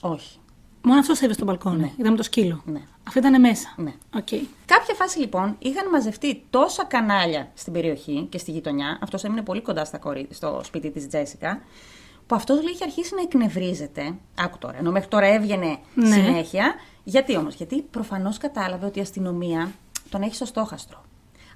Όχι. 0.00 0.38
Μόνο 0.88 0.98
αυτό 1.00 1.14
είδε 1.24 1.32
στο 1.32 1.44
μπαλκόνι. 1.44 1.92
Είδαμε 1.96 2.16
το 2.16 2.22
σκύλο. 2.22 2.62
Ναι. 2.64 2.80
Αυτή 3.06 3.18
ήταν 3.18 3.40
μέσα. 3.40 3.74
Ναι. 3.76 3.92
Οκ. 4.16 4.28
Κάποια 4.66 4.94
φάση 4.94 5.18
λοιπόν 5.18 5.56
είχαν 5.58 5.90
μαζευτεί 5.90 6.42
τόσα 6.50 6.84
κανάλια 6.84 7.50
στην 7.54 7.72
περιοχή 7.72 8.26
και 8.30 8.38
στη 8.38 8.50
γειτονιά. 8.50 8.98
Αυτός 9.02 9.24
έμενε 9.24 9.42
πολύ 9.42 9.60
κοντά 9.60 9.84
στα 9.84 9.98
κορί... 9.98 10.28
στο 10.30 10.60
σπίτι 10.64 10.90
της 10.90 11.08
Τζέσικα. 11.08 11.60
Που 12.26 12.34
αυτός 12.34 12.62
λέει 12.62 12.72
είχε 12.72 12.84
αρχίσει 12.84 13.14
να 13.14 13.20
εκνευρίζεται. 13.20 14.14
Άκου 14.38 14.58
τώρα, 14.58 14.78
ενώ 14.78 14.90
μέχρι 14.90 15.08
τώρα 15.08 15.26
έβγαινε 15.26 15.78
Ναι. 15.94 16.10
συνέχεια. 16.10 16.74
Γιατί 17.04 17.36
όμως, 17.36 17.54
Γιατί 17.54 17.82
προφανώς 17.82 18.38
κατάλαβε 18.38 18.86
ότι 18.86 18.98
η 18.98 19.02
αστυνομία 19.02 19.72
τον 20.10 20.22
έχει 20.22 20.34
στο 20.34 20.44
στόχαστρο. 20.44 21.04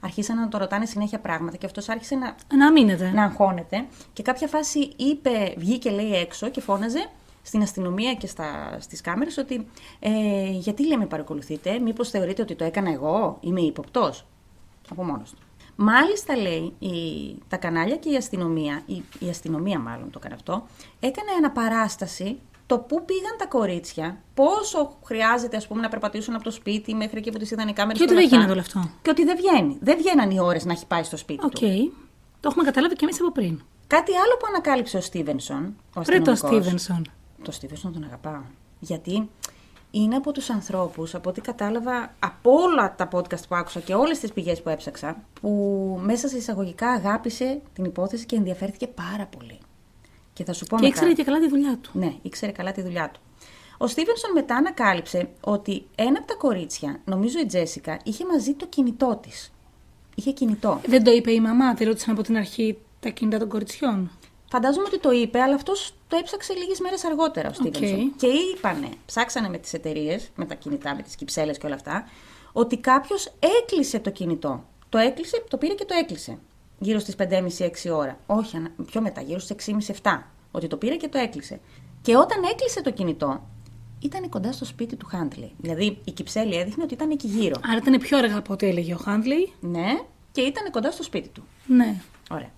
Αρχίσαν 0.00 0.38
να 0.38 0.48
το 0.48 0.58
ρωτάνε 0.58 0.86
συνέχεια 0.86 1.18
πράγματα 1.18 1.56
και 1.56 1.66
αυτός 1.66 1.88
άρχισε 1.88 2.14
να, 2.14 2.34
Να 2.56 2.72
μείνετε. 2.72 3.10
να 3.14 3.22
αγχώνεται. 3.24 3.84
Και 4.12 4.22
κάποια 4.22 4.46
φάση 4.46 4.92
είπε, 4.96 5.54
βγήκε 5.56 5.90
λέει 5.90 6.12
έξω 6.14 6.48
και 6.48 6.60
φώναζε 6.60 7.06
στην 7.42 7.62
αστυνομία 7.62 8.14
και 8.14 8.26
στα, 8.26 8.76
στις 8.80 9.00
κάμερες 9.00 9.36
ότι 9.36 9.66
ε, 9.98 10.50
γιατί 10.50 10.86
λέμε 10.86 11.06
παρακολουθείτε, 11.06 11.78
μήπως 11.78 12.10
θεωρείτε 12.10 12.42
ότι 12.42 12.54
το 12.54 12.64
έκανα 12.64 12.92
εγώ, 12.92 13.38
είμαι 13.40 13.60
ύποπτο. 13.60 14.12
Από 14.90 15.04
μόνος 15.04 15.30
του. 15.30 15.38
Μάλιστα 15.76 16.36
λέει 16.36 16.74
η, 16.78 16.90
τα 17.48 17.56
κανάλια 17.56 17.96
και 17.96 18.10
η 18.10 18.16
αστυνομία, 18.16 18.82
η, 18.86 19.02
η 19.18 19.28
αστυνομία 19.28 19.78
μάλλον 19.78 20.10
το 20.10 20.18
έκανε 20.22 20.34
αυτό, 20.34 20.66
έκανε 21.00 21.30
αναπαράσταση 21.38 22.38
το 22.66 22.78
πού 22.78 23.04
πήγαν 23.04 23.36
τα 23.38 23.46
κορίτσια, 23.46 24.22
πόσο 24.34 24.98
χρειάζεται 25.04 25.56
ας 25.56 25.66
πούμε 25.66 25.80
να 25.80 25.88
περπατήσουν 25.88 26.34
από 26.34 26.44
το 26.44 26.50
σπίτι 26.50 26.94
μέχρι 26.94 27.18
εκεί 27.18 27.30
που 27.30 27.38
τις 27.38 27.50
είδαν 27.50 27.68
οι 27.68 27.72
κάμερες 27.72 27.98
Και 27.98 28.04
ότι 28.04 28.12
όλα 28.12 28.22
δεν 28.22 28.40
αυτά. 28.40 28.54
γίνεται 28.54 28.74
όλο 28.76 28.84
αυτό. 28.84 28.94
Και 29.02 29.10
ότι 29.10 29.24
δεν 29.24 29.36
βγαίνει. 29.36 29.78
Δεν 29.80 29.96
βγαίναν 29.96 30.30
οι 30.30 30.40
ώρες 30.40 30.64
να 30.64 30.72
έχει 30.72 30.86
πάει 30.86 31.02
στο 31.02 31.16
σπίτι 31.16 31.44
Οκ. 31.44 31.50
του. 31.50 31.92
Το 32.40 32.48
έχουμε 32.50 32.64
καταλάβει 32.64 32.94
και 32.94 33.04
εμείς 33.04 33.20
από 33.20 33.32
πριν. 33.32 33.62
Κάτι 33.86 34.12
άλλο 34.16 34.36
που 34.38 34.46
ανακάλυψε 34.48 34.96
ο 34.96 35.00
Στίβενσον. 35.00 35.76
Ο 35.94 36.02
Βρε 36.02 36.20
το 36.20 36.30
αστυνομικός. 36.30 36.64
Στίβενσον. 36.64 37.06
Το 37.42 37.52
Στίβενσον 37.52 37.92
τον 37.92 38.04
αγαπάω. 38.04 38.42
Γιατί 38.80 39.28
είναι 39.90 40.16
από 40.16 40.32
τους 40.32 40.50
ανθρώπους, 40.50 41.14
από 41.14 41.28
ό,τι 41.30 41.40
κατάλαβα 41.40 42.14
από 42.18 42.52
όλα 42.52 42.94
τα 42.94 43.08
podcast 43.12 43.48
που 43.48 43.54
άκουσα 43.54 43.80
και 43.80 43.94
όλες 43.94 44.18
τις 44.18 44.32
πηγές 44.32 44.62
που 44.62 44.68
έψαξα, 44.68 45.22
που 45.40 45.50
μέσα 46.02 46.28
σε 46.28 46.36
εισαγωγικά 46.36 46.90
αγάπησε 46.90 47.60
την 47.72 47.84
υπόθεση 47.84 48.26
και 48.26 48.36
ενδιαφέρθηκε 48.36 48.86
πάρα 48.86 49.26
πολύ. 49.26 49.58
Και 50.32 50.44
θα 50.44 50.52
σου 50.52 50.64
πω 50.66 50.76
Και 50.76 50.82
μετά. 50.82 50.86
ήξερε 50.94 51.12
και 51.12 51.24
καλά 51.24 51.40
τη 51.40 51.48
δουλειά 51.48 51.78
του. 51.80 51.90
Ναι, 51.92 52.14
ήξερε 52.22 52.52
καλά 52.52 52.72
τη 52.72 52.82
δουλειά 52.82 53.10
του. 53.10 53.20
Ο 53.78 53.86
Στίβενσον 53.86 54.30
μετά 54.32 54.54
ανακάλυψε 54.56 55.28
ότι 55.40 55.86
ένα 55.94 56.18
από 56.18 56.26
τα 56.26 56.34
κορίτσια, 56.34 57.00
νομίζω 57.04 57.38
η 57.38 57.46
Τζέσικα, 57.46 57.98
είχε 58.04 58.26
μαζί 58.26 58.54
το 58.54 58.66
κινητό 58.66 59.18
της. 59.22 59.52
Είχε 60.14 60.32
κινητό. 60.32 60.80
Δεν 60.86 61.04
το 61.04 61.10
είπε 61.10 61.32
η 61.32 61.40
μαμά, 61.40 61.74
τη 61.74 61.84
ρώτησαν 61.84 62.14
από 62.14 62.22
την 62.22 62.36
αρχή 62.36 62.78
τα 63.00 63.08
κινητά 63.08 63.38
των 63.38 63.48
κοριτσιών. 63.48 64.10
Φαντάζομαι 64.50 64.86
ότι 64.86 64.98
το 65.00 65.10
είπε, 65.10 65.40
αλλά 65.40 65.54
αυτός 65.54 65.94
το 66.08 66.16
έψαξε 66.16 66.52
λίγες 66.54 66.80
μέρες 66.80 67.04
αργότερα 67.04 67.48
ο 67.48 67.52
Στίβενσον. 67.52 68.00
Οκ. 68.00 68.16
Και 68.16 68.26
είπανε, 68.26 68.88
ψάξανε 69.06 69.48
με 69.48 69.58
τις 69.58 69.72
εταιρείες, 69.72 70.30
με 70.34 70.44
τα 70.44 70.54
κινητά, 70.54 70.94
με 70.94 71.02
τις 71.02 71.14
κυψέλες 71.14 71.58
και 71.58 71.66
όλα 71.66 71.74
αυτά, 71.74 72.08
ότι 72.52 72.76
κάποιος 72.76 73.32
έκλεισε 73.60 73.98
το 73.98 74.10
κινητό. 74.10 74.64
Το 74.88 74.98
έκλεισε, 74.98 75.44
το 75.50 75.56
πήρε 75.56 75.74
και 75.74 75.84
το 75.84 75.94
έκλεισε. 76.00 76.38
Γύρω 76.78 76.98
στις 76.98 77.14
5.30-6 77.18 77.90
ώρα. 77.92 78.18
Όχι, 78.26 78.56
ανα- 78.56 78.70
πιο 78.86 79.00
μετά, 79.00 79.20
γύρω 79.20 79.38
στις 79.38 79.50
6.30-7. 80.02 80.22
Ότι 80.50 80.66
το 80.66 80.76
πήρε 80.76 80.96
και 80.96 81.08
το 81.08 81.18
έκλεισε. 81.18 81.60
Και 82.02 82.16
όταν 82.16 82.42
έκλεισε 82.52 82.82
το 82.82 82.90
κινητό, 82.90 83.42
ήταν 84.00 84.28
κοντά 84.28 84.52
στο 84.52 84.64
σπίτι 84.64 84.96
του 84.96 85.08
Χάντλey. 85.12 85.50
Δηλαδή 85.58 85.98
η 86.04 86.10
κυψέλη 86.10 86.56
έδειχνε 86.56 86.82
ότι 86.82 86.94
ήταν 86.94 87.10
εκεί 87.10 87.26
γύρω. 87.26 87.56
Άρα 87.68 87.76
ήταν 87.76 87.98
πιο 87.98 88.18
αργά 88.18 88.36
από 88.36 88.52
ό,τι 88.52 88.66
έλεγε 88.66 88.94
ο 88.94 89.00
Χάντλey. 89.04 89.52
Ναι, 89.60 89.98
και 90.32 90.40
ήταν 90.40 90.70
κοντά 90.70 90.90
στο 90.90 91.02
σπίτι 91.02 91.28
του. 91.28 91.42
Ναι. 91.66 91.94
Ωραία. 92.30 92.50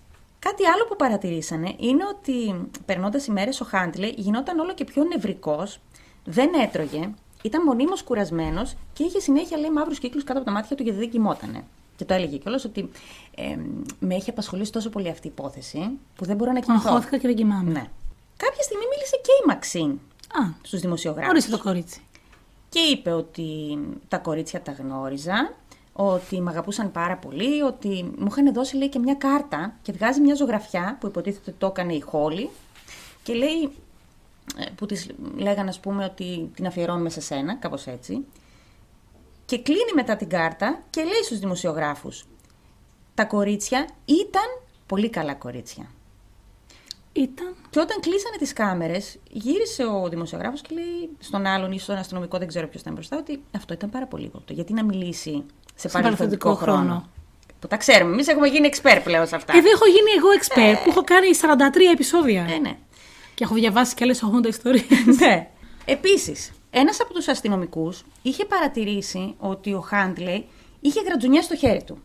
Κάτι 0.49 0.67
άλλο 0.67 0.85
που 0.89 0.97
παρατηρήσανε 0.97 1.75
είναι 1.79 2.03
ότι 2.17 2.69
περνώντας 2.85 3.27
οι 3.27 3.31
μέρες 3.31 3.61
ο 3.61 3.65
Χάντλε 3.65 4.07
γινόταν 4.17 4.59
όλο 4.59 4.75
και 4.75 4.85
πιο 4.85 5.05
νευρικός, 5.05 5.81
δεν 6.25 6.51
έτρωγε, 6.63 7.11
ήταν 7.43 7.63
μονίμως 7.63 8.03
κουρασμένος 8.03 8.75
και 8.93 9.03
είχε 9.05 9.21
συνέχεια 9.21 9.59
λέει 9.59 9.71
μαύρους 9.71 9.99
κύκλους 9.99 10.25
κάτω 10.25 10.39
από 10.39 10.47
τα 10.47 10.53
μάτια 10.55 10.77
του 10.77 10.83
γιατί 10.83 10.99
δεν 10.99 11.11
κοιμότανε. 11.11 11.65
Και 11.97 12.05
το 12.05 12.15
έλεγε 12.15 12.37
κιόλας 12.37 12.65
ότι 12.65 12.91
ε, 13.37 13.57
με 13.99 14.15
έχει 14.15 14.31
απασχολήσει 14.31 14.73
τόσο 14.73 14.91
πολύ 14.91 15.09
αυτή 15.09 15.27
η 15.27 15.31
υπόθεση 15.37 15.91
που 16.17 16.25
δεν 16.25 16.37
μπορώ 16.37 16.53
να 16.53 16.61
κοιμηθώ. 16.61 16.89
Αγχώθηκα 16.89 17.17
και 17.19 17.27
δεν 17.27 17.37
κοιμάμαι. 17.37 17.71
Ναι. 17.71 17.85
Κάποια 18.37 18.63
στιγμή 18.63 18.85
μίλησε 18.91 19.17
και 19.23 19.31
η 19.43 19.47
Μαξίν 19.47 19.91
Α, 19.91 20.53
στους 20.63 20.81
δημοσιογράφους. 20.81 21.31
ορίστε 21.31 21.51
το 21.51 21.63
κορίτσι. 21.63 22.01
Και 22.69 22.79
είπε 22.79 23.11
ότι 23.13 23.79
τα 24.09 24.19
κορίτσια 24.19 24.63
τα 24.63 24.73
γνώριζα, 24.73 25.55
ότι 25.93 26.41
με 26.41 26.51
αγαπούσαν 26.51 26.93
πάρα 26.93 27.17
πολύ, 27.17 27.63
ότι 27.63 28.15
μου 28.19 28.27
είχαν 28.31 28.53
δώσει 28.53 28.77
λέει 28.77 28.89
και 28.89 28.99
μια 28.99 29.15
κάρτα 29.15 29.77
και 29.83 29.93
βγάζει 29.93 30.21
μια 30.21 30.35
ζωγραφιά 30.35 30.97
που 31.01 31.07
υποτίθεται 31.07 31.51
ότι 31.51 31.59
το 31.59 31.67
έκανε 31.67 31.95
η 31.95 32.01
Χόλη 32.01 32.51
και 33.23 33.33
λέει, 33.35 33.63
ε, 34.57 34.65
που 34.75 34.87
της 34.87 35.11
λέγανε 35.37 35.69
ας 35.69 35.81
πούμε 35.81 36.05
ότι 36.05 36.51
την 36.55 36.67
αφιερώνουμε 36.67 37.11
σε 37.11 37.21
σένα, 37.21 37.57
κάπως 37.57 37.87
έτσι. 37.87 38.25
Και 39.45 39.59
κλείνει 39.59 39.93
μετά 39.95 40.17
την 40.17 40.29
κάρτα 40.29 40.83
και 40.91 41.03
λέει 41.03 41.23
στους 41.25 41.39
δημοσιογράφους, 41.39 42.25
τα 43.15 43.25
κορίτσια 43.25 43.89
ήταν 44.05 44.61
πολύ 44.87 45.11
καλά 45.11 45.35
κορίτσια. 45.35 45.87
Ήταν. 47.13 47.55
Και 47.71 47.81
όταν 47.81 48.01
κλείσανε 48.01 48.37
τις 48.39 48.53
κάμερες, 48.53 49.19
γύρισε 49.31 49.85
ο 49.85 50.09
δημοσιογράφος 50.09 50.61
και 50.61 50.69
λέει 50.75 51.11
στον 51.19 51.47
άλλον 51.47 51.73
ή 51.73 51.79
στον 51.79 51.97
αστυνομικό, 51.97 52.39
δεν 52.39 52.49
ξέρω 52.49 52.69
ποιος 52.69 52.81
ήταν 52.83 52.95
μπροστά, 52.95 53.17
ότι 53.17 53.43
αυτό 53.57 53.75
ήταν 53.75 53.91
πάρα 53.91 54.07
πολύ 54.07 54.25
ύποπτο. 54.25 54.53
Γιατί 54.53 54.73
να 54.73 54.85
μιλήσει 54.85 55.45
σε 55.75 55.89
παρελθοντικό 55.89 56.49
παρελθοντικό 56.49 56.55
χρόνο. 56.55 56.79
χρόνο. 56.79 57.09
Που 57.61 57.69
τα 57.69 57.77
ξέρουμε. 57.77 58.13
Εμείς 58.13 58.29
έχουμε 58.29 58.49
γίνει 58.49 58.69
expert 58.73 59.01
πλέον 59.05 59.27
σε 59.27 59.37
αυτά. 59.37 59.57
Εδώ 59.57 59.71
έχω 59.71 59.87
γίνει 59.87 60.11
εγώ 60.17 60.29
expert 60.41 60.85
που 60.85 60.91
έχω 60.91 61.05
κάνει 61.05 61.27
43 61.41 61.93
επεισόδια. 61.93 62.47
Ε, 62.51 62.59
ναι. 62.59 62.77
Και 63.35 63.45
έχω 63.45 63.55
διαβάσει 63.55 63.95
και 63.95 64.05
άλλες 64.05 64.25
80 64.43 64.47
ιστορίες. 64.47 65.07
ναι. 65.21 65.49
Επίσης, 65.85 66.53
ένας 66.71 67.01
από 67.01 67.13
τους 67.13 67.29
αστυνομικούς 67.29 68.05
είχε 68.23 68.45
παρατηρήσει 68.45 69.35
ότι 69.39 69.73
ο 69.73 69.81
Χάντλεϊ 69.81 70.49
είχε 70.81 71.01
γρατζουνιά 71.01 71.43
στο 71.43 71.57
χέρι 71.57 71.83
του. 71.85 72.03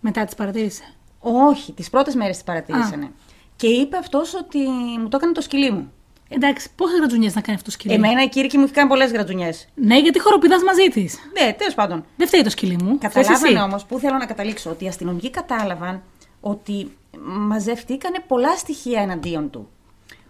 Μετά 0.00 0.24
τις 0.24 0.34
παρατήρησε. 0.34 0.94
Όχι, 1.18 1.72
τις 1.72 1.90
πρώτες 1.90 2.14
μέρες 2.14 2.36
τη 2.36 2.44
παρατήρησανε. 2.44 3.12
Και 3.60 3.66
είπε 3.66 3.96
αυτός 3.96 4.34
ότι 4.34 4.58
μου 4.98 5.08
το 5.08 5.16
έκανε 5.16 5.32
το 5.32 5.40
σκυλί 5.40 5.70
μου. 5.70 5.92
Εντάξει, 6.28 6.68
πόσες 6.76 6.98
γρατζουνιές 6.98 7.34
να 7.34 7.40
κάνει 7.40 7.56
αυτό 7.56 7.70
το 7.70 7.76
σκυλί; 7.76 7.94
Εμένα 7.94 8.22
η 8.22 8.28
Κύρκη 8.28 8.56
μου 8.56 8.64
έχει 8.64 8.72
κάνει 8.72 8.88
πολλές 8.88 9.10
γρατζουνιές. 9.12 9.68
Ναι, 9.74 9.98
γιατί 9.98 10.20
χοροπηδάς 10.20 10.62
μαζί 10.62 10.88
της. 10.88 11.18
Ναι, 11.32 11.52
τέλος 11.52 11.74
πάντων. 11.74 12.04
Δεν 12.16 12.26
φταίει 12.26 12.42
το 12.42 12.50
σκυλί 12.50 12.78
μου. 12.82 12.98
Καταλάβανε 12.98 13.62
όμως 13.62 13.84
που 13.84 13.98
θέλω 13.98 14.16
να 14.16 14.26
καταλήξω 14.26 14.70
ότι 14.70 14.84
οι 14.84 14.88
αστυνομικοί 14.88 15.30
κατάλαβαν 15.30 16.02
ότι 16.40 16.96
μαζευτήκανε 17.22 18.18
πολλά 18.26 18.56
στοιχεία 18.56 19.02
εναντίον 19.02 19.50
του. 19.50 19.68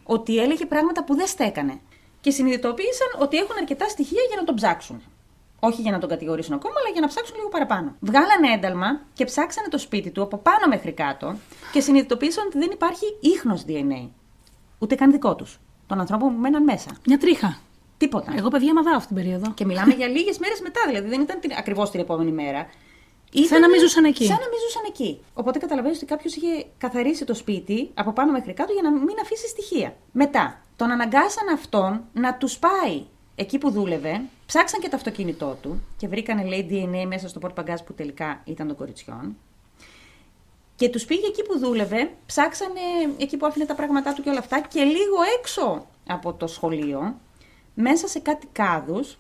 Ότι 0.03 0.38
έλεγε 0.38 0.66
πράγματα 0.66 1.05
που 1.05 1.14
δεν 1.14 1.27
στέκανε. 1.27 1.81
Και 2.21 2.31
συνειδητοποίησαν 2.31 3.09
ότι 3.19 3.37
έχουν 3.37 3.57
αρκετά 3.59 3.88
στοιχεία 3.88 4.23
για 4.29 4.37
να 4.37 4.45
τον 4.45 4.55
ψάξουν. 4.55 5.03
Όχι 5.61 5.81
για 5.81 5.90
να 5.90 5.99
τον 5.99 6.09
κατηγορήσουν 6.09 6.55
ακόμα, 6.55 6.75
αλλά 6.79 6.92
για 6.92 7.01
να 7.01 7.07
ψάξουν 7.07 7.37
λίγο 7.37 7.49
παραπάνω. 7.49 7.96
Βγάλανε 8.01 8.49
ένταλμα 8.55 9.01
και 9.12 9.25
ψάξανε 9.25 9.68
το 9.68 9.79
σπίτι 9.79 10.11
του 10.11 10.23
από 10.23 10.37
πάνω 10.37 10.66
μέχρι 10.68 10.92
κάτω 10.92 11.35
και 11.73 11.81
συνειδητοποίησαν 11.81 12.46
ότι 12.46 12.59
δεν 12.59 12.70
υπάρχει 12.73 13.05
ίχνος 13.20 13.64
DNA. 13.68 14.09
Ούτε 14.79 14.94
καν 14.94 15.11
δικό 15.11 15.35
τους. 15.35 15.59
Των 15.87 16.01
ανθρώπων 16.01 16.35
που 16.35 16.40
μέναν 16.40 16.62
μέσα. 16.62 16.90
Μια 17.07 17.18
τρίχα. 17.18 17.59
Τίποτα. 17.96 18.35
Εγώ 18.37 18.49
παιδιά 18.49 18.75
μαδάω 18.75 18.96
αυτήν 18.96 19.16
την 19.16 19.25
περίοδο. 19.25 19.53
Και 19.55 19.64
μιλάμε 19.64 19.94
για 19.94 20.07
λίγες 20.07 20.38
μέρες 20.38 20.61
μετά, 20.61 20.81
δηλαδή 20.88 21.09
δεν 21.09 21.20
ήταν 21.20 21.40
ακριβώς 21.59 21.90
την 21.90 22.01
επόμενη 22.01 22.33
μέρα. 22.33 22.66
Σαν 23.49 23.61
να 23.61 23.68
μην 23.68 23.81
ζούσαν 23.81 24.05
εκεί. 24.05 24.25
Σαν 24.25 24.37
να 24.37 24.49
μην 24.49 24.59
ζούσαν 24.66 24.83
εκεί. 24.88 25.20
Οπότε 25.35 25.59
καταλαβαίνεις 25.59 25.96
ότι 25.96 26.07
κάποιος 26.07 26.35
είχε 26.35 26.66
καθαρίσει 26.79 27.25
το 27.25 27.35
σπίτι 27.35 27.90
από 27.94 28.12
πάνω 28.12 28.33
μέχρι 28.33 28.53
κάτω 28.53 28.73
για 28.73 28.83
να 28.83 28.90
μην 28.90 29.16
αφήσει 29.23 29.49
στοιχεία. 29.49 29.96
Μετά, 30.12 30.62
τον 30.77 30.90
αναγκάσαν 30.90 31.49
αυτόν 31.53 32.05
να 32.12 32.35
τους 32.35 32.59
πάει 32.59 33.05
εκεί 33.40 33.59
που 33.59 33.70
δούλευε, 33.70 34.22
ψάξαν 34.46 34.81
και 34.81 34.88
το 34.88 34.96
αυτοκίνητό 34.96 35.57
του 35.62 35.83
και 35.96 36.09
βρήκανε 36.09 36.44
λέει 36.44 36.66
DNA 36.70 37.07
μέσα 37.07 37.29
στο 37.29 37.38
πορτπαγκάζ 37.38 37.81
που 37.81 37.94
τελικά 37.94 38.40
ήταν 38.44 38.66
των 38.66 38.76
κοριτσιών. 38.76 39.37
Και 40.74 40.88
τους 40.88 41.05
πήγε 41.05 41.26
εκεί 41.26 41.42
που 41.42 41.59
δούλευε, 41.59 42.11
ψάξανε 42.26 42.81
εκεί 43.16 43.37
που 43.37 43.46
άφηνε 43.46 43.64
τα 43.64 43.74
πράγματά 43.74 44.12
του 44.12 44.22
και 44.22 44.31
όλα 44.31 44.38
αυτά 44.38 44.61
και 44.61 44.83
λίγο 44.83 45.16
έξω 45.38 45.87
από 46.07 46.33
το 46.33 46.46
σχολείο, 46.46 47.20
μέσα 47.74 48.09
σε 48.09 48.18
κάτι 48.18 48.46
κάδους, 48.53 49.18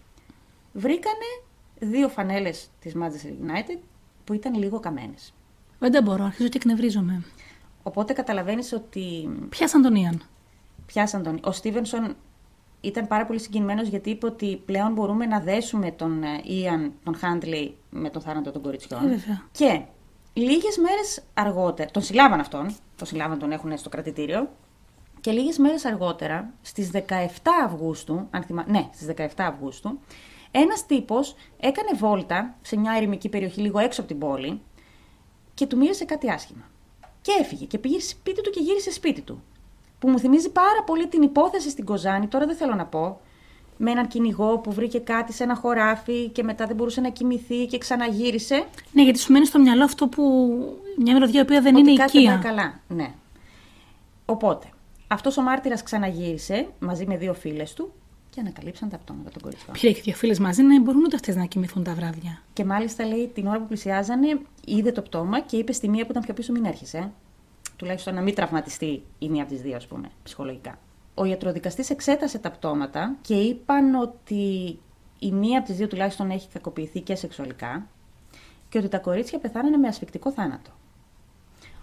βρήκανε 0.72 1.28
δύο 1.78 2.08
φανέλες 2.08 2.70
της 2.80 2.92
Manchester 2.96 3.46
United 3.46 3.78
που 4.24 4.32
ήταν 4.32 4.54
λίγο 4.54 4.80
καμένες. 4.80 5.34
Δεν 5.78 6.02
μπορώ, 6.02 6.24
αρχίζω 6.24 6.48
και 6.48 6.56
εκνευρίζομαι. 6.56 7.24
Οπότε 7.82 8.12
καταλαβαίνεις 8.12 8.72
ότι. 8.72 9.30
Πιάσαν 9.48 9.82
τον 9.82 9.94
Ιαν. 9.94 10.22
Πιάσαν 10.86 11.22
τον. 11.22 11.40
Ο 11.42 11.52
Στίβενσον 11.52 12.16
ήταν 12.80 13.06
πάρα 13.06 13.26
πολύ 13.26 13.38
συγκινημένος 13.38 13.88
γιατί 13.88 14.10
είπε 14.10 14.26
ότι 14.26 14.62
πλέον 14.64 14.92
μπορούμε 14.92 15.26
να 15.26 15.40
δέσουμε 15.40 15.90
τον 15.90 16.22
Ιαν, 16.42 16.92
τον 17.04 17.16
Χάντλεϊ, 17.16 17.76
με 17.90 18.10
τον 18.10 18.22
θάνατο 18.22 18.50
των 18.50 18.62
κοριτσιών. 18.62 19.04
Ε, 19.04 19.08
βέβαια. 19.08 19.42
Και 19.52 19.80
λίγες 20.32 20.76
μέρες 20.78 21.22
αργότερα. 21.34 21.90
Τον 21.90 22.02
συλλάβαν 22.02 22.40
αυτόν. 22.40 22.74
Τον 22.96 23.06
συλλάβαν, 23.06 23.38
τον 23.38 23.52
έχουν 23.52 23.78
στο 23.78 23.88
κρατητήριο. 23.88 24.48
Και 25.20 25.30
λίγες 25.30 25.58
μέρες 25.58 25.84
αργότερα, 25.84 26.52
στις 26.62 26.90
17 26.92 27.00
Αυγούστου, 27.64 28.26
αν 28.30 28.42
θυμά... 28.42 28.64
ναι, 28.68 28.88
στις 28.92 29.06
17 29.16 29.26
Αυγούστου, 29.36 29.98
ένας 30.50 30.86
τύπος 30.86 31.34
έκανε 31.60 31.90
βόλτα 31.94 32.56
σε 32.62 32.76
μια 32.76 32.92
ερημική 32.96 33.28
περιοχή 33.28 33.60
λίγο 33.60 33.78
έξω 33.78 34.00
από 34.00 34.10
την 34.10 34.18
πόλη 34.18 34.60
και 35.54 35.66
του 35.66 35.76
μοίρασε 35.76 36.04
κάτι 36.04 36.30
άσχημα. 36.30 36.70
Και 37.20 37.32
έφυγε 37.40 37.64
και 37.64 37.78
πήγε 37.78 38.00
σπίτι 38.00 38.40
του 38.40 38.50
και 38.50 38.60
γύρισε 38.60 38.92
σπίτι 38.92 39.20
του. 39.20 39.42
Που 40.00 40.08
μου 40.08 40.18
θυμίζει 40.18 40.50
πάρα 40.50 40.82
πολύ 40.86 41.08
την 41.08 41.22
υπόθεση 41.22 41.70
στην 41.70 41.84
Κοζάνη, 41.84 42.26
τώρα 42.26 42.46
δεν 42.46 42.56
θέλω 42.56 42.74
να 42.74 42.84
πω, 42.84 43.20
με 43.76 43.90
έναν 43.90 44.08
κυνηγό 44.08 44.58
που 44.58 44.72
βρήκε 44.72 44.98
κάτι 44.98 45.32
σε 45.32 45.42
ένα 45.42 45.54
χωράφι 45.54 46.28
και 46.28 46.42
μετά 46.42 46.66
δεν 46.66 46.76
μπορούσε 46.76 47.00
να 47.00 47.08
κοιμηθεί 47.08 47.66
και 47.66 47.78
ξαναγύρισε. 47.78 48.64
Ναι, 48.92 49.02
γιατί 49.02 49.18
σου 49.18 49.32
μένει 49.32 49.46
στο 49.46 49.58
μυαλό 49.58 49.84
αυτό 49.84 50.06
που. 50.06 50.22
μια 50.98 51.14
μυρωδιά 51.14 51.40
η 51.40 51.42
οποία 51.42 51.60
δεν 51.60 51.74
ότι 51.74 51.90
είναι 51.90 51.98
κάτι 51.98 52.18
οικία. 52.18 52.30
δεν 52.30 52.40
πάει 52.40 52.50
καλά. 52.50 52.80
Ναι. 52.88 53.12
Οπότε, 54.24 54.66
αυτός 55.06 55.36
ο 55.36 55.42
μάρτυρας 55.42 55.82
ξαναγύρισε 55.82 56.68
μαζί 56.78 57.06
με 57.06 57.16
δύο 57.16 57.34
φίλες 57.34 57.74
του 57.74 57.92
και 58.30 58.40
ανακαλύψαν 58.40 58.88
τα 58.88 58.96
πτώματα 58.96 59.30
των 59.30 59.42
κοριτσιών. 59.42 59.76
Πήρε 59.80 59.92
και 59.92 60.00
δύο 60.00 60.14
φίλες 60.14 60.38
μαζί 60.38 60.62
να 60.62 60.80
μπορούν 60.80 61.02
ούτε 61.04 61.16
αυτές 61.16 61.36
να 61.36 61.44
κοιμηθούν 61.44 61.84
τα 61.84 61.94
βράδια. 61.94 62.42
Και 62.52 62.64
μάλιστα 62.64 63.06
λέει 63.06 63.30
την 63.34 63.46
ώρα 63.46 63.58
που 63.58 63.66
πλησιάζανε, 63.66 64.40
είδε 64.64 64.92
το 64.92 65.02
πτώμα 65.02 65.40
και 65.40 65.56
είπε 65.56 65.72
στη 65.72 65.88
μία 65.88 66.04
που 66.04 66.10
ήταν 66.10 66.22
πιο 66.22 66.34
πίσω: 66.34 66.52
Μην 66.52 66.64
έρχεσαι. 66.64 67.10
Ε». 67.80 67.84
Τουλάχιστον 67.84 68.14
να 68.14 68.20
μην 68.20 68.34
τραυματιστεί 68.34 69.02
η 69.18 69.28
μία 69.28 69.42
από 69.42 69.52
τις 69.52 69.62
δύο, 69.62 69.76
ας 69.76 69.86
πούμε, 69.86 70.10
ψυχολογικά. 70.22 70.78
Ο 71.14 71.24
ιατροδικαστής 71.24 71.90
εξέτασε 71.90 72.38
τα 72.38 72.50
πτώματα 72.50 73.16
και 73.20 73.34
είπαν 73.34 73.94
ότι 73.94 74.78
η 75.18 75.32
μία 75.32 75.58
από 75.58 75.66
τις 75.66 75.76
δύο 75.76 75.86
τουλάχιστον 75.86 76.30
έχει 76.30 76.48
κακοποιηθεί 76.48 77.00
και 77.00 77.14
σεξουαλικά 77.14 77.86
και 78.68 78.78
ότι 78.78 78.88
τα 78.88 78.98
κορίτσια 78.98 79.38
πεθάνανε 79.38 79.76
με 79.76 79.88
ασφικτικό 79.88 80.32
θάνατο. 80.32 80.70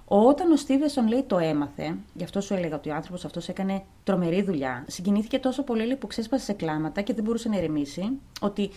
Όταν 0.06 0.52
ο 0.52 0.56
Στίβεσον 0.56 1.08
λέει 1.08 1.24
το 1.24 1.38
έμαθε, 1.38 1.98
γι' 2.14 2.24
αυτό 2.24 2.42
σου 2.42 2.54
έλεγα 2.54 2.76
ότι 2.76 2.90
ο 2.90 2.96
άνθρωπος 2.96 3.26
αυτός 3.26 3.50
έκανε 3.50 3.84
τρομερή 4.04 4.42
δουλειά, 4.42 4.86
συγκινήθηκε 4.88 5.40
τόσο 5.40 5.64
πολύ 5.64 5.86
λέει, 5.86 5.96
που 5.96 6.08
ξέσπασε 6.08 6.44
σε 6.46 6.54
κλάματα 6.54 7.02
και 7.02 7.14
δεν 7.14 7.24
μπορούσε 7.24 7.50
να 7.50 7.58
ηρεμήσει, 7.58 8.10
ότι 8.42 8.70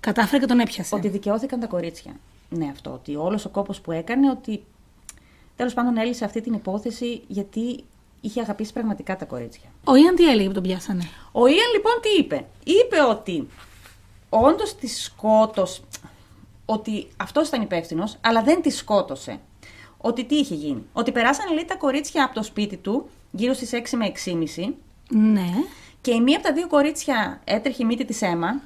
Κατάφερε 0.00 0.40
και 0.40 0.46
τον 0.46 0.60
έπιασε. 0.60 0.94
ότι 0.94 1.08
δικαιώθηκαν 1.08 1.60
τα 1.60 1.66
κορίτσια. 1.66 2.12
Ναι, 2.48 2.68
αυτό. 2.68 2.92
Ότι 2.92 3.16
όλος 3.16 3.44
ο 3.44 3.48
κόπος 3.48 3.80
που 3.80 3.92
έκανε, 3.92 4.30
ότι 4.30 4.64
τέλος 5.58 5.74
πάντων 5.74 5.96
έλυσε 5.96 6.24
αυτή 6.24 6.40
την 6.40 6.52
υπόθεση 6.52 7.22
γιατί 7.26 7.84
είχε 8.20 8.40
αγαπήσει 8.40 8.72
πραγματικά 8.72 9.16
τα 9.16 9.24
κορίτσια. 9.24 9.68
Ο 9.84 9.94
Ιαν 9.96 10.14
τι 10.14 10.30
έλεγε 10.30 10.48
που 10.48 10.54
τον 10.54 10.62
πιάσανε; 10.62 11.08
Ο 11.32 11.46
Ιαν 11.46 11.72
λοιπόν 11.74 11.92
τι 12.02 12.08
είπε; 12.18 12.46
Είπε 12.64 12.96
ότι 13.08 13.48
όντως 14.28 14.74
τη 14.74 14.86
σκότωσε. 14.86 15.80
Ότι 16.64 17.08
αυτός 17.16 17.48
ήταν 17.48 17.62
υπεύθυνος, 17.62 18.16
αλλά 18.20 18.42
δεν 18.42 18.62
τη 18.62 18.70
σκότωσε. 18.70 19.38
Ότι 19.98 20.24
τι 20.24 20.34
είχε 20.34 20.54
γίνει; 20.54 20.86
Ότι 20.92 21.12
περάσανε 21.12 21.54
λέει 21.54 21.64
τα 21.64 21.76
κορίτσια 21.76 22.24
από 22.24 22.34
το 22.34 22.42
σπίτι 22.42 22.76
του 22.76 23.08
γύρω 23.30 23.52
στις 23.54 23.70
6 23.72 23.96
με 23.96 24.12
6.30 24.24 24.74
Ναι. 25.08 25.48
και 26.00 26.14
η 26.14 26.20
μία 26.20 26.36
από 26.36 26.46
τα 26.46 26.52
δύο 26.52 26.66
κορίτσια 26.66 27.40
έτρεχε 27.44 27.82
η 27.82 27.86
μύτη 27.86 28.04
της 28.04 28.22
αίμα. 28.22 28.60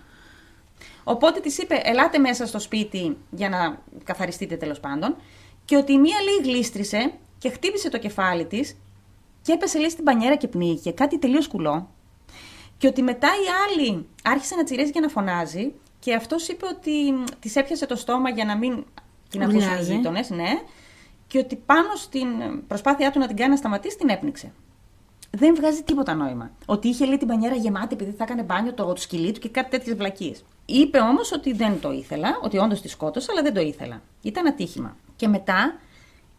Οπότε 1.04 1.40
της 1.40 1.58
είπε: 1.58 1.80
Ελάτε 1.84 2.18
μέσα 2.18 2.46
στο 2.46 2.58
σπίτι 2.58 3.16
για 3.30 3.48
να 3.48 3.78
καθαριστείτε 4.04 4.56
τέλος 4.56 4.80
πάντων. 4.80 5.16
Και 5.72 5.78
ότι 5.78 5.92
η 5.92 5.98
μία 5.98 6.16
λέει 6.22 6.52
γλίστρισε 6.52 7.12
και 7.38 7.50
χτύπησε 7.50 7.88
το 7.88 7.98
κεφάλι 7.98 8.46
της 8.46 8.76
και 9.42 9.52
έπεσε 9.52 9.78
λέει 9.78 9.90
στην 9.90 10.04
πανιέρα 10.04 10.36
και 10.36 10.48
πνίγηκε. 10.48 10.90
Κάτι 10.90 11.18
τελείως 11.18 11.48
κουλό. 11.48 11.88
Και 12.78 12.86
ότι 12.86 13.02
μετά 13.02 13.28
η 13.28 13.46
άλλη 13.66 14.06
άρχισε 14.22 14.54
να 14.54 14.64
τσιρίζει 14.64 14.90
και 14.90 15.00
να 15.00 15.08
φωνάζει. 15.08 15.72
Και 15.98 16.14
αυτός 16.14 16.48
είπε 16.48 16.66
ότι 16.66 17.24
της 17.40 17.56
έπιασε 17.56 17.86
το 17.86 17.96
στόμα 17.96 18.30
για 18.30 18.44
να 18.44 18.56
μην 18.56 18.84
την 19.28 19.42
ακούσουν 19.42 19.60
οι 19.60 19.64
Ουρλιάζει. 19.64 19.94
γείτονες, 19.94 20.30
ναι. 20.30 20.50
Και 21.26 21.38
ότι 21.38 21.56
πάνω 21.56 21.94
στην 21.96 22.28
προσπάθειά 22.66 23.10
του 23.10 23.18
να 23.18 23.26
την 23.26 23.36
κάνει 23.36 23.50
να 23.50 23.56
σταματήσει, 23.56 23.96
την 23.96 24.08
έπνιξε. 24.08 24.52
Δεν 25.30 25.54
βγάζει 25.54 25.82
τίποτα 25.82 26.14
νόημα. 26.14 26.50
Ότι 26.66 26.88
είχε 26.88 27.04
λέει 27.04 27.16
την 27.16 27.28
πανιέρα 27.28 27.54
γεμάτη 27.54 27.94
επειδή 27.94 28.10
θα 28.10 28.24
έκανε 28.24 28.42
μπάνιο 28.42 28.72
το, 28.74 28.84
το 28.84 29.00
σκυλί 29.00 29.32
του 29.32 29.40
και 29.40 29.48
κάτι 29.48 29.70
τέτοιες 29.70 29.96
βλακίες. 29.96 30.44
Είπε 30.66 30.98
όμως 30.98 31.32
ότι 31.32 31.52
δεν 31.52 31.80
το 31.80 31.92
ήθελα, 31.92 32.38
ότι 32.42 32.58
όντως 32.58 32.80
τη 32.80 32.88
σκότωσε, 32.88 33.28
αλλά 33.30 33.42
δεν 33.42 33.54
το 33.54 33.60
ήθελα. 33.60 34.02
Ήταν 34.22 34.46
ατύχημα. 34.46 34.96
Και 35.22 35.28
μετά 35.28 35.78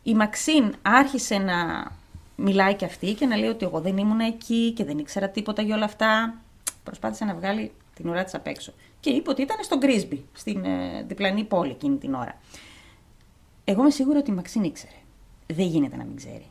η 0.03 0.13
Μαξίν 0.13 0.75
άρχισε 0.81 1.37
να 1.37 1.55
μιλάει 2.35 2.73
και 2.73 2.85
αυτή 2.85 3.13
και 3.13 3.25
να 3.25 3.37
λέει 3.37 3.49
ότι 3.49 3.65
εγώ 3.65 3.79
δεν 3.79 3.97
ήμουν 3.97 4.19
εκεί 4.19 4.71
και 4.71 4.83
δεν 4.83 4.97
ήξερα 4.97 5.29
τίποτα 5.29 5.61
για 5.61 5.75
όλα 5.75 5.85
αυτά. 5.85 6.41
Προσπάθησε 6.83 7.25
να 7.25 7.33
βγάλει 7.33 7.71
την 7.93 8.09
ουρά 8.09 8.23
της 8.23 8.33
απ' 8.33 8.47
έξω. 8.47 8.73
Και 8.99 9.09
είπε 9.09 9.29
ότι 9.29 9.41
ήταν 9.41 9.57
στο 9.61 9.77
Γκρίσμπι, 9.77 10.25
στην 10.33 10.65
ε, 10.65 11.03
διπλανή 11.07 11.43
πόλη 11.43 11.71
εκείνη 11.71 11.97
την 11.97 12.13
ώρα. 12.13 12.41
Εγώ 13.63 13.81
είμαι 13.81 13.91
σίγουρη 13.91 14.17
ότι 14.17 14.31
η 14.31 14.33
Μαξίν 14.33 14.63
ήξερε. 14.63 14.95
Δεν 15.47 15.65
γίνεται 15.65 15.95
να 15.95 16.03
μην 16.03 16.15
ξέρει. 16.15 16.45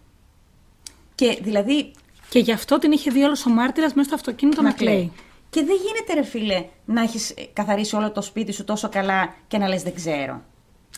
Και 1.14 1.38
δηλαδή 1.42 1.92
Και 2.29 2.38
γι' 2.38 2.53
αυτό 2.53 2.79
την 2.79 2.92
είχε 2.92 3.11
δει 3.11 3.23
όλος 3.23 3.47
ο 3.47 3.51
μάρτυρας 3.51 3.95
μέσα 3.95 4.07
στο 4.07 4.14
αυτοκίνητο 4.14 4.62
να, 4.62 4.73
κλαίει. 4.73 5.12
Και 5.51 5.64
δεν 5.64 5.77
γίνεται, 5.77 6.14
ρε 6.14 6.23
φίλε, 6.23 6.64
να 6.85 7.03
έχεις 7.03 7.35
καθαρίσει 7.53 7.97
όλο 7.97 8.11
το 8.12 8.23
σπίτι 8.23 8.53
σου 8.53 8.64
τόσο 8.64 8.88
καλά 8.88 9.35
και 9.49 9.59
να 9.59 9.68
λες 9.68 9.83
δεν 9.83 9.95
ξέρω. 9.95 10.42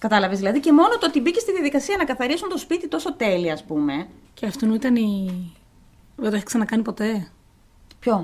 Κατάλαβες 0.04 0.38
δηλαδή. 0.38 0.60
Και 0.60 0.72
μόνο 0.72 0.88
το 0.88 1.06
ότι 1.06 1.20
μπήκε 1.20 1.38
στη 1.38 1.52
διαδικασία 1.52 1.96
να 1.96 2.04
καθαρίσουν 2.04 2.48
το 2.48 2.58
σπίτι 2.58 2.88
τόσο 2.88 3.14
τέλεια, 3.14 3.52
ας 3.52 3.64
πούμε. 3.64 4.08
Και 4.34 4.46
αυτόν 4.46 4.74
ήταν 4.74 4.96
η. 4.96 5.52
Δεν 6.16 6.30
το 6.30 6.36
έχει 6.36 6.44
ξανακάνει 6.44 6.82
ποτέ. 6.82 7.28
Ποιο; 7.98 8.14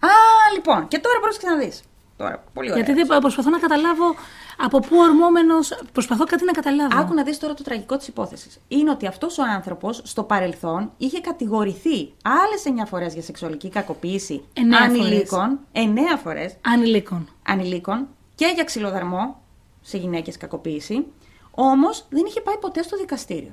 Α, 0.00 0.08
λοιπόν. 0.54 0.88
Και 0.88 0.98
τώρα 0.98 1.20
πρόσεξε 1.20 1.48
να 1.48 1.56
δει. 1.56 1.72
Τώρα, 2.16 2.44
πολύ 2.52 2.70
ωραία. 2.70 2.84
Γιατί 2.84 3.02
δεν 3.02 3.18
προσπαθώ 3.20 3.50
να 3.50 3.58
καταλάβω 3.58 4.14
από 4.58 4.80
πού 4.80 4.96
ορμόμενο. 4.98 5.54
Προσπαθώ 5.92 6.24
κάτι 6.24 6.44
να 6.44 6.52
καταλάβω. 6.52 6.98
Άκου 6.98 7.14
να 7.14 7.22
δεις 7.22 7.38
τώρα 7.38 7.54
το 7.54 7.62
τραγικό 7.62 7.96
της 7.96 8.08
υπόθεσης. 8.08 8.58
Είναι 8.68 8.90
ότι 8.90 9.06
αυτός 9.06 9.38
ο 9.38 9.42
άνθρωπος 9.54 10.00
στο 10.04 10.22
παρελθόν 10.22 10.92
είχε 10.96 11.20
κατηγορηθεί 11.20 12.12
άλλες 12.22 12.82
9 12.82 12.86
φορές 12.86 13.12
για 13.12 13.22
σεξουαλική 13.22 13.68
κακοποίηση 13.68 14.44
Εννέα 14.52 14.80
ανηλίκων. 14.80 15.58
9 15.72 15.78
φορές. 16.22 16.56
Ανηλίκων. 16.60 17.28
ανηλίκων 17.46 18.08
και 18.34 18.52
για 18.54 18.64
ξυλοδαρμό 18.64 19.40
σε 19.82 19.96
γυναίκες 19.96 20.36
κακοποίηση, 20.36 21.06
όμως 21.50 22.06
δεν 22.10 22.24
είχε 22.26 22.40
πάει 22.40 22.56
ποτέ 22.56 22.82
στο 22.82 22.96
δικαστήριο. 22.96 23.52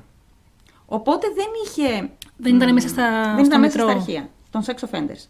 Οπότε 0.85 1.27
δεν 1.35 1.45
είχε... 1.65 2.09
Δεν 2.37 2.55
ήταν 2.55 2.73
μέσα 2.73 2.87
στα, 2.87 3.33
δεν 3.35 3.45
στο 3.45 3.45
ήταν 3.45 3.59
μέσα 3.59 3.77
μητρό. 3.77 3.89
στα 3.89 3.97
αρχεία 3.99 4.29
των 4.51 4.63
sex 4.65 4.73
offenders. 4.89 5.27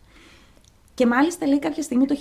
Και 0.93 1.05
μάλιστα 1.05 1.47
λέει 1.47 1.59
κάποια 1.59 1.83
στιγμή 1.83 2.05
το 2.05 2.15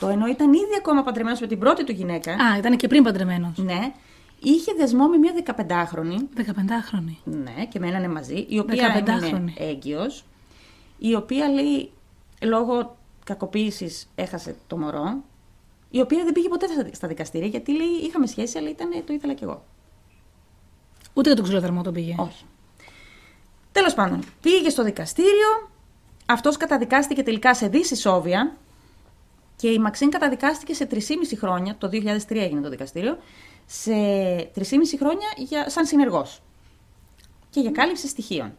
1998, 0.00 0.08
ενώ 0.10 0.26
ήταν 0.26 0.52
ήδη 0.52 0.74
ακόμα 0.78 1.02
παντρεμένος 1.02 1.40
με 1.40 1.46
την 1.46 1.58
πρώτη 1.58 1.84
του 1.84 1.92
γυναίκα, 1.92 2.32
Α, 2.32 2.56
ήταν 2.58 2.76
και 2.76 2.88
πριν 2.88 3.02
παντρεμένος. 3.02 3.58
ναι, 3.58 3.92
είχε 4.42 4.72
δεσμό 4.78 5.06
με 5.06 5.16
μια 5.16 5.32
15χρονη. 5.44 6.16
15χρονη. 6.36 7.14
Ναι, 7.24 7.64
και 7.68 7.78
μένανε 7.78 8.08
μαζί. 8.08 8.46
Η 8.48 8.58
οποία 8.58 9.04
15χρονη. 9.04 9.22
έμεινε 9.22 9.52
έγκυος, 9.58 10.24
η 10.98 11.14
οποία 11.14 11.48
λέει 11.48 11.90
λόγω 12.42 12.96
κακοποίησης 13.24 14.08
έχασε 14.14 14.56
το 14.66 14.76
μωρό, 14.78 15.22
η 15.90 16.00
οποία 16.00 16.24
δεν 16.24 16.32
πήγε 16.32 16.48
ποτέ 16.48 16.66
στα- 16.66 16.88
στα 16.94 17.08
δικαστήρια 17.08 17.48
γιατί 17.48 17.72
λέει 17.76 17.86
είχαμε 17.86 18.26
σχέση, 18.26 18.58
αλλά 18.58 18.68
ήταν, 18.68 18.90
το 19.06 19.12
ήθελα 19.12 19.34
κι 19.34 19.44
εγώ. 19.44 19.64
Ούτε 21.14 21.26
για 21.28 21.34
τον 21.36 21.44
ξυλοδαρμό 21.44 21.82
τον 21.82 21.92
πήγε. 21.92 22.14
Όχι. 22.18 22.44
Τέλος 23.72 23.94
πάντων, 23.94 24.22
πήγε 24.40 24.68
στο 24.68 24.84
δικαστήριο, 24.84 25.70
αυτός 26.26 26.56
καταδικάστηκε 26.56 27.22
τελικά 27.22 27.54
σε 27.54 27.68
δυσισόβια 27.68 28.56
και 29.56 29.68
η 29.68 29.78
Μαξίν 29.78 30.10
καταδικάστηκε 30.10 30.74
σε 30.74 30.86
3,5 30.86 31.36
χρόνια, 31.36 31.76
το 31.78 31.88
2003 31.88 32.40
έγινε 32.42 32.60
το 32.60 32.68
δικαστήριο, 32.68 33.18
σε 33.66 33.92
3,5 34.54 34.96
χρόνια 34.98 35.28
για, 35.36 35.70
σαν 35.70 35.86
συνεργός 35.86 36.40
και 37.50 37.60
για 37.60 37.70
κάλυψη 37.70 38.08
στοιχείων. 38.08 38.52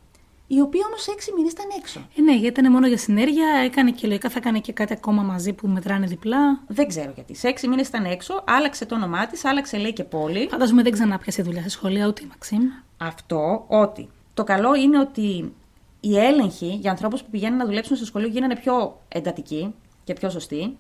Η 0.57 0.59
οποία 0.61 0.81
όμως 0.87 1.05
6 1.07 1.33
μήνες 1.35 1.51
ήταν 1.51 1.65
έξω. 1.77 1.99
Ε, 2.17 2.21
ναι, 2.21 2.35
γιατί 2.35 2.59
ήταν 2.59 2.71
μόνο 2.71 2.87
για 2.87 2.97
συνέργεια, 2.97 3.47
έκανε 3.63 3.91
και 3.91 4.07
λογικά 4.07 4.29
θα 4.29 4.37
έκανε 4.37 4.59
και 4.59 4.73
κάτι 4.73 4.93
ακόμα 4.93 5.21
μαζί 5.21 5.53
που 5.53 5.67
μετράνε 5.67 6.05
διπλά. 6.05 6.63
Δεν 6.67 6.87
ξέρω 6.87 7.11
γιατί. 7.15 7.35
Σε 7.35 7.53
6 7.61 7.67
μήνες 7.67 7.87
ήταν 7.87 8.05
έξω, 8.05 8.43
άλλαξε 8.47 8.85
το 8.85 8.95
όνομά 8.95 9.27
της, 9.27 9.45
άλλαξε 9.45 9.77
λέει 9.77 9.93
και 9.93 10.03
πόλη. 10.03 10.47
Φαντάζομαι 10.51 10.83
δεν 10.83 10.91
ξανά 10.91 11.17
πιάσε 11.17 11.41
δουλειά 11.41 11.61
σε 11.61 11.69
σχολεία 11.69 12.07
ούτε 12.07 12.21
η 12.23 12.25
Μαξίμ. 12.25 12.61
αυτό 12.97 13.65
ότι 13.67 14.09
το 14.33 14.43
καλό 14.43 14.75
είναι 14.75 14.99
ότι 14.99 15.53
οι 15.99 16.17
έλεγχοι 16.17 16.77
για 16.81 16.91
ανθρώπους 16.91 17.23
που 17.23 17.29
πηγαίνουν 17.29 17.57
να 17.57 17.65
δουλέψουν 17.65 17.95
στο 17.95 18.05
σχολείο 18.05 18.27
γίνανε 18.27 18.55
πιο 18.55 19.01
εντατικοί 19.07 19.73
και 20.03 20.13
πιο 20.13 20.29
σωστοί. 20.29 20.77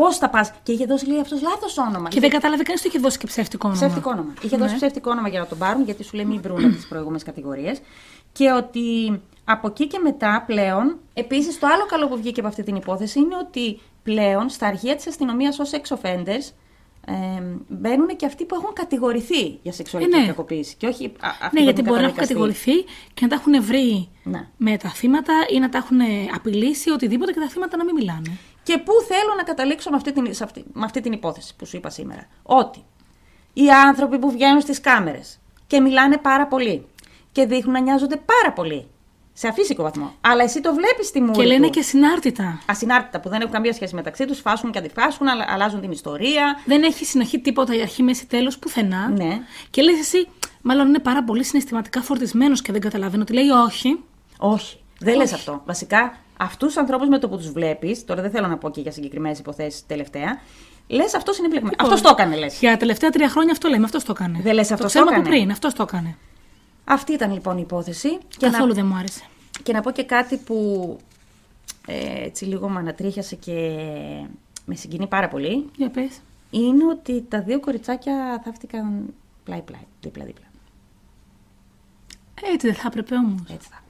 Πώς 0.00 0.16
θα 0.16 0.28
πας. 0.30 0.52
Και 0.62 0.72
είχε 0.72 0.84
δώσει 0.84 1.06
λέει 1.06 1.20
αυτός 1.20 1.42
λάθος 1.42 1.78
όνομα. 1.78 2.08
Και 2.08 2.20
δεν 2.20 2.30
κατάλαβε 2.30 2.62
κανείς 2.62 2.80
ότι 2.80 2.88
είχε 2.90 2.98
δώσει 2.98 3.18
και 3.18 3.26
ψεύτικο 3.26 3.68
όνομα. 3.68 3.80
Ψεύτικο 3.86 4.10
όνομα. 4.10 4.34
Είχε 4.42 4.56
δώσει 4.56 4.74
ψεύτικο 4.76 5.10
όνομα 5.10 5.28
για 5.28 5.40
να 5.40 5.46
τον 5.46 5.58
πάρουν, 5.58 5.84
γιατί 5.84 6.04
σου 6.04 6.16
λέει 6.16 6.24
μην 6.24 6.40
βρουν 6.40 6.64
από 6.64 6.74
τις 6.74 6.88
προηγούμενες 6.88 7.22
κατηγορίες. 7.22 7.80
Και 8.32 8.50
ότι 8.52 9.20
από 9.44 9.66
εκεί 9.68 9.86
και 9.86 9.98
μετά 10.02 10.44
πλέον. 10.46 10.98
Επίσης, 11.14 11.58
το 11.58 11.66
άλλο 11.66 11.86
καλό 11.86 12.08
που 12.08 12.16
βγήκε 12.16 12.40
από 12.40 12.48
αυτή 12.48 12.62
την 12.62 12.76
υπόθεση 12.76 13.18
είναι 13.18 13.36
ότι 13.36 13.78
πλέον 14.02 14.48
στα 14.48 14.66
αρχεία 14.66 14.96
της 14.96 15.06
αστυνομίας 15.06 15.58
ως 15.58 15.70
ex 15.72 15.96
offenders 15.96 16.52
ε, 17.06 17.42
μπαίνουν 17.68 18.16
και 18.16 18.26
αυτοί 18.26 18.44
που 18.44 18.54
έχουν 18.54 18.72
κατηγορηθεί 18.72 19.58
για 19.62 19.72
σεξουαλική 19.72 20.16
Ε, 20.16 20.20
ναι. 20.20 20.26
κακοποίηση. 20.26 20.74
Και 20.76 20.86
όχι 20.86 21.04
α, 21.06 21.28
αυτοί 21.28 21.44
Ναι, 21.44 21.58
που 21.58 21.62
γιατί 21.64 21.80
έχουν 21.80 21.84
μπορεί 21.92 22.00
να 22.00 22.06
έχουν 22.08 22.16
καταδικαστεί. 22.18 22.32
κατηγορηθεί 22.34 22.72
και 23.14 23.20
να 23.22 23.28
τα 23.28 23.34
έχουν 23.34 23.62
βρει 23.64 24.08
Ναι. 24.24 24.48
με 24.56 24.76
τα 24.76 24.88
θύματα 24.88 25.34
ή 25.54 25.58
να 25.58 25.68
τα 25.68 25.78
έχουν 25.78 25.98
απειλήσει 26.34 26.90
οτιδήποτε 26.90 27.32
και 27.32 27.40
τα 27.40 27.48
θύματα 27.48 27.76
να 27.76 27.84
μην 27.84 27.94
μιλάνε. 27.94 28.38
Και 28.72 28.78
πού 28.78 28.92
θέλω 29.08 29.34
να 29.36 29.42
καταλήξω 29.42 29.90
με 29.90 29.96
αυτή, 29.96 30.12
την, 30.12 30.34
σε 30.34 30.44
αυτή, 30.44 30.64
με 30.72 30.84
αυτή 30.84 31.00
την 31.00 31.12
υπόθεση 31.12 31.54
που 31.56 31.66
σου 31.66 31.76
είπα 31.76 31.90
σήμερα. 31.90 32.26
Ότι 32.42 32.84
οι 33.52 33.70
άνθρωποι 33.70 34.18
που 34.18 34.30
βγαίνουν 34.30 34.60
στις 34.60 34.80
κάμερες 34.80 35.38
και 35.66 35.80
μιλάνε 35.80 36.16
πάρα 36.18 36.46
πολύ 36.46 36.86
και 37.32 37.46
δείχνουν 37.46 37.72
να 37.72 37.80
νοιάζονται 37.80 38.16
πάρα 38.16 38.52
πολύ 38.54 38.86
σε 39.32 39.48
αφύσικο 39.48 39.82
βαθμό. 39.82 40.12
Αλλά 40.20 40.42
εσύ 40.42 40.60
το 40.60 40.74
βλέπεις 40.74 41.06
στη 41.06 41.20
μούρη 41.20 41.32
Και 41.38 41.44
λένε 41.44 41.66
τους. 41.66 41.76
και 41.76 41.82
συνάρτητα. 41.82 42.60
Ασυνάρτητα 42.66 43.20
που 43.20 43.28
δεν 43.28 43.40
έχουν 43.40 43.52
καμία 43.52 43.72
σχέση 43.72 43.94
μεταξύ 43.94 44.24
τους, 44.24 44.40
φάσουν 44.40 44.70
και 44.70 44.78
αντιφάσουν, 44.78 45.28
αλλα- 45.28 45.46
αλλάζουν 45.48 45.80
την 45.80 45.90
ιστορία. 45.90 46.60
Δεν 46.64 46.82
έχει 46.82 47.04
συνοχή 47.04 47.38
τίποτα 47.40 47.74
η 47.74 47.80
αρχή, 47.80 48.02
μέση, 48.02 48.26
τέλος 48.26 48.58
πουθενά. 48.58 49.08
Ναι. 49.08 49.38
Και 49.70 49.82
λες 49.82 49.98
εσύ, 49.98 50.28
μάλλον 50.62 50.88
είναι 50.88 50.98
πάρα 50.98 51.24
πολύ 51.24 51.44
συναισθηματικά 51.44 52.02
φορτισμένος 52.02 52.62
και 52.62 52.72
δεν 52.72 52.80
καταλαβαίνω 52.80 53.22
ότι 53.22 53.32
λέει 53.32 53.48
όχι. 53.48 54.00
Όχι. 54.38 54.78
Δεν 54.98 55.16
λες 55.16 55.32
αυτό. 55.32 55.62
Βασικά, 55.66 56.16
αυτούς 56.40 56.66
τους 56.68 56.76
ανθρώπους 56.76 57.08
με 57.08 57.18
το 57.18 57.28
που 57.28 57.36
τους 57.36 57.50
βλέπεις, 57.52 58.04
τώρα 58.04 58.22
δεν 58.22 58.30
θέλω 58.30 58.46
να 58.46 58.58
πω 58.58 58.70
και 58.70 58.80
για 58.80 58.92
συγκεκριμένες 58.92 59.38
υποθέσεις 59.38 59.86
τελευταία, 59.86 60.40
λες 60.86 61.14
αυτός 61.14 61.38
είναι 61.38 61.48
μπλεγμένο. 61.48 61.74
Αυτός 61.78 62.00
το 62.00 62.08
έκανε, 62.08 62.36
λες. 62.36 62.58
Για 62.60 62.70
τα 62.70 62.76
τελευταία 62.76 63.10
τρία 63.10 63.28
χρόνια 63.28 63.52
αυτό 63.52 63.68
λέμε, 63.68 63.84
αυτός 63.84 64.04
το 64.04 64.12
έκανε. 64.16 64.38
Δεν 64.42 64.54
λες 64.54 64.68
το 64.68 64.74
αυτός 64.74 64.90
ξέρουμε 64.90 65.10
το 65.10 65.16
από 65.16 65.26
έκανε. 65.26 65.40
πριν, 65.40 65.52
αυτός 65.52 65.74
το 65.74 65.82
έκανε. 65.82 66.16
Αυτή 66.84 67.12
ήταν 67.12 67.32
λοιπόν 67.32 67.56
η 67.58 67.60
υπόθεση. 67.64 68.18
Και 68.28 68.46
να- 68.46 68.50
Καθόλου 68.52 68.74
δεν 68.74 68.86
μου 68.86 68.94
άρεσε. 68.94 69.22
Και 69.62 69.72
να 69.72 69.80
πω 69.80 69.90
και 69.90 70.04
κάτι 70.04 70.36
που 70.36 70.96
ε, 71.86 72.24
έτσι 72.24 72.44
λίγο 72.44 72.68
με 72.68 72.78
ανατρίχιασε 72.78 73.34
και 73.36 73.78
με 74.64 74.74
συγκινεί 74.74 75.06
πάρα 75.06 75.28
πολύ. 75.28 75.66
Για 75.76 75.90
πες. 75.90 76.20
Είναι 76.50 76.84
ότι 76.84 77.24
τα 77.28 77.40
δύο 77.42 77.60
κοριτσάκια 77.60 78.40
θαύτηκαν 78.44 79.14
πλάι-πλάι, 79.44 79.80
δίπλα-δίπλα. 80.00 80.44
Έτσι 82.52 82.66
δεν 82.66 82.76
θα 82.76 82.82
έπρεπε 82.86 83.14
όμως. 83.16 83.40
Έτσι 83.52 83.68
θα 83.70 83.78
έπρεπε. 83.84 83.89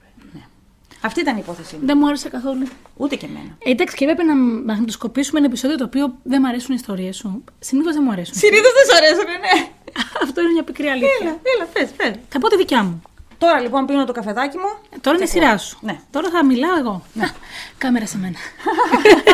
Αυτή 1.01 1.19
ήταν 1.19 1.35
η 1.35 1.39
υπόθεσή 1.43 1.75
μου. 1.75 1.85
Δεν 1.85 1.97
μου 1.99 2.07
άρεσε 2.07 2.29
καθόλου. 2.29 2.67
Ούτε 2.97 3.15
και 3.15 3.25
εμένα. 3.25 3.57
Ε, 3.63 3.69
εντάξει, 3.71 3.95
και 3.95 4.03
έπρεπε 4.03 4.23
να 4.23 4.35
μαγνητοσκοπήσουμε 4.35 5.39
ένα 5.39 5.47
επεισόδιο 5.47 5.77
το 5.77 5.83
οποίο 5.83 6.15
δεν 6.23 6.39
μου 6.41 6.47
αρέσουν 6.47 6.71
οι 6.71 6.77
ιστορίες 6.79 7.15
σου. 7.15 7.43
Συνήθως 7.59 7.93
δεν 7.93 8.03
μου 8.05 8.11
αρέσουν. 8.11 8.35
Συνήθως 8.35 8.71
δεν 8.77 8.85
σου 8.89 8.95
αρέσουν, 8.97 9.25
ναι. 9.45 9.67
Αυτό 10.23 10.41
είναι 10.41 10.51
μια 10.51 10.63
πικρή 10.63 10.87
αλήθεια. 10.87 11.17
Έλα, 11.21 11.39
έλα, 11.55 11.65
πες, 11.73 11.89
πες. 11.97 12.15
Θα 12.29 12.39
πω 12.39 12.47
τη 12.49 12.57
δικιά 12.57 12.83
μου. 12.83 13.01
Τώρα 13.37 13.59
λοιπόν 13.59 13.85
πίνω 13.85 14.05
το 14.05 14.11
καφεδάκι 14.11 14.57
μου. 14.57 14.87
Ε, 14.89 14.97
Τώρα 15.01 15.15
είναι 15.15 15.25
η 15.25 15.29
σειρά 15.29 15.57
σου. 15.57 15.77
Ναι. 15.81 15.99
Τώρα 16.11 16.29
θα 16.29 16.45
μιλάω 16.45 16.77
εγώ. 16.77 17.03
Κάμερα 17.77 18.05
σε 18.05 18.17
μένα. 18.17 18.35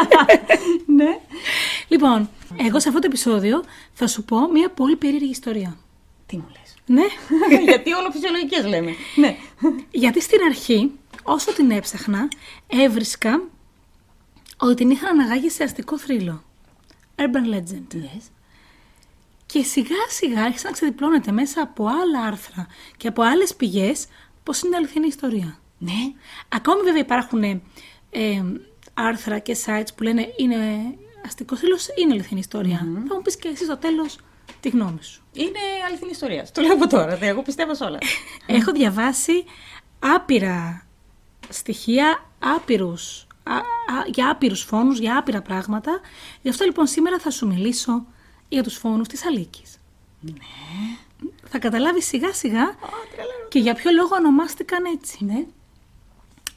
ναι. 0.97 1.19
λοιπόν, 1.87 2.29
εγώ 2.67 2.79
σε 2.79 2.87
αυτό 2.87 2.99
το 2.99 3.07
επεισόδιο 3.07 3.63
θα 3.93 4.07
σου 4.07 4.23
πω 4.23 4.51
μια 4.51 4.69
πολύ 4.69 4.95
περίεργη 4.95 5.29
ιστορία. 5.29 5.77
Τι 6.25 6.35
μου 6.37 6.47
λες; 6.51 6.73
Ναι. 6.85 7.05
Γιατί 7.63 7.93
όλο 7.93 8.09
φυσιολογικές 8.11 8.65
λέμε. 8.65 8.91
ναι. 9.15 9.35
Γιατί 9.91 10.21
στην 10.21 10.39
αρχή, 10.49 10.91
όσο 11.27 11.53
την 11.53 11.71
έψαχνα, 11.71 12.27
έβρισκα 12.67 13.41
ότι 14.57 14.73
την 14.73 14.89
είχαν 14.89 15.19
αναγάγει 15.19 15.49
σε 15.49 15.63
αστικό 15.63 15.97
θρύλο. 15.97 16.43
Urban 17.15 17.53
Legend. 17.53 17.95
Yes. 17.95 18.29
Και 19.45 19.63
σιγά 19.63 19.95
σιγά 20.09 20.43
άρχισε 20.43 20.67
να 20.67 20.73
ξεδιπλώνεται 20.73 21.31
μέσα 21.31 21.61
από 21.61 21.85
άλλα 21.87 22.27
άρθρα 22.27 22.67
και 22.97 23.07
από 23.07 23.21
άλλες 23.21 23.55
πηγές 23.55 24.07
πως 24.43 24.61
είναι 24.61 24.75
αληθινή 24.75 25.07
ιστορία. 25.07 25.59
Ναι. 25.77 26.13
Ακόμη 26.49 26.81
βέβαια 26.81 26.99
υπάρχουν 27.01 27.43
ε, 27.43 27.61
ε, 28.09 28.43
άρθρα 28.93 29.39
και 29.39 29.57
sites 29.65 29.87
που 29.95 30.03
λένε 30.03 30.33
είναι 30.37 30.55
αστικό 31.25 31.55
θρύλος, 31.55 31.87
είναι 31.95 32.13
αληθινή 32.13 32.39
ιστορία. 32.39 32.77
Θα 33.07 33.15
μου 33.15 33.21
πεις 33.21 33.37
και 33.37 33.47
εσύ 33.47 33.63
στο 33.63 33.77
τέλος 33.77 34.17
τη 34.59 34.69
γνώμη 34.69 35.03
σου. 35.03 35.21
Είναι 35.33 35.59
αληθινή 35.87 36.11
ιστορία. 36.11 36.47
Το 36.51 36.61
λέω 36.61 36.73
από 36.73 36.87
τώρα. 36.87 37.17
δε, 37.17 37.27
Εγώ 37.27 37.41
πιστεύω 37.41 37.75
σε 37.75 37.83
όλα. 37.83 37.97
Έχω 38.57 38.71
διαβάσει 38.71 39.43
άπειρα 39.99 40.86
στοιχεία, 41.49 42.25
άπειρους, 42.39 43.27
α, 43.43 43.55
α, 43.55 43.61
για 44.13 44.29
άπειρους 44.29 44.61
φόνους, 44.61 44.99
για 44.99 45.17
άπειρα 45.17 45.41
πράγματα. 45.41 45.99
Γι' 46.41 46.49
αυτό 46.49 46.65
λοιπόν 46.65 46.87
σήμερα 46.87 47.19
θα 47.19 47.29
σου 47.29 47.47
μιλήσω 47.47 48.05
για 48.49 48.63
τους 48.63 48.75
φόνους 48.77 49.07
της 49.07 49.25
Αλίκης. 49.25 49.77
Ναι. 50.19 50.31
Θα 51.49 51.59
καταλάβεις 51.59 52.05
σιγά 52.05 52.33
σιγά 52.33 52.75
και 53.49 53.59
για 53.59 53.73
ποιο 53.73 53.91
λόγο 53.91 54.09
ονομάστηκαν 54.15 54.83
έτσι. 54.85 55.25
ναι. 55.25 55.45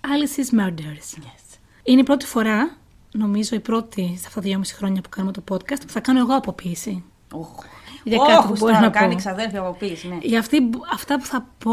Alice's 0.00 0.58
Murders. 0.60 1.18
Yes. 1.22 1.58
Είναι 1.82 2.00
η 2.00 2.04
πρώτη 2.04 2.26
φορά, 2.26 2.76
νομίζω 3.12 3.56
η 3.56 3.60
πρώτη 3.60 4.02
σε 4.02 4.26
αυτά 4.26 4.40
τα 4.40 4.40
δυόμιση 4.40 4.74
χρόνια 4.74 5.00
που 5.00 5.08
κάνουμε 5.08 5.32
το 5.32 5.42
podcast, 5.50 5.80
που 5.86 5.92
θα 5.92 6.00
κάνω 6.00 6.18
εγώ 6.18 6.34
αποποίηση. 6.34 7.04
Οχ. 7.32 7.48
Για 8.04 8.18
Οχ, 8.20 8.26
κάτι 8.26 8.40
που 8.40 8.46
μπορεί 8.46 8.60
γουστάρω, 8.60 8.80
να 8.80 8.90
κάνεις 8.90 9.14
πω. 9.14 9.20
ξαδέρφια 9.20 9.60
αποποίηση, 9.60 10.08
ναι. 10.08 10.18
Για 10.22 10.38
αυτή, 10.38 10.70
αυτά 10.92 11.18
που 11.18 11.24
θα 11.26 11.46
πω, 11.58 11.72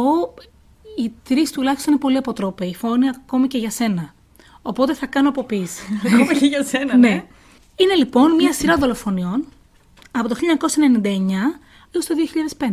οι 0.98 1.14
τρεις 1.24 1.52
τουλάχιστον 1.52 1.94
είναι 1.94 2.02
πολύ 2.02 2.18
αποτρόπαιοι. 2.18 2.76
Φόνοι 2.76 3.10
ακόμη 3.10 3.48
και 3.48 3.58
για 3.58 3.70
σένα. 3.70 4.14
Οπότε 4.62 4.94
θα 4.94 5.06
κάνω 5.06 5.30
αποποίηση. 5.30 5.84
Ακόμα 6.14 6.34
και 6.34 6.46
για 6.46 6.64
σένα, 6.64 6.98
ναι. 6.98 7.26
Είναι 7.76 7.96
λοιπόν 7.96 8.36
μια 8.36 8.54
σειρά 8.54 8.78
δολοφονιών 8.78 9.46
από 10.12 10.28
το 10.28 10.36
1999 10.36 11.10
έως 11.92 12.06
το 12.06 12.16
2005. 12.58 12.68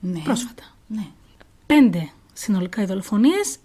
Ναι. 0.00 0.18
Πρόσφατα. 0.18 0.62
Ναι. 0.86 1.06
Πέντε 1.66 2.10
συνολικά 2.32 2.82
οι 2.82 2.84
δολοφονίες 2.84 3.56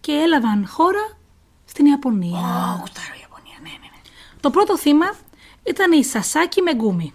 και 0.00 0.12
έλαβαν 0.12 0.66
χώρα 0.68 1.16
στην 1.64 1.86
Ιαπωνία. 1.86 2.38
Ω, 2.38 2.78
γουστάρω 2.80 3.14
η 3.16 3.20
Ιαπωνία, 3.20 3.56
ναι, 3.62 3.68
ναι, 3.68 3.88
ναι. 3.92 4.00
Το 4.40 4.50
πρώτο 4.50 4.78
θύμα 4.78 5.14
ήταν 5.62 5.92
η 5.92 6.04
Σασάκη 6.04 6.62
Μεγκούμι. 6.62 7.12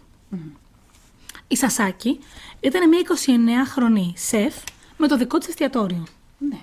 Η 1.47 1.55
Σασάκη 1.55 2.19
ήταν 2.59 2.89
μια 2.89 2.99
29χρονη 2.99 4.11
σεφ 4.15 4.55
με 4.97 5.07
το 5.07 5.17
δικό 5.17 5.37
της 5.37 5.47
εστιατόριο. 5.47 6.03
Ναι. 6.49 6.59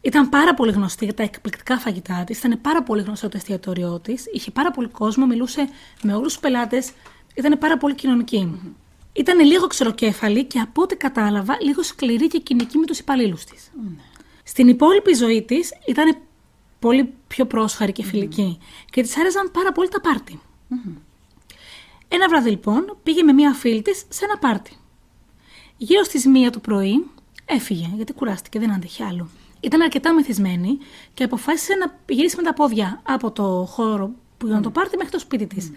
Ήταν 0.00 0.28
πάρα 0.28 0.54
πολύ 0.54 0.72
γνωστή 0.72 1.04
για 1.04 1.14
τα 1.14 1.22
εκπληκτικά 1.22 1.78
φαγητά 1.78 2.24
της, 2.24 2.38
ήταν 2.38 2.60
πάρα 2.60 2.82
πολύ 2.82 3.02
γνωστό 3.02 3.28
το 3.28 3.36
εστιατόριό 3.36 3.98
της, 3.98 4.24
είχε 4.32 4.50
πάρα 4.50 4.70
πολύ 4.70 4.88
κόσμο, 4.88 5.26
μιλούσε 5.26 5.68
με 6.02 6.14
όλους 6.14 6.32
τους 6.32 6.42
πελάτες, 6.42 6.92
ήταν 7.34 7.58
πάρα 7.58 7.76
πολύ 7.76 7.94
κοινωνική. 7.94 8.60
Ήταν 9.12 9.40
λίγο 9.40 9.66
ξεροκέφαλη 9.66 10.44
και 10.44 10.58
από 10.58 10.82
ό,τι 10.82 10.96
κατάλαβα, 10.96 11.56
λίγο 11.60 11.82
σκληρή 11.82 12.26
και 12.26 12.38
κοινική 12.38 12.78
με 12.78 12.86
τους 12.86 12.98
υπαλλήλους 12.98 13.44
της. 13.44 13.70
Στην 14.44 14.68
υπόλοιπη 14.68 15.12
ζωή 15.12 15.42
της 15.42 15.72
ήταν 15.86 16.16
πολύ 16.78 17.14
πιο 17.26 17.46
πρόσχαρη 17.46 17.92
και 17.92 18.02
φιλική 18.04 18.58
και 18.90 19.02
της 19.02 19.18
άρεσαν 19.18 19.50
πάρα 19.50 19.72
πολύ 19.72 19.88
τα 19.88 20.00
πάρτι. 20.00 20.40
Ένα 22.08 22.28
βράδυ 22.28 22.50
λοιπόν 22.50 22.96
πήγε 23.02 23.22
με 23.22 23.32
μία 23.32 23.52
φίλη 23.52 23.82
της 23.82 24.04
σε 24.08 24.24
ένα 24.24 24.38
πάρτι. 24.38 24.76
Γύρω 25.76 26.02
στις 26.02 26.26
μία 26.26 26.50
το 26.50 26.58
πρωί 26.58 27.06
έφυγε 27.44 27.90
γιατί 27.96 28.12
κουράστηκε, 28.12 28.58
δεν 28.58 28.72
άντεχε 28.72 29.04
άλλο. 29.04 29.28
Ήταν 29.60 29.80
αρκετά 29.80 30.12
μεθυσμένη 30.12 30.78
και 31.14 31.24
αποφάσισε 31.24 31.74
να 31.74 32.14
γυρίσει 32.14 32.36
με 32.36 32.42
τα 32.42 32.52
πόδια 32.52 33.00
από 33.02 33.30
το 33.30 33.66
χώρο 33.68 34.10
που 34.38 34.46
ήταν 34.46 34.62
το 34.62 34.70
πάρτι 34.70 34.96
μέχρι 34.96 35.12
το 35.12 35.18
σπίτι 35.18 35.46
της. 35.46 35.72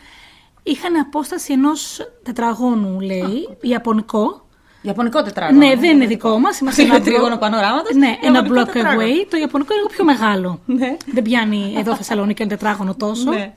είχαν 0.63 0.95
απόσταση 0.95 1.53
ενός 1.53 1.99
τετραγώνου, 2.23 2.99
λέει, 2.99 3.57
ιαπωνικό. 3.61 4.45
Ιαπωνικό 4.81 5.23
τετράγωνο. 5.23 5.57
Ναι, 5.65 5.75
δεν 5.75 5.95
είναι 5.95 6.05
δικό 6.05 6.39
μας. 6.39 6.59
Είμαστε 6.59 6.81
Είναι 6.81 6.95
ένα 6.95 7.03
τρίγωνο 7.03 7.37
πανοράματος. 7.37 7.95
Ναι, 7.95 8.17
ένα 8.21 8.41
block 8.41 8.75
away. 8.75 9.25
Το 9.29 9.37
ιαπωνικό 9.37 9.73
είναι 9.73 9.81
λίγο 9.81 9.87
πιο 9.91 10.03
μεγάλο. 10.03 10.59
Ναι. 10.65 10.97
Δεν 11.05 11.23
πιάνει 11.23 11.73
εδώ 11.77 11.95
Θεσσαλονίκη 11.95 12.41
ένα 12.41 12.51
τετράγωνο 12.51 12.95
τόσο. 12.95 13.31
Ναι. 13.31 13.53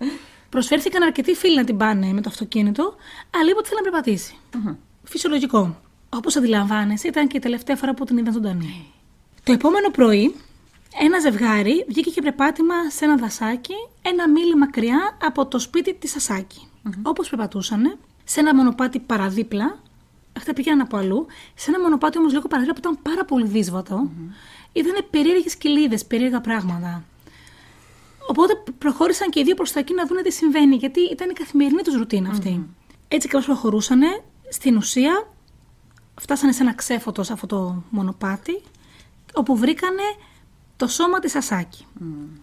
Προσφέρθηκαν 0.49 1.03
αρκετοί 1.03 1.35
φίλοι 1.35 1.57
να 1.57 1.64
την 1.64 1.77
πάνε 1.77 2.12
με 2.12 2.20
το 2.20 2.29
αυτοκίνητο, 2.29 2.94
αλλά 3.35 3.51
είπε 3.51 3.59
ότι 3.59 3.68
θέλει 3.68 3.81
να 3.85 3.90
περπατήσει. 3.90 4.35
Φυσιολογικό. 5.05 5.77
Όπως 6.12 6.37
αντιλαμβάνεσαι, 6.37 7.09
ήταν 7.09 7.29
και 7.29 7.37
η 7.37 7.40
τελευταία 7.40 7.77
φορά 7.77 7.94
που 7.94 8.05
την 8.05 8.16
είδαν 8.16 8.33
ζωντανή. 8.33 8.87
Το 9.44 9.53
επόμενο 9.53 9.90
πρωί, 9.90 10.35
ένα 11.03 11.20
ζευγάρι 11.20 11.85
βγήκε 11.88 12.11
και 12.11 12.23
περπάτημα 12.23 12.75
σε 12.90 13.05
ένα 13.05 13.16
δασάκι, 13.16 13.75
ένα 14.03 14.29
μίλι 14.29 14.55
μακριά 14.55 15.16
από 15.23 15.46
το 15.46 15.59
σπίτι 15.59 15.94
της 15.94 16.11
Σασάκη. 16.11 16.68
Όπως 17.03 17.29
περπατούσαν, 17.29 17.99
σε 18.25 18.40
ένα 18.40 18.55
μονοπάτι 18.55 18.99
παραδίπλα, 18.99 19.79
αυτά 20.37 20.53
πήγαιναν 20.53 20.81
από 20.81 20.96
αλλού, 20.96 21.27
σε 21.55 21.70
ένα 21.70 21.81
μονοπάτι 21.81 22.18
όμως 22.18 22.33
λίγο 22.33 22.49
παραδίπλα 22.49 22.75
που 22.75 22.88
ήταν 22.88 23.03
πάρα 23.03 23.25
πολύ 23.25 23.46
δύσβατο, 23.46 24.11
είδαν 24.73 25.07
περίεργες 25.11 25.57
κοιλίδες, 25.57 26.05
περίεργα 26.05 26.40
πράγματα. 26.40 27.05
Οπότε 28.29 28.62
προχώρησαν 28.79 29.31
και 29.31 29.40
οι 29.40 29.42
δύο 29.42 29.55
προς 29.55 29.73
τα 29.73 29.79
εκεί 29.79 29.94
να 29.94 30.07
δουν 30.07 30.23
τι 30.23 30.33
συμβαίνει, 30.33 30.77
γιατί 30.77 31.01
ήταν 31.01 31.31
η 31.31 31.33
καθημερινή 31.33 31.83
τους 31.83 31.94
ρουτίνα 31.94 32.31
αυτή. 32.31 32.68
Έτσι 33.09 33.29
και 33.29 33.37
όσο 33.37 33.46
προχωρούσαν, 33.46 34.01
στην 34.49 34.77
ουσία 34.77 35.29
φτάσανε 36.20 36.52
σε 36.52 36.62
ένα 36.62 36.74
ξέφωτο 36.74 37.22
σε 37.22 37.33
αυτό 37.33 37.46
το 37.46 37.83
μονοπάτι, 37.90 38.62
όπου 39.35 39.56
βρήκανε 39.56 40.02
το 40.76 40.87
σώμα 40.87 41.18
της 41.18 41.35
Ασάκη. 41.35 41.87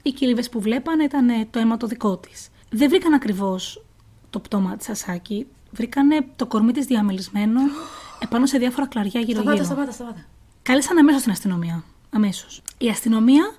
Οι 0.01 0.11
κοιλίβες 0.11 0.49
που 0.49 0.61
βλέπανε 0.61 1.03
ήταν 1.03 1.27
το 1.49 1.59
αίμα 1.59 1.77
το 1.77 1.87
δικό 1.87 2.17
της. 2.17 2.49
Δεν 2.69 2.89
βρήκαν 2.89 3.13
ακριβώς 3.13 3.85
το 4.29 4.39
πτώμα 4.39 4.77
της 4.77 4.89
Ασάκη, 4.89 5.47
βρήκανε 5.71 6.27
το 6.35 6.45
κορμί 6.45 6.71
της 6.71 6.85
διαμελισμένο 6.85 7.61
επάνω 8.23 8.45
σε 8.45 8.57
διάφορα 8.57 8.87
κλαριά 8.87 9.21
γύρω-γύρω. 9.21 9.55
Σταμάτα, 9.55 9.63
σταμάτα, 9.63 9.91
σταμάτα. 9.91 10.25
Κάλεσαν 10.61 10.97
αμέσως 10.97 11.21
την 11.21 11.31
αστυνομία. 11.31 11.83
Αμέσως. 12.09 12.61
Η 12.77 12.89
αστυνομία 12.89 13.55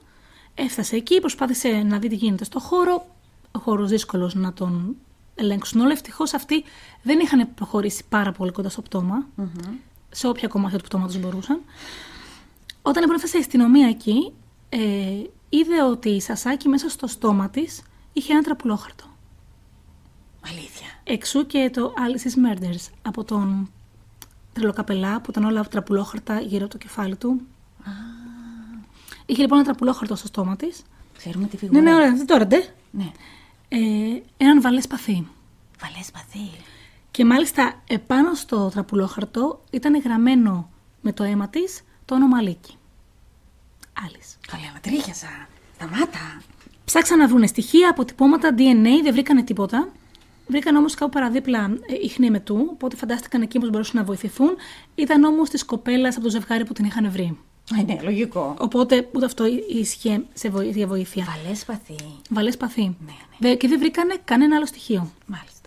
έφτασε 0.55 0.97
εκεί, 0.97 1.21
προσπάθησε 1.21 1.69
να 1.69 1.99
δει 1.99 2.09
τι 2.09 2.15
γίνεται 2.15 2.45
στο 2.45 2.59
χώρο. 2.59 3.07
Ο 3.53 3.59
χώρος 3.59 3.91
δύσκολος 3.91 4.35
να 4.35 4.53
τον 4.53 4.97
ελέγξουν 5.35 5.81
όλα. 5.81 5.93
Ευτυχώς 5.93 6.35
αυτοί 6.35 6.65
δεν 7.03 7.19
είχαν 7.19 7.55
προχωρήσει 7.55 8.05
πάρα 8.09 8.33
πολύ 8.33 8.53
κοντά 8.53 8.69
στο 8.69 8.83
πτωμα 8.83 9.27
Σε 10.11 10.27
όποια 10.29 10.49
κομμάτια 10.49 10.79
του 10.79 10.85
πτώματος 10.85 11.19
μπορούσαν. 11.19 11.61
Όταν 12.83 13.01
λοιπόν 13.03 13.17
έφτασε 13.17 13.37
η 13.37 13.41
αστυνομία 13.41 13.89
εκεί, 13.89 14.33
ε, 14.69 14.79
είδε 15.49 15.83
ότι 15.91 16.09
η 16.09 16.21
Σασάκη 16.21 16.69
μέσα 16.69 16.89
στο 16.89 17.07
στόμα 17.07 17.49
της 17.51 17.83
είχε 18.13 18.33
ένα 18.33 18.43
τραπουλόχαρτο. 18.43 19.05
Αλήθεια. 20.51 20.87
Εξού 21.05 21.47
και 21.47 21.71
το 21.73 21.93
Alice's 21.97 22.63
Murders 22.65 22.89
από 23.03 23.25
τον 23.25 23.71
τρελοκαπελά 24.53 25.21
που 25.21 25.31
ήταν 25.31 25.45
όλα 25.45 25.65
τραπουλόχαρτα 25.65 26.41
γύρω 26.41 26.63
από 26.65 26.73
το 26.73 26.79
κεφάλι 26.79 27.17
του. 27.17 27.41
Είχε 29.27 29.41
λοιπόν 29.41 29.59
ένα 29.59 29.67
τραπουλόχαρτο 29.67 30.15
στο 30.17 30.27
στόμα 30.27 30.57
της. 30.57 30.83
Ξέρουμε 31.17 31.47
τι 31.47 31.53
Ναι, 31.55 31.59
φιγούρα. 31.61 31.81
ναι, 31.81 31.95
ωραία, 31.95 32.15
δεν 32.15 32.27
τώρα 32.27 32.47
ντε. 32.47 32.75
ναι. 32.91 33.11
Ε, 33.69 33.79
έναν 34.37 34.61
βαλές 34.61 34.85
σπαθί. 34.85 35.27
Βαλές 35.81 36.11
παθή. 36.11 36.51
Και 37.19 37.25
μάλιστα 37.25 37.83
επάνω 37.89 38.35
στο 38.35 38.69
τραπουλόχαρτο 38.73 39.65
ήταν 39.71 40.01
γραμμένο 40.01 40.71
με 41.01 41.13
το 41.13 41.25
αίμα 41.25 41.49
της 41.49 41.81
το 42.05 42.15
όνομα 42.15 42.43
Λίκη. 42.43 42.75
Alice. 43.83 44.37
Καλέ, 44.51 44.63
μα 44.75 44.81
τρίχιασα. 44.81 45.27
Σταμάτα. 45.75 46.43
Ψάξαν 46.85 47.19
να 47.19 47.29
βρουν 47.29 47.47
στοιχεία, 47.49 47.91
αποτυπώματα, 47.91 48.55
DNA, 48.59 48.89
δεν 49.03 49.13
βρήκανε 49.13 49.43
τίποτα. 49.43 49.89
Βρήκαν 50.47 50.77
όμως 50.77 50.95
κάπου 50.95 51.11
παραδίπλα 51.11 51.65
ε, 51.65 51.95
ίχνη 52.03 52.31
μετού, 52.31 52.69
οπότε 52.73 52.97
φαντάστηκαν 52.97 53.43
εκεί 53.43 53.59
πως 53.59 53.71
μπορούσαν 53.71 53.97
να 53.97 54.05
βοηθηθούν. 54.05 54.57
Ήταν 54.95 55.25
όμως 55.25 55.49
της 55.51 55.65
κοπέλας 55.65 56.15
από 56.15 56.25
το 56.25 56.31
ζευγάρι 56.31 56.65
που 56.65 56.73
την 56.73 56.85
είχαν 56.85 57.11
βρει. 57.11 57.39
Ε, 57.79 57.83
ναι, 57.83 57.99
λογικό. 58.03 58.55
Οπότε 58.59 59.09
ούτε 59.13 59.25
αυτό 59.25 59.45
ίσχυε 59.69 60.25
σε 60.35 60.49
βοη- 60.49 60.77
για 60.77 60.87
βοήθεια. 60.87 61.25
Βαλέ 61.25 61.57
παθή. 61.67 61.97
Βαλέ 62.31 62.51
σπαθί. 62.51 62.83
Ναι, 63.07 63.13
Δε- 63.39 63.55
Και 63.55 63.69
δεν 63.69 63.79
βρήκανε 63.79 64.17
κανένα 64.25 64.57
άλλο 64.57 64.67
στοιχείο. 64.67 65.11
Μάλιστα. 65.27 65.58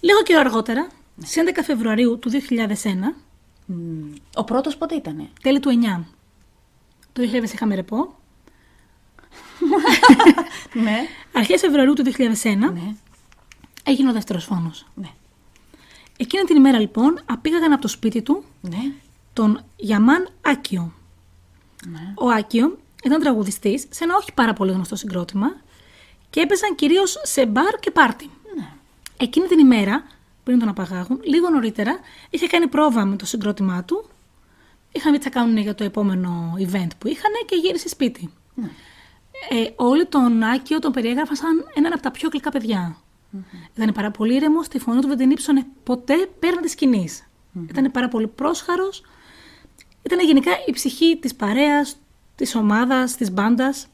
Λίγο 0.00 0.22
καιρό 0.22 0.40
αργότερα, 0.40 0.88
στι 1.22 1.40
11 1.56 1.60
Φεβρουαρίου 1.64 2.18
του 2.18 2.30
2001, 2.30 3.14
Μμ, 3.66 4.12
Ο 4.34 4.44
πρώτος 4.44 4.76
πότε 4.76 4.94
ήτανε; 4.94 5.28
τέλη 5.42 5.60
του 5.60 5.70
9, 6.00 6.04
το 7.12 7.22
2000 7.22 7.42
είχαμε 7.52 7.74
ρεπό, 7.74 8.14
ναι. 10.84 10.96
αρχές 11.32 11.60
Φεβρουαρίου 11.60 11.92
του 11.94 12.02
2001, 12.04 12.56
Ναι. 12.72 12.94
έγινε 13.84 14.10
ο 14.10 14.12
δεύτερος 14.12 14.44
φόνος. 14.44 14.86
Ναι. 14.94 15.08
Εκείνη 16.16 16.44
την 16.44 16.56
ημέρα 16.56 16.78
λοιπόν 16.78 17.20
απήγαγαν 17.26 17.72
από 17.72 17.82
το 17.82 17.88
σπίτι 17.88 18.22
του 18.22 18.44
Ναι. 18.60 18.78
τον 19.32 19.64
Γιαμάν 19.76 20.28
Άκιο. 20.42 20.92
Ναι. 21.86 22.12
Ο 22.16 22.28
Άκιο 22.28 22.78
ήταν 23.04 23.20
τραγουδιστής 23.20 23.86
σε 23.90 24.04
ένα 24.04 24.16
όχι 24.16 24.32
πάρα 24.32 24.52
πολύ 24.52 24.72
γνωστό 24.72 24.96
συγκρότημα 24.96 25.56
και 26.30 26.40
έπαιζαν 26.40 26.74
κυρίως 26.74 27.20
σε 27.22 27.46
μπαρ 27.46 27.74
και 27.80 27.90
πάρτι. 27.90 28.30
Ναι. 29.18 29.26
Εκείνη 29.26 29.46
την 29.46 29.58
ημέρα, 29.58 30.06
πριν 30.44 30.58
τον 30.58 30.68
απαγάγουν, 30.68 31.20
λίγο 31.22 31.48
νωρίτερα, 31.50 31.98
είχε 32.30 32.46
κάνει 32.46 32.66
πρόβα 32.66 33.04
με 33.04 33.16
το 33.16 33.26
συγκρότημά 33.26 33.84
του. 33.84 34.08
Είχαν 34.92 35.12
δει 35.12 35.18
τι 35.18 35.24
θα 35.24 35.30
κάνουν 35.30 35.56
για 35.56 35.74
το 35.74 35.84
επόμενο 35.84 36.54
event 36.58 36.88
που 36.98 37.08
είχαν 37.08 37.32
και 37.46 37.56
γύρισε 37.56 37.88
σπίτι. 37.88 38.32
Ναι. 38.54 38.70
Ε, 39.50 39.70
όλοι 39.76 40.06
τον 40.06 40.42
Άκιο 40.42 40.78
τον 40.78 40.92
περιέγραφαν 40.92 41.36
σαν 41.36 41.64
έναν 41.74 41.92
από 41.92 42.02
τα 42.02 42.10
πιο 42.10 42.28
γλυκά 42.32 42.50
παιδιά. 42.50 42.96
Ήταν 43.76 43.92
πάρα 43.92 44.10
πολύ 44.10 44.34
ήρεμος, 44.34 44.68
τη 44.68 44.78
φωνή 44.78 45.00
του 45.00 45.08
δεν 45.08 45.16
την 45.16 45.30
ύψωνε 45.30 45.66
ποτέ 45.82 46.28
πέραν 46.38 46.62
της 46.62 46.70
σκηνη 46.70 47.08
Ήταν 47.68 47.90
πάρα 47.90 48.08
πολύ 48.08 48.26
πρόσχαρος. 48.26 49.02
Ήταν 50.02 50.20
γενικά 50.20 50.50
η 50.66 50.72
ψυχή 50.72 51.18
της 51.20 51.34
παρέας, 51.34 51.96
της 52.34 52.54
ομάδας, 52.54 53.16
της 53.16 53.32
μπάντας. 53.32 53.86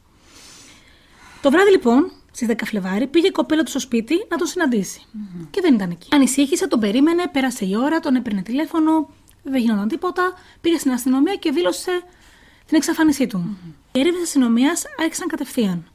Το 1.41 1.51
βράδυ 1.51 1.71
λοιπόν, 1.71 2.11
στι 2.35 2.47
10 2.49 2.53
Φλεβάρι, 2.65 3.07
πήγε 3.07 3.27
η 3.27 3.31
κοπέλα 3.31 3.63
του 3.63 3.69
στο 3.69 3.79
σπίτι 3.79 4.25
να 4.29 4.37
τον 4.37 4.47
συναντησει 4.47 5.01
Και 5.49 5.61
δεν 5.61 5.73
ήταν 5.73 5.89
εκεί. 5.89 6.07
Ανησύχησε, 6.11 6.67
τον 6.67 6.79
περίμενε, 6.79 7.23
πέρασε 7.31 7.65
η 7.65 7.75
ώρα, 7.75 7.99
τον 7.99 8.15
έπαιρνε 8.15 8.41
τηλέφωνο, 8.41 9.09
δεν 9.43 9.61
γινόταν 9.61 9.87
τίποτα. 9.87 10.33
Πήγε 10.61 10.77
στην 10.77 10.91
αστυνομία 10.91 11.35
και 11.35 11.51
δήλωσε 11.51 12.03
την 12.65 12.77
εξαφάνισή 12.77 13.27
του. 13.27 13.57
Οι 13.91 13.99
έρευνες 13.99 14.21
της 14.21 14.29
αστυνομίας 14.29 14.83
άρχισαν 14.99 15.27
κατευθείαν. 15.27 15.85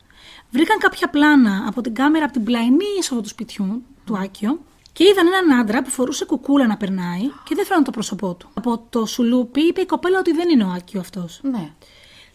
Βρήκαν 0.50 0.78
κάποια 0.78 1.10
πλάνα 1.10 1.64
από 1.66 1.80
την 1.80 1.94
κάμερα 1.94 2.24
από 2.24 2.32
την 2.32 2.44
πλαϊνή 2.44 2.84
είσοδο 2.98 3.20
του 3.20 3.28
σπιτιού 3.28 3.82
του 4.04 4.18
Άκιο 4.18 4.60
και 4.92 5.04
είδαν 5.04 5.26
έναν 5.26 5.58
άντρα 5.60 5.82
που 5.82 5.90
φορούσε 5.90 6.24
κουκούλα 6.24 6.66
να 6.66 6.76
περνάει 6.76 7.22
και 7.44 7.54
δεν 7.54 7.66
φέραν 7.66 7.84
το 7.84 7.90
πρόσωπό 7.90 8.34
του. 8.34 8.50
Από 8.54 8.86
το 8.90 9.06
σουλούπι 9.06 9.60
είπε 9.60 9.80
η 9.80 9.86
κοπέλα 9.86 10.18
ότι 10.18 10.32
δεν 10.32 10.48
είναι 10.48 10.64
ο 10.64 10.70
Άκιο 10.76 11.00
αυτός. 11.00 11.40
Ναι. 11.42 11.72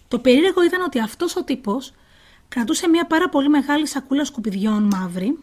Το 0.07 0.19
περίεργο 0.19 0.63
ήταν 0.63 0.81
ότι 0.81 0.99
αυτός 0.99 1.35
ο 1.35 1.43
τύπος 1.43 1.93
κρατούσε 2.49 2.87
μια 2.87 3.05
πάρα 3.05 3.29
πολύ 3.29 3.49
μεγάλη 3.49 3.87
σακούλα 3.87 4.25
σκουπιδιών 4.25 4.83
μαύρη, 4.83 5.39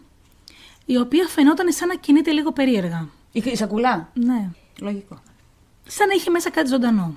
η 0.85 0.97
οποία 0.97 1.27
φαινόταν 1.27 1.73
σαν 1.73 1.89
να 1.89 1.95
κινείται 1.95 2.31
λίγο 2.31 2.53
περίεργα. 2.53 3.09
Η, 3.33 3.43
η 3.45 3.57
σακουλά. 3.57 4.11
Ναι. 4.15 4.51
Λογικό. 4.81 5.23
Σαν 5.87 6.07
να 6.09 6.15
είχε 6.15 6.31
μέσα 6.31 6.51
κάτι 6.51 6.69
ζωντανό. 6.69 7.15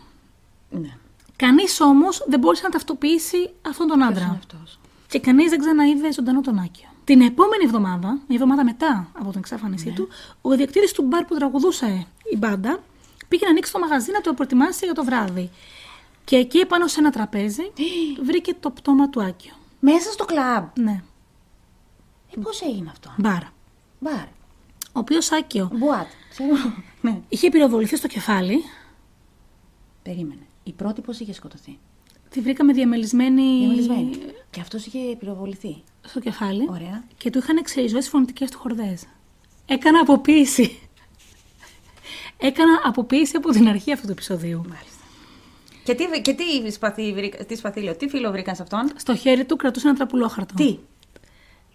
Ναι. 0.70 0.98
Κανείς 1.36 1.82
όμως 1.82 2.24
δεν 2.28 2.40
μπόρεσε 2.40 2.64
να 2.64 2.70
ταυτοποιήσει 2.70 3.50
αυτόν 3.62 3.88
τον 3.88 3.98
Ποιος 3.98 4.10
άντρα. 4.10 4.24
είναι 4.24 4.36
αυτός; 4.38 4.80
Και 5.08 5.20
κανείς 5.20 5.50
δεν 5.50 5.60
ξαναείδε 5.60 6.14
ζωντανό 6.14 6.42
τον 6.42 6.60
Άκιο. 6.60 6.88
Την 7.04 7.22
επόμενη 7.22 7.64
εβδομάδα, 7.64 8.08
μια 8.08 8.22
εβδομάδα 8.30 8.64
μετά 8.64 9.10
από 9.14 9.30
την 9.30 9.40
εξαφάνισή 9.40 9.92
του, 9.92 10.08
ο 10.42 10.54
ιδιοκτήτη 10.54 10.94
του 10.94 11.02
μπαρ 11.02 11.24
που 11.26 11.36
τραγουδούσε 11.36 12.08
η 12.34 12.38
μπάντα 12.38 12.80
πήγε 13.28 13.46
να 13.46 13.52
ανοίξει 13.52 13.72
το 13.72 13.80
μαγαζί 13.80 14.12
να 14.12 14.22
το 14.22 14.34
προετοιμάσει 14.34 14.86
για 14.86 14.94
το 14.94 15.04
βράδυ. 15.04 15.50
Και 16.24 16.36
εκεί 16.36 16.58
επάνω 16.58 16.88
σε 16.88 17.00
ένα 17.00 17.10
τραπέζι 17.12 17.72
βρήκε 18.24 18.54
το 18.60 18.70
πτώμα 18.70 19.10
του 19.10 19.24
Άκιο. 19.24 19.54
Μέσα 19.88 20.12
στο 20.12 20.26
κλαμπ. 20.26 20.66
Ναι, 20.80 21.04
Ε, 22.38 22.40
πώς 22.42 22.62
έγινε 22.62 22.90
αυτό; 22.90 23.14
μπαρ. 23.18 23.42
Μπαρ. 24.00 24.26
Ο 24.86 25.00
οποίος 25.00 25.32
Άκιο 25.32 25.70
Μπουάτ. 25.74 26.08
Ξέρω. 26.30 26.54
ναι. 27.02 27.22
είχε 27.30 27.50
πυροβοληθεί 27.50 27.96
στο 27.96 28.08
κεφάλι. 28.08 28.64
Περίμενε. 30.04 30.42
Η 30.64 30.72
πρώτη 30.72 31.02
πώς 31.02 31.20
είχε 31.20 31.34
σκοτωθεί; 31.34 31.80
Τη 32.30 32.42
βρήκαμε 32.42 32.74
διαμελισμένη, 32.74 33.58
Διαμελισμένη. 33.60 34.16
Και 34.50 34.60
αυτός 34.62 34.86
είχε 34.86 35.16
πυροβοληθεί; 35.20 35.84
στο 36.06 36.20
κεφάλι. 36.20 36.68
Ωραία. 36.70 37.04
Και 37.18 37.30
του 37.30 37.38
είχαν 37.38 37.58
εξαιριζώσει 37.58 38.10
φωνητικές 38.10 38.52
του 38.52 38.58
χορδές. 38.58 39.06
Έκανα 39.66 40.00
αποποίηση. 40.00 40.80
Έκανα 42.38 42.82
αποποίηση 42.84 43.36
από 43.38 43.50
την 43.50 43.68
αρχή 43.68 43.92
αυτού 43.92 44.06
του 44.06 44.12
επεισοδίου. 44.12 44.58
Μάλιστα. 44.70 44.95
Και 45.86 45.96
τι, 45.96 46.22
και 46.22 46.34
τι, 46.34 46.72
σπαθί, 46.72 47.14
βρήκα- 47.14 47.46
τι 47.46 47.56
σπαθί, 47.56 47.82
λέω, 47.82 47.96
τι 47.96 48.08
φίλο 48.10 48.32
βρήκαν 48.32 48.56
σε 48.56 48.62
αυτόν; 48.62 48.92
Στο 48.96 49.16
χέρι 49.16 49.46
του 49.46 49.56
κρατούσε 49.56 49.88
ένα 49.88 49.96
τραπουλόχαρτο. 49.96 50.54
Τι; 50.54 50.78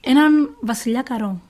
Έναν 0.01 0.57
βασιλιά 0.61 1.03
καρό. 1.03 1.41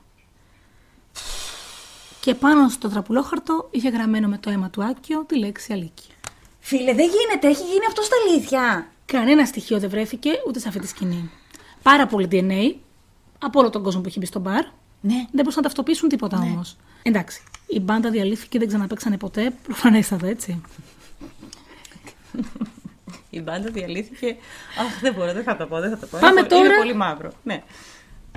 Και 2.20 2.34
πάνω 2.34 2.68
στο 2.68 2.88
τραπουλόχαρτο 2.88 3.68
είχε 3.70 3.88
γραμμένο 3.88 4.28
με 4.28 4.38
το 4.38 4.50
αίμα 4.50 4.70
του 4.70 4.84
Άκιο 4.84 5.24
τη 5.24 5.38
λέξη 5.38 5.72
Αλίκη. 5.72 6.08
Φίλε, 6.61 6.94
δεν 6.94 7.08
γίνεται. 7.11 7.48
Έχει 7.48 7.62
γίνει 7.62 7.86
αυτό 7.88 8.02
στα 8.02 8.14
αλήθεια. 8.28 8.86
Κανένα 9.04 9.44
στοιχείο 9.46 9.78
δεν 9.78 9.90
βρέθηκε 9.90 10.30
ούτε 10.46 10.58
σε 10.58 10.68
αυτή 10.68 10.80
τη 10.80 10.86
σκηνή. 10.86 11.30
Πάρα 11.82 12.06
πολύ 12.06 12.28
DNA 12.30 12.74
από 13.38 13.61
όλο 13.61 13.70
τον 13.70 13.82
κόσμο 13.82 14.00
που 14.00 14.08
είχε 14.08 14.18
μπει 14.18 14.26
στο 14.26 14.38
μπαρ. 14.38 14.64
Ναι. 15.00 15.14
Δεν 15.14 15.28
μπορούσαν 15.32 15.56
να 15.56 15.62
ταυτοποιήσουν 15.62 16.08
τίποτα 16.08 16.38
Ναι. 16.38 16.44
όμως. 16.44 16.76
Εντάξει. 17.02 17.42
Η 17.66 17.80
μπάντα 17.80 18.11
διαλύθηκε, 18.11 18.58
δεν 18.58 18.68
ξαναπέξανε 18.68 19.16
ποτέ. 19.16 19.50
Προφανέστατα 19.62 20.26
έτσι. 20.26 20.61
Η 23.31 23.41
μπάντα 23.41 23.70
διαλύθηκε. 23.70 24.37
Αχ, 24.81 25.01
δεν 25.01 25.14
μπορώ, 25.14 25.33
δεν 25.33 25.43
θα 25.43 25.57
το 25.57 25.66
πω, 25.66 25.81
δεν 25.81 25.91
θα 25.91 25.99
το 25.99 26.07
πω. 26.07 26.18
Πάμε 26.20 26.41
είναι, 26.41 26.49
τώρα- 26.49 26.64
Είναι 26.64 26.76
πολύ 26.76 26.95
μαύρο. 26.95 27.31
Ναι. 27.43 27.62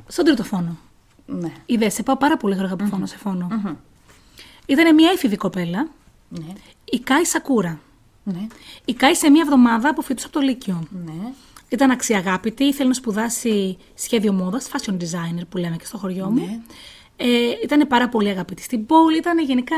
Στον 0.08 0.26
τρίτο 0.26 0.44
φόνο. 0.44 0.78
Ναι. 1.26 1.52
Είδες, 1.66 1.94
σε 1.94 2.04
πάω 2.04 2.18
πάρα 2.18 2.38
πολύ 2.38 2.56
γρήγορα 2.56 2.74
από 2.74 2.86
φόνο 2.86 3.06
σε 3.06 3.18
φόνο. 3.18 3.78
Ήταν 4.66 4.94
μια 4.96 5.10
έφηβη 5.14 5.36
κοπέλα, 5.36 5.88
Ναι. 6.30 6.54
η 6.86 7.00
Κάη 7.00 7.26
Σακούρα. 7.26 7.80
Ναι. 8.24 8.48
Η 8.86 8.94
Κάη 8.94 9.16
σε 9.16 9.30
μια 9.30 9.42
εβδομάδα 9.42 9.90
αποφύτησε 9.90 10.28
από 10.28 10.40
το 10.40 10.46
Λύκειο. 10.46 10.88
Ναι. 11.06 11.14
Ήταν 11.70 11.92
αξιαγάπητη, 11.92 12.64
ήθελε 12.64 12.88
να 12.88 12.94
σπουδάσει 12.94 13.78
σχέδιο 13.94 14.34
μόδας, 14.34 14.70
fashion 14.72 14.94
designer 14.94 15.44
που 15.50 15.58
λέμε 15.58 15.76
και 15.76 15.86
στο 15.86 15.98
χωριό 15.98 16.30
μου. 16.30 16.46
Ναι. 16.46 16.60
Ε, 17.18 17.28
ήταν 17.64 17.88
πάρα 17.88 18.10
πολύ 18.10 18.30
αγαπητή 18.30 18.62
στην 18.62 18.86
πόλη, 18.86 19.18
ήταν 19.18 19.40
γενικά 19.40 19.76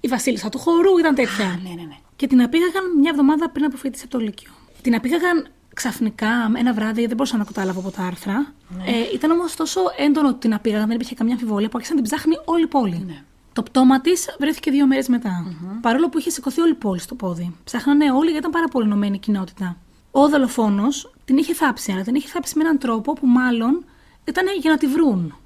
η 0.00 0.08
βασίλισσα 0.08 0.48
του 0.48 0.58
χορού, 0.58 0.98
ήταν 0.98 1.14
τέτοια. 1.14 1.46
Α, 1.46 1.58
ναι, 1.62 1.68
ναι, 1.68 1.82
ναι. 1.82 1.96
Και 2.22 2.28
την 2.28 2.42
απήγαγαν 2.42 2.98
μια 2.98 3.10
εβδομάδα 3.10 3.50
πριν 3.50 3.64
αποφύτησε 3.64 4.04
από 4.04 4.18
το 4.18 4.24
Λύκειο. 4.24 4.50
Την 4.82 4.94
απήγαγαν 4.94 5.48
ξαφνικά 5.74 6.52
ένα 6.56 6.74
βράδυ, 6.74 7.06
δεν 7.06 7.16
μπορούσα 7.16 7.36
να 7.36 7.44
κατάλαβα 7.44 7.80
από 7.80 7.90
τα 7.90 8.02
άρθρα. 8.02 8.52
Ναι. 8.68 8.90
Ε, 8.90 8.92
ήταν 9.14 9.30
όμως 9.30 9.56
τόσο 9.56 9.80
έντονο 9.98 10.28
ότι 10.28 10.38
την 10.38 10.54
απήγαγαν, 10.54 10.86
δεν 10.86 10.94
υπήρχε 10.94 11.14
καμιά 11.14 11.32
αμφιβολία 11.32 11.68
που 11.68 11.76
άρχισε 11.76 11.94
να 11.94 12.00
την 12.02 12.10
ψάχνει 12.10 12.34
όλη 12.44 12.62
η 12.62 12.66
πόλη. 12.66 13.04
Ναι. 13.06 13.22
Το 13.52 13.62
πτώμα 13.62 14.00
της 14.00 14.36
βρέθηκε 14.38 14.70
δύο 14.70 14.86
μέρες 14.86 15.08
μετά. 15.08 15.56
Παρόλο 15.80 16.08
που 16.08 16.18
είχε 16.18 16.30
σηκωθεί 16.30 16.60
όλη 16.60 16.70
η 16.70 16.74
πόλη 16.74 17.00
στο 17.00 17.14
πόδι. 17.14 17.54
Ψάχνανε 17.64 18.12
όλοι 18.12 18.24
γιατί 18.24 18.38
ήταν 18.38 18.50
πάρα 18.50 18.66
πολύ 18.68 18.86
ενωμένη 18.86 19.16
η 19.16 19.18
κοινότητα. 19.18 19.76
Ο 20.10 20.28
δολοφόνος 20.28 21.14
την 21.24 21.36
είχε 21.36 21.54
θάψει, 21.54 21.92
αλλά 21.92 22.02
την 22.02 22.14
είχε 22.14 22.28
θάψει 22.28 22.56
με 22.56 22.62
έναν 22.62 22.78
τρόπο 22.78 23.12
που 23.12 23.26
μάλλον 23.26 23.84
ήταν 24.24 24.46
για 24.60 24.70
να 24.70 24.78
τη 24.78 24.86
βρουν. 24.86 25.36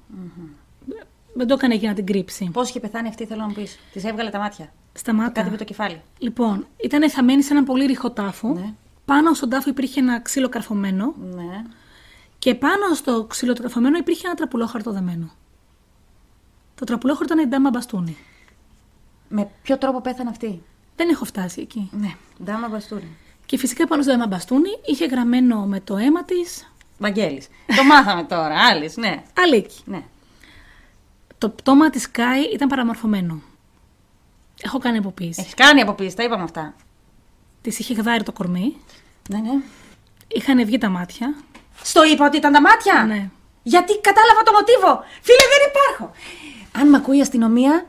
Δεν 1.33 1.47
το 1.47 1.53
έκανε 1.53 1.75
για 1.75 1.89
να 1.89 1.95
την 1.95 2.05
κρύψει. 2.05 2.49
Πώς 2.53 2.69
είχε 2.69 2.79
πεθάνει 2.79 3.07
αυτή, 3.07 3.25
θέλω 3.25 3.41
να 3.41 3.47
μου 3.47 3.53
πεις. 3.53 3.79
Της 3.93 4.03
έβγαλε 4.03 4.29
τα 4.29 4.39
μάτια. 4.39 4.71
Σταμάτα. 4.97 5.31
Κάτι 5.31 5.49
με 5.49 5.57
το 5.57 5.63
κεφάλι. 5.63 6.01
Λοιπόν, 6.17 6.67
ήταν 6.83 7.09
θαμμένη 7.09 7.43
σε 7.43 7.53
έναν 7.53 7.65
πολύ 7.65 7.85
ρηχό 7.85 8.11
τάφο. 8.11 8.53
Ναι. 8.53 8.73
Πάνω 9.05 9.33
στον 9.33 9.49
τάφο 9.49 9.69
υπήρχε 9.69 9.99
ένα 9.99 10.19
ξύλο 10.19 10.49
καρφωμένο. 10.49 11.13
Ναι. 11.35 11.63
Και 12.39 12.55
πάνω 12.55 12.93
στο 12.93 13.23
ξύλο 13.23 13.53
το 13.53 13.61
καρφωμένο 13.61 13.97
υπήρχε 13.97 14.27
ένα 14.27 14.35
τραπουλόχαρτο 14.35 14.91
δεμένο. 14.91 15.31
Το 16.75 16.85
τραπουλόχαρτο 16.85 17.33
ήταν 17.33 17.45
η 17.45 17.49
Ντάμα 17.49 17.69
Μπαστούνι. 17.69 18.17
Με 19.29 19.49
ποιο 19.61 19.77
τρόπο 19.77 20.01
πέθανε 20.01 20.29
αυτή; 20.29 20.61
Δεν 20.95 21.09
έχω 21.09 21.25
φτάσει 21.25 21.61
εκεί. 21.61 21.89
Ναι. 21.91 22.15
Ντάμα 22.43 22.67
Μπαστούρη. 22.67 23.15
Και 23.45 23.57
φυσικά 23.57 23.87
πάνω 23.87 24.01
στο 24.01 24.11
αίμα 24.11 24.27
Μπαστούνι 24.27 24.69
είχε 24.85 25.05
γραμμένο 25.05 25.65
με 25.65 25.79
το 25.79 25.97
αίμα 25.97 26.23
της 26.23 26.71
Βαγγέλης. 26.97 27.47
το 27.77 27.83
μάθαμε 27.83 28.23
τώρα. 28.23 28.55
Άλλης, 28.65 28.97
ναι. 28.97 29.23
Αλίκη. 29.37 29.81
Ναι. 29.85 30.03
Το 31.37 31.49
πτώμα 31.49 31.89
της 31.89 32.11
Κάη 32.11 32.41
ήταν 32.53 32.67
παραμορφωμένο. 32.67 33.41
Έχω 34.61 34.77
κάνει 34.77 34.97
αποποίηση. 34.97 35.41
Έχεις 35.41 35.53
κάνει 35.53 35.81
αποποίηση, 35.81 36.15
τα 36.15 36.23
είπαμε 36.23 36.43
αυτά. 36.43 36.73
Της 37.61 37.79
είχε 37.79 37.93
γδάρει 37.93 38.23
το 38.23 38.31
κορμί. 38.31 38.75
Ναι, 39.29 39.37
ναι. 39.37 39.61
Είχαν 40.27 40.65
βγει 40.65 40.77
τα 40.77 40.89
μάτια. 40.89 41.35
Στο 41.83 42.03
είπα 42.05 42.25
ότι 42.25 42.37
ήταν 42.37 42.51
τα 42.51 42.61
μάτια; 42.61 43.03
Ναι. 43.07 43.29
Γιατί 43.63 43.93
κατάλαβα 43.99 44.41
το 44.43 44.51
μοτίβο. 44.51 45.03
Φίλε, 45.21 45.45
δεν 45.53 45.61
υπάρχω. 45.71 46.11
Αν 46.79 46.89
με 46.89 46.97
ακούει 46.97 47.17
η 47.17 47.21
αστυνομία, 47.21 47.85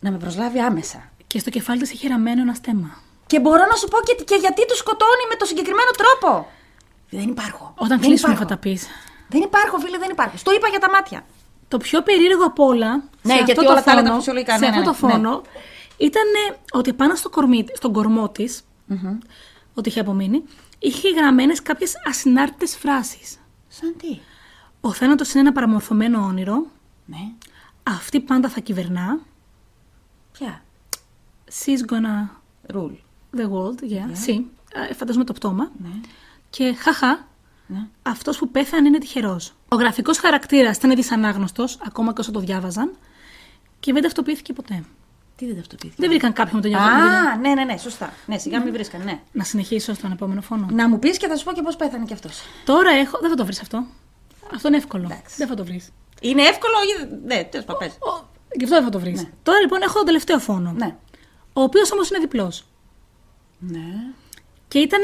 να 0.00 0.10
με 0.10 0.18
προσλάβει 0.18 0.58
άμεσα. 0.58 1.10
Και 1.26 1.38
στο 1.38 1.50
κεφάλι 1.50 1.80
της 1.80 1.90
είχε 1.92 2.08
ραμμένο 2.08 2.40
ένα 2.40 2.54
στέμα. 2.54 2.90
Και 3.26 3.40
μπορώ 3.40 3.64
να 3.70 3.76
σου 3.76 3.88
πω 3.88 3.98
και, 4.06 4.24
και 4.24 4.34
γιατί 4.34 4.66
του 4.66 4.76
σκοτώνει 4.76 5.24
με 5.28 5.34
το 5.36 5.44
συγκεκριμένο 5.44 5.90
τρόπο. 6.00 6.46
Δεν 7.10 7.28
υπάρχω. 7.28 7.72
Όταν 7.76 7.88
δεν 7.88 8.08
κλείσουμε 8.08 8.34
θα 8.34 8.42
υπάρχω. 8.42 8.60
τα 8.62 8.68
πεις. 8.68 8.86
Δεν 9.28 9.42
υπάρχω, 9.42 9.78
φίλε, 9.78 9.98
δεν 9.98 10.10
υπάρχω. 10.10 10.36
Στο 10.36 10.52
είπα 10.54 10.68
για 10.68 10.78
τα 10.78 10.90
μάτια. 10.90 11.24
Το 11.68 11.76
πιο 11.76 12.02
περίεργο 12.02 12.44
απ' 12.44 12.60
όλα. 12.60 12.90
Ναι, 12.96 13.32
σε 13.32 13.36
γιατί 13.36 13.50
αυτό 13.50 13.62
το 13.64 13.70
όλα 13.70 13.82
τα 13.82 13.90
άλλα 13.90 14.00
φόνο- 14.00 14.12
τα 14.12 14.18
φυσιολογικά, 14.18 14.52
Σε 14.52 14.58
ναι, 14.58 14.66
αυτό 14.66 14.78
ναι, 14.80 14.84
το 14.86 14.90
ναι. 15.06 15.12
φόνο 15.12 15.42
ήταν 15.98 16.22
ότι 16.72 16.92
πάνω 16.92 17.14
στο 17.14 17.30
κορμί, 17.30 17.64
στον 17.74 17.92
κορμό 17.92 18.28
της, 18.28 18.62
ότι 19.74 19.88
είχε 19.88 20.00
απομείνει, 20.00 20.42
είχε 20.78 21.08
γραμμένες 21.10 21.62
κάποιες 21.62 21.94
ασυνάρτητες 22.04 22.76
φράσεις. 22.76 23.38
Σαν 23.68 23.94
τι; 23.98 24.18
Ο 24.80 24.92
θάνατος 24.92 25.30
είναι 25.30 25.40
ένα 25.40 25.52
παραμορφωμένο 25.52 26.20
όνειρο. 26.24 26.66
Ναι. 27.06 27.32
Αυτή 27.82 28.20
πάντα 28.20 28.48
θα 28.48 28.60
κυβερνά. 28.60 29.18
Ποια; 30.32 30.62
She's 31.64 31.92
gonna 31.92 32.28
Ρουλ. 32.66 32.92
the 33.36 33.40
world, 33.50 33.80
yeah. 33.92 34.26
Sí. 34.26 34.40
Ε, 34.90 34.94
Φαντάζομαι 34.94 35.24
το 35.24 35.32
πτώμα. 35.32 35.70
Ναι. 35.82 35.88
Και 36.50 36.72
χαχα, 36.78 37.26
Ναι. 37.66 37.86
αυτός 38.02 38.38
που 38.38 38.48
πέθανε 38.48 38.88
είναι 38.88 38.98
τυχερός. 38.98 39.54
Ο 39.68 39.76
γραφικός 39.76 40.18
χαρακτήρας 40.18 40.76
ήταν 40.76 40.94
δυσανάγνωστος, 40.94 41.78
ακόμα 41.86 42.12
και 42.12 42.20
όσο 42.20 42.30
το 42.30 42.40
διάβαζαν, 42.40 42.96
και 43.80 43.92
δεν 43.92 44.02
ταυτοποιήθηκε 44.02 44.52
ποτέ. 44.52 44.84
Τι 45.38 45.46
δεν 45.46 45.56
ταυτοποιήθηκε. 45.56 46.00
Δεν 46.02 46.10
βρήκαν 46.10 46.32
κάποιον 46.32 46.54
με 46.56 46.60
τον 46.62 46.70
νιώθο. 46.70 46.86
Α, 46.86 47.36
ναι, 47.36 47.54
ναι, 47.54 47.64
ναι, 47.64 47.76
σωστά. 47.76 48.12
Ναι, 48.26 48.38
σιγά 48.38 48.62
μην 48.62 48.72
βρίσκαν, 48.72 49.02
ναι. 49.04 49.20
Να 49.32 49.44
συνεχίσω 49.44 49.94
στον 49.94 50.12
επόμενο 50.12 50.40
φόνο. 50.40 50.66
Να 50.70 50.88
μου 50.88 50.98
πεις 50.98 51.16
και 51.18 51.26
θα 51.26 51.36
σου 51.36 51.44
πω 51.44 51.52
και 51.52 51.62
πώς 51.62 51.76
πέθανε 51.76 52.04
κι 52.04 52.12
αυτός. 52.12 52.40
Τώρα 52.64 52.90
έχω. 52.90 53.18
Δεν 53.20 53.30
θα 53.30 53.36
το 53.36 53.44
βρεις 53.44 53.60
αυτό. 53.60 53.84
Αυτό 54.54 54.68
είναι 54.68 54.76
εύκολο. 54.76 55.04
Εντάξει. 55.04 55.34
Δεν 55.38 55.46
θα 55.48 55.54
το 55.54 55.64
βρεις. 55.64 55.88
Είναι 56.20 56.42
εύκολο 56.42 56.74
ή. 56.82 57.16
Ναι, 57.26 57.44
τέλος 57.44 57.66
πάντων. 57.66 57.80
πες. 57.88 57.98
Γι' 58.56 58.64
αυτό 58.64 58.76
δεν 58.76 58.84
θα 58.84 58.90
το 58.90 59.00
βρεις. 59.00 59.26
Τώρα 59.42 59.60
λοιπόν 59.60 59.82
έχω 59.82 59.94
τον 59.96 60.04
τελευταίο 60.04 60.38
φόνο. 60.38 60.72
Ναι. 60.76 60.96
Ο 61.52 61.62
οποίος 61.62 61.92
όμως 61.92 62.10
είναι 62.10 62.18
διπλός. 62.18 62.64
Ναι. 63.58 63.84
Και 64.68 64.78
ήταν 64.78 65.00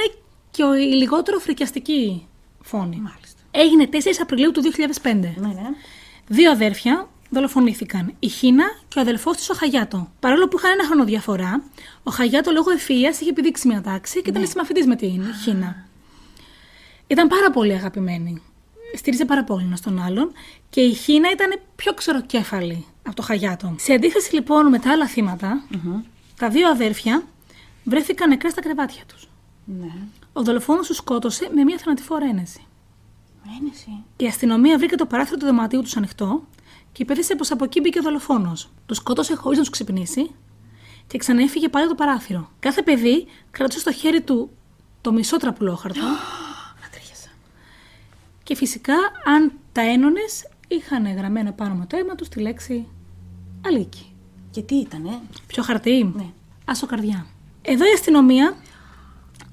και 0.51 0.63
ο- 0.65 0.75
η 0.77 0.81
λιγότερο 0.85 1.39
φρικιαστική 1.39 2.27
φόνη. 2.63 2.97
Μάλιστα. 2.97 3.41
Έγινε 3.51 3.87
4 3.87 3.97
Απριλίου 4.23 4.51
του 4.53 4.63
2005. 4.63 5.35
Ναι, 5.37 5.47
ναι. 5.49 5.69
Δύο 6.27 6.51
αδέρφια 6.51 7.09
δολοφονήθηκαν. 7.31 8.15
Η 8.19 8.29
Χίνα 8.29 8.65
και 8.89 8.99
ο 8.99 9.03
αδελφός 9.03 9.37
της 9.37 9.51
ο 9.51 9.55
Χαγιάτο. 9.55 10.11
Παρόλο 10.21 10.49
που 10.49 10.59
είχαν 10.59 10.71
ένα 10.73 10.85
χρόνο 10.87 11.05
διαφορά, 11.05 11.63
ο 12.03 12.11
Χαγιάτο 12.11 12.51
λόγω 12.51 12.71
ευφυία 12.71 13.09
είχε 13.09 13.31
επιδείξει 13.31 13.69
μια 13.69 13.81
τάξη 13.81 14.23
και 14.23 14.31
ήταν 14.31 14.47
συμμαθητής 14.47 14.87
με 14.87 14.97
την 14.97 15.35
Χίνα. 15.43 15.87
Ήταν 17.07 17.29
πάρα 17.29 17.51
πολύ 17.51 17.73
αγαπημένοι. 17.73 18.43
Στήριζε 18.97 19.25
πάρα 19.25 19.45
πολύ 19.45 19.65
ένα 19.65 19.79
τον 19.85 20.03
άλλον 20.03 20.33
και 20.71 20.81
η 20.81 20.93
Χίνα 20.93 21.31
ήταν 21.31 21.61
πιο 21.77 21.95
ξεροκέφαλη 21.95 22.87
από 23.07 23.17
το 23.17 23.23
Χαγιάτο. 23.23 23.75
Σε 23.79 23.93
αντίθεση 23.93 24.35
λοιπόν 24.35 24.69
με 24.69 24.79
τα 24.79 24.91
άλλα 24.91 25.07
θύματα, 25.07 25.65
τα 26.39 26.49
δύο 26.49 26.69
αδέρφια 26.69 27.23
βρέθηκαν 27.85 28.29
νεκρά 28.29 28.51
στα 28.51 28.61
κρεβάτια 28.61 29.03
τους. 29.07 29.29
Ναι. 29.65 29.93
Ο 30.33 30.43
δολοφόνος 30.43 30.87
τους 30.87 30.97
σκότωσε 30.97 31.51
με 31.55 31.65
μια 31.65 31.79
θανατηφόρα 31.79 32.27
ένεση. 32.27 32.67
Ένεση. 33.61 34.05
Η 34.17 34.27
αστυνομία 34.27 34.79
βρήκε 34.79 34.97
το 34.97 35.07
παράθυρο 35.07 35.37
του 35.37 35.47
δωματίου 35.47 35.83
τους 35.83 35.97
ανοιχτό 35.97 36.43
και 36.95 37.03
υπέθεσε 37.03 37.37
πω 37.37 37.45
από 37.51 37.65
εκεί 37.65 37.81
μπήκε 37.81 37.99
ο 37.99 38.03
δολοφόνος. 38.03 38.71
Του 38.87 38.95
σκότωσε 38.95 39.35
χωρίς 39.35 39.59
να 39.59 39.65
τους 39.65 39.73
ξυπνήσει 39.73 40.31
και 41.07 41.19
ξαναέφυγε 41.19 41.69
πάλι 41.69 41.85
από 41.85 41.95
το 41.95 42.05
παράθυρο. 42.05 42.51
Κάθε 42.59 42.83
παιδί 42.83 43.27
κρατούσε 43.51 43.79
στο 43.79 43.93
χέρι 43.93 44.23
του 44.23 44.51
το 45.01 45.13
μισό 45.13 45.37
τραπουλόχαρτο 45.37 46.01
Ατρίχιασα. 46.87 47.29
και 48.43 48.55
φυσικά, 48.57 48.95
αν 49.25 49.53
τα 49.73 49.81
ένωνες, 49.81 50.49
είχαν 50.69 51.15
γραμμένο 51.17 51.53
πάνω 51.53 51.75
με 51.75 51.87
το 51.87 51.97
αίμα 51.97 52.15
τους 52.15 52.29
τη 52.29 52.41
λέξη 52.41 52.89
Αλίκη. 53.67 54.13
Και 54.51 54.63
τι 54.63 54.75
ήτανε; 54.75 55.21
Ποιο 55.47 55.63
χαρτί; 55.63 56.13
Ναι. 56.17 56.27
Άσο 56.65 56.87
καρδιά. 56.87 57.27
Εδώ 57.63 57.85
η 57.85 57.93
αστυνομία 57.95 58.57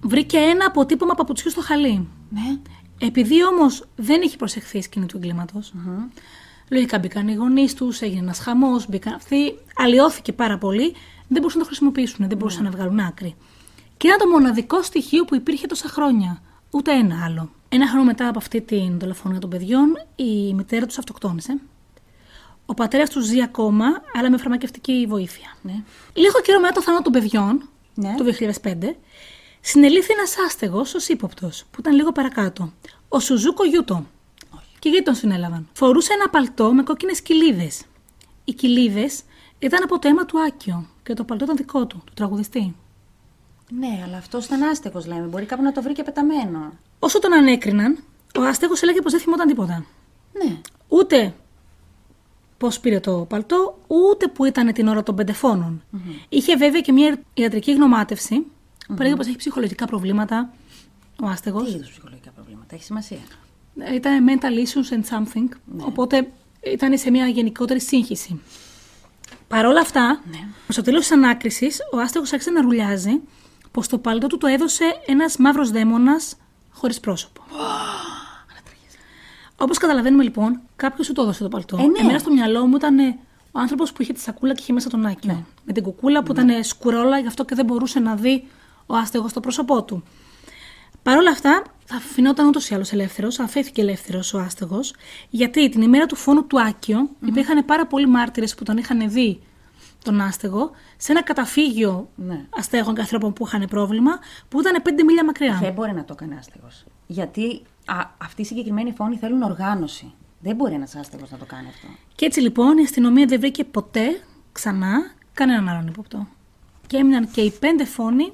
βρήκε 0.01 0.37
ένα 0.37 0.65
αποτύπωμα 0.65 1.13
παπουτσιού 1.13 1.49
στο 1.49 1.61
χαλί. 1.61 2.07
Ναι. 2.29 2.59
Επειδή 2.99 3.45
όμως 3.45 3.87
δεν 3.95 4.21
έχει 4.21 4.37
προσεχθεί 4.37 4.77
η 4.77 4.81
σκηνή 4.81 5.05
του 5.05 5.17
εγκληματο 5.17 5.61
λογικά 6.71 6.99
μπήκαν 6.99 7.27
οι 7.27 7.33
γονείς 7.33 7.73
τους, 7.73 8.01
έγινε 8.01 8.19
ένας 8.19 8.39
χαμός, 8.39 8.87
μπήκαν 8.89 9.13
αυτοί, 9.13 9.57
αλλοιώθηκε 9.75 10.33
πάρα 10.33 10.57
πολύ, 10.57 10.91
δεν 11.27 11.41
μπορούσαν 11.41 11.57
να 11.57 11.63
το 11.63 11.65
χρησιμοποιήσουν, 11.65 12.27
δεν 12.27 12.37
μπορούσαν 12.37 12.63
να 12.63 12.69
βγάλουν 12.69 12.99
άκρη. 12.99 13.35
Και 13.97 14.07
ήταν 14.07 14.19
το 14.19 14.27
μοναδικό 14.27 14.83
στοιχείο 14.83 15.25
που 15.25 15.35
υπήρχε 15.35 15.67
τόσα 15.67 15.87
χρόνια. 15.87 16.41
Ούτε 16.69 16.91
ένα 16.91 17.23
άλλο. 17.25 17.49
Ένα 17.69 17.87
χρόνο 17.87 18.05
μετά 18.05 18.27
από 18.27 18.37
αυτή 18.37 18.61
την 18.61 18.99
δολοφονία 18.99 19.39
των 19.39 19.49
παιδιών, 19.49 19.87
η 20.15 20.53
μητέρα 20.53 20.85
τους 20.85 20.97
αυτοκτόνησε. 20.97 21.59
Ο 22.65 22.73
πατέρας 22.73 23.09
τους 23.09 23.25
ζει 23.25 23.41
ακόμα, 23.41 23.85
αλλά 24.13 24.29
με 24.29 24.37
φαρμακευτική 24.37 25.05
βοήθεια. 25.09 25.57
Ναι. 25.61 25.83
Λίγο 26.13 26.41
καιρό 26.41 26.59
μετά 26.59 26.73
το 26.73 26.81
θάνατο 26.81 27.03
των 27.03 27.11
παιδιών, 27.11 27.69
Ναι. 27.93 28.13
το 28.17 28.23
2005, 28.23 28.95
συνελήφθη 29.61 30.13
ένας 30.13 30.35
άστεγος 30.47 30.93
ω 30.93 30.97
ύποπτο, 31.07 31.47
που 31.47 31.79
ήταν 31.79 31.93
λίγο 31.95 32.11
παρακάτω. 32.11 32.73
Ο 33.09 33.19
Σουζούκο 33.19 33.63
Γιούτο. 33.63 34.05
Και 34.81 34.89
γιατί 34.89 35.05
τον 35.05 35.15
συνέλαβαν; 35.15 35.67
Φορούσε 35.73 36.13
ένα 36.13 36.29
παλτό 36.29 36.73
με 36.73 36.83
κόκκινες 36.83 37.21
κοιλίδε. 37.21 37.71
Οι 38.43 38.53
κοιλίδε 38.53 39.09
ήταν 39.59 39.83
από 39.83 39.99
το 39.99 40.07
αίμα 40.07 40.25
του 40.25 40.39
Άκιο 40.39 40.85
και 41.03 41.13
το 41.13 41.23
παλτό 41.23 41.43
ήταν 41.43 41.55
δικό 41.55 41.85
του, 41.85 42.01
του 42.05 42.13
τραγουδιστή. 42.13 42.75
Ναι, 43.69 44.01
αλλά 44.05 44.17
αυτός 44.17 44.45
ήταν 44.45 44.63
άστεγος, 44.63 45.05
λέμε. 45.05 45.25
Μπορεί 45.25 45.45
κάπου 45.45 45.63
να 45.63 45.71
το 45.71 45.81
βρει 45.81 45.93
και 45.93 46.03
πεταμένο. 46.03 46.73
Όσο 46.99 47.19
τον 47.19 47.33
ανέκριναν, 47.33 47.97
ο 48.39 48.41
άστεγος 48.41 48.81
έλεγε 48.81 49.01
πως 49.01 49.11
δεν 49.11 49.21
θυμόταν 49.21 49.47
τίποτα. 49.47 49.85
Ναι. 50.33 50.57
Ούτε 50.87 51.33
πώς 52.57 52.79
πήρε 52.79 52.99
το 52.99 53.25
παλτό, 53.29 53.79
ούτε 53.87 54.27
που 54.27 54.45
ήταν 54.45 54.73
την 54.73 54.87
ώρα 54.87 55.03
των 55.03 55.15
πέντε 55.15 55.33
φόνων. 55.33 55.83
Είχε 56.29 56.55
βέβαια 56.55 56.81
και 56.81 56.91
μια 56.91 57.21
ιατρική 57.33 57.73
γνωμάτευση 57.73 58.45
που 58.87 58.95
έλεγε 58.99 59.15
πως 59.15 59.27
έχει 59.27 59.35
ψυχολογικά 59.35 59.85
προβλήματα 59.85 60.53
ο 61.23 61.27
άστεγος. 61.27 61.63
Τι 61.63 61.75
είδους 61.75 61.89
ψυχολογικά 61.89 62.31
προβλήματα, 62.31 62.75
έχει 62.75 62.83
σημασία. 62.83 63.17
Ήταν 63.93 64.25
mental 64.29 64.53
issues 64.65 64.93
and 64.93 65.17
something. 65.17 65.47
Οπότε 65.77 66.31
ήταν 66.73 66.97
σε 66.97 67.11
μια 67.11 67.27
γενικότερη 67.27 67.81
σύγχυση. 67.81 68.41
Παρ' 69.47 69.65
όλα 69.65 69.79
αυτά, 69.79 70.21
Ναι. 70.31 70.37
στο 70.67 70.81
τέλος 70.81 70.99
της 71.01 71.11
ανάκρισης, 71.11 71.79
ο 71.93 71.99
άστεγος 71.99 72.33
άρχισε 72.33 72.51
να 72.51 72.61
ρουλιάζει 72.61 73.21
πως 73.71 73.87
το 73.87 73.97
παλτό 73.97 74.27
του 74.27 74.37
το 74.37 74.47
έδωσε 74.47 74.83
ένας 75.05 75.37
μαύρος 75.37 75.71
δαίμονας 75.71 76.35
χωρίς 76.71 76.99
πρόσωπο. 76.99 77.41
Όπως 79.57 79.77
καταλαβαίνουμε 79.77 80.23
λοιπόν, 80.23 80.59
κάποιος 80.75 81.07
του 81.07 81.13
το 81.13 81.21
έδωσε 81.21 81.43
το 81.43 81.49
παλτό. 81.49 81.77
Ε, 81.77 81.81
ναι. 81.85 81.99
Εμένα 81.99 82.19
στο 82.19 82.31
μυαλό 82.33 82.65
μου 82.65 82.75
ήταν 82.75 82.99
ε, 82.99 83.19
ο 83.51 83.59
άνθρωπος 83.59 83.93
που 83.93 84.01
είχε 84.01 84.13
τη 84.13 84.19
σακούλα 84.19 84.53
και 84.53 84.61
είχε 84.61 84.73
μέσα 84.73 84.89
τον 84.89 85.05
άκιο. 85.05 85.33
Ναι. 85.33 85.43
Με 85.65 85.73
την 85.73 85.83
κουκούλα 85.83 86.23
που 86.23 86.31
ήταν 86.31 86.63
σκουρόλα, 86.63 87.19
γι' 87.19 87.27
αυτό 87.27 87.45
και 87.45 87.55
δεν 87.55 87.65
μπορούσε 87.65 87.99
να 87.99 88.15
δει 88.15 88.47
ο 88.85 88.95
άστεγος 88.95 89.33
το 89.33 89.39
πρόσωπό 89.39 89.83
του. 89.83 90.03
Παρ' 91.03 91.17
όλα 91.17 91.29
αυτά, 91.31 91.63
θα 91.85 91.99
φαινόταν 91.99 92.47
ούτως 92.47 92.69
ή 92.69 92.73
άλλως 92.75 92.91
ελεύθερος, 92.91 93.39
αφέθηκε 93.39 93.81
ελεύθερος 93.81 94.33
ο 94.33 94.39
άστεγος, 94.39 94.93
γιατί 95.29 95.69
την 95.69 95.81
ημέρα 95.81 96.05
του 96.05 96.15
φόνου 96.15 96.47
του 96.47 96.61
Άκιο 96.61 97.09
υπήρχαν 97.25 97.65
πάρα 97.65 97.87
πολλοί 97.87 98.07
μάρτυρες 98.07 98.55
που 98.55 98.63
τον 98.63 98.77
είχαν 98.77 99.09
δει 99.09 99.41
τον 100.03 100.21
άστεγο 100.21 100.71
σε 100.97 101.11
ένα 101.11 101.23
καταφύγιο 101.23 102.09
Ναι. 102.15 102.45
αστέγων 102.49 102.95
και 102.95 103.01
ανθρώπων 103.01 103.33
που 103.33 103.45
είχαν 103.45 103.67
πρόβλημα, 103.69 104.11
που 104.49 104.59
ήταν 104.59 104.81
5 104.83 105.03
μίλια 105.05 105.25
μακριά. 105.25 105.57
Δεν 105.61 105.73
μπορεί 105.73 105.93
να 105.93 106.05
το 106.05 106.15
κάνει 106.15 106.35
άστεγος. 106.37 106.83
Γιατί 107.07 107.61
α, 107.85 107.95
αυτοί 108.17 108.41
οι 108.41 108.45
συγκεκριμένοι 108.45 108.91
φόνοι 108.91 109.17
θέλουν 109.17 109.41
οργάνωση. 109.41 110.13
Δεν 110.39 110.55
μπορεί 110.55 110.73
ένας 110.73 110.95
άστεγος 110.95 111.31
να 111.31 111.37
το 111.37 111.45
κάνει 111.45 111.67
αυτό. 111.67 111.87
Και 112.15 112.25
έτσι 112.25 112.39
λοιπόν 112.39 112.77
η 112.77 112.81
αστυνομία 112.83 113.25
δεν 113.25 113.39
βρήκε 113.39 113.63
ποτέ 113.63 114.21
ξανά 114.51 115.11
κανέναν 115.33 115.69
άλλον 115.69 115.87
ύποπτο. 115.87 116.27
Και 116.87 116.97
έμειναν 116.97 117.31
και 117.31 117.41
οι 117.41 117.51
πέντε 117.51 117.85
φόνοι 117.85 118.33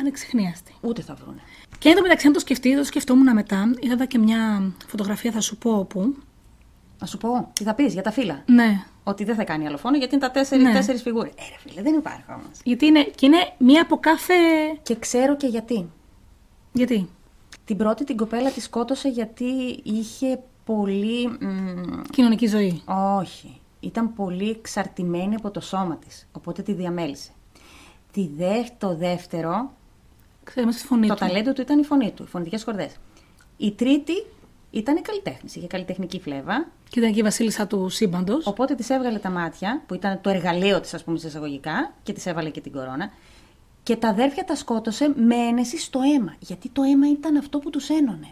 ανεξιχνίαστοι. 0.00 0.74
Ούτε 0.80 1.02
θα 1.02 1.14
βρούνε. 1.14 1.40
Και 1.78 1.88
εν 1.88 1.94
τω 1.96 2.02
μεταξύ, 2.02 2.26
αν 2.26 2.32
το 2.32 2.38
σκεφτεί, 2.40 2.76
το 2.76 2.84
σκεφτόμουν 2.84 3.32
μετά. 3.34 3.70
Είδα 3.80 4.04
και 4.06 4.18
μια 4.18 4.72
φωτογραφία, 4.86 5.32
θα 5.32 5.40
σου 5.40 5.56
πω 5.56 5.70
όπου. 5.78 6.14
Να 6.98 7.06
σου 7.06 7.18
πω, 7.18 7.50
τι 7.52 7.64
θα 7.64 7.74
πεις 7.74 7.92
για 7.92 8.02
τα 8.02 8.10
φύλλα. 8.12 8.42
Ναι, 8.46 8.84
Ότι 9.04 9.24
δεν 9.24 9.34
θα 9.34 9.44
κάνει 9.44 9.66
άλλο 9.66 9.76
φόνο 9.76 9.96
γιατί 9.96 10.14
είναι 10.14 10.24
τα 10.26 10.30
τέσσερι, 10.30 10.62
Ναι. 10.62 10.72
τέσσερις 10.72 11.02
φιγούρες. 11.02 11.30
Ε, 11.36 11.42
ρε 11.50 11.56
φίλε, 11.70 11.82
δεν 11.82 11.94
υπάρχει 11.94 12.22
όμως. 12.28 12.58
γιατί 12.64 12.86
είναι, 12.86 13.02
και 13.02 13.26
είναι 13.26 13.52
μία 13.58 13.82
από 13.82 13.96
κάθε. 13.98 14.34
Και 14.82 14.96
ξέρω 14.96 15.36
και 15.36 15.46
γιατί. 15.46 15.88
Γιατί; 16.72 17.08
Την 17.64 17.76
πρώτη 17.76 18.04
την 18.04 18.16
κοπέλα 18.16 18.50
τη 18.50 18.60
σκότωσε 18.60 19.08
γιατί 19.08 19.44
είχε 19.82 20.38
πολύ. 20.64 21.28
μ, 21.28 22.00
Κοινωνική 22.10 22.46
ζωή. 22.46 22.82
όχι. 23.18 23.60
Ήταν 23.80 24.14
πολύ 24.14 24.50
εξαρτημένη 24.50 25.34
από 25.34 25.50
το 25.50 25.60
σώμα 25.60 25.96
της. 25.96 26.26
Οπότε 26.32 26.62
τη 26.62 26.72
διαμέλησε. 26.72 27.30
Τη 28.12 28.28
δε, 28.36 28.62
το 28.78 28.96
δεύτερο, 28.96 29.72
Ξέρουμε 30.50 30.72
στη 30.72 30.86
φωνή 30.86 31.06
το 31.06 31.14
του. 31.14 31.20
ταλέντο 31.20 31.52
του 31.52 31.60
ήταν 31.60 31.78
η 31.78 31.84
φωνή 31.84 32.10
του, 32.10 32.22
οι 32.22 32.26
φωνητικές 32.26 32.64
χορδές. 32.64 32.92
Η 33.56 33.72
τρίτη 33.72 34.26
ήταν 34.70 34.96
η 34.96 35.00
καλλιτέχνης. 35.00 35.54
Είχε 35.56 35.66
καλλιτεχνική 35.66 36.20
φλέβα. 36.20 36.66
Και 36.88 36.98
ήταν 37.00 37.12
και 37.12 37.18
η 37.20 37.22
βασίλισσα 37.22 37.66
του 37.66 37.88
σύμπαντος. 37.88 38.46
Οπότε 38.46 38.74
της 38.74 38.90
έβγαλε 38.90 39.18
τα 39.18 39.30
μάτια, 39.30 39.82
που 39.86 39.94
ήταν 39.94 40.20
το 40.20 40.30
εργαλείο 40.30 40.80
της, 40.80 40.94
ας 40.94 41.04
πούμε, 41.04 41.18
σε 41.18 41.26
εισαγωγικά, 41.26 41.94
και 42.02 42.12
της 42.12 42.26
έβαλε 42.26 42.50
και 42.50 42.60
την 42.60 42.72
κορώνα. 42.72 43.10
Και 43.82 43.96
τα 43.96 44.08
αδέρφια 44.08 44.44
τα 44.44 44.54
σκότωσε 44.54 45.12
με 45.16 45.34
ένεση 45.34 45.78
στο 45.78 46.00
αίμα. 46.16 46.34
Γιατί 46.38 46.68
το 46.68 46.82
αίμα 46.82 47.10
ήταν 47.10 47.36
αυτό 47.36 47.58
που 47.58 47.70
τους 47.70 47.88
ένωνε. 47.88 48.28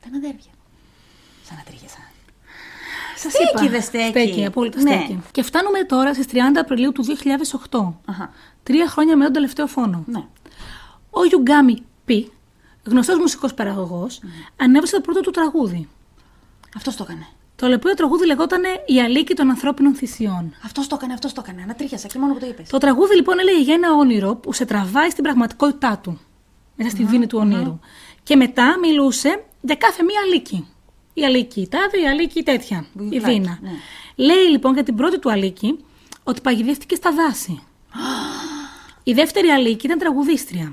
Ήταν 0.00 0.14
αδέρφια. 0.14 0.52
Σαν 1.44 1.56
να 1.56 1.62
τρίχεσαν. 1.62 2.02
Σας 3.16 3.32
Στέκει, 3.32 3.68
δεν 3.68 3.82
στέκει. 3.82 4.08
Στέκει, 4.08 4.44
απόλυτα 4.44 4.80
Ναι. 4.82 4.90
στέκει. 4.90 5.22
Και 5.30 5.42
φτάνουμε 5.42 5.84
τώρα 5.84 6.14
στις 6.14 6.26
30 6.26 6.60
Απριλίου 6.60 6.92
του 6.92 7.02
2008. 7.02 8.00
Αχα. 8.04 8.30
Τρία 8.62 8.88
χρόνια 8.88 9.12
μετά 9.16 9.24
τον 9.24 9.34
τελευταίο 9.34 9.66
φόνο. 9.66 10.04
Ναι. 10.06 10.24
Ο 11.14 11.24
Γιουγκάμι 11.24 11.82
Πι, 12.04 12.30
γνωστός 12.84 13.18
μουσικός 13.18 13.54
παραγωγός, 13.54 14.20
ανέβασε 14.56 14.94
το 14.94 15.00
πρώτο 15.00 15.20
του 15.20 15.30
τραγούδι. 15.30 15.88
Αυτός 16.76 16.96
το 16.96 17.06
έκανε. 17.08 17.26
Το 17.56 17.74
οποίο 17.74 17.94
τραγούδι 17.94 18.26
λεγόταν 18.26 18.62
Η 18.86 19.00
Αλίκη 19.00 19.34
των 19.34 19.50
Ανθρώπινων 19.50 19.94
Θυσιών. 19.94 20.54
Αυτός 20.64 20.86
το 20.86 20.94
έκανε, 20.98 21.12
αυτός 21.12 21.32
το 21.32 21.42
έκανε. 21.44 21.62
Ανατρίχιασα 21.62 22.06
και 22.08 22.18
μόνο 22.18 22.32
που 22.32 22.40
το 22.40 22.46
είπες. 22.46 22.68
Το 22.68 22.78
τραγούδι 22.78 23.14
λοιπόν 23.14 23.38
έλεγε 23.38 23.60
για 23.62 23.74
ένα 23.74 23.92
όνειρο 23.94 24.34
που 24.34 24.52
σε 24.52 24.64
τραβάει 24.64 25.10
στην 25.10 25.22
πραγματικότητά 25.22 25.98
του. 26.02 26.20
Μέσα 26.76 26.90
στη 26.90 27.04
βίνη 27.04 27.26
του 27.26 27.38
ονείρου. 27.40 27.78
Και 28.22 28.36
μετά 28.36 28.78
μιλούσε 28.78 29.44
για 29.60 29.74
κάθε 29.74 30.02
μία 30.02 30.20
αλίκη. 30.24 30.68
Η 31.14 31.24
αλίκη 31.24 31.60
η 31.60 31.68
τάδε, 31.68 32.00
η 32.00 32.08
αλίκη 32.08 32.38
η 32.38 32.42
τέτοια. 32.42 32.86
Η 32.92 32.98
Βουβλάκι, 32.98 33.24
Δίνα. 33.32 33.58
ναι. 33.62 33.70
Λέει 34.14 34.44
λοιπόν 34.50 34.74
για 34.74 34.82
την 34.82 34.94
πρώτη 34.96 35.18
του 35.18 35.30
αλίκη 35.30 35.78
ότι 36.24 36.40
παγιδεύτηκε 36.40 36.94
στα 36.94 37.12
δάση. 37.12 37.62
Η 39.04 39.12
δεύτερη 39.12 39.48
αλίκη 39.48 39.86
ήταν 39.86 39.98
τραγουδίστρια. 39.98 40.72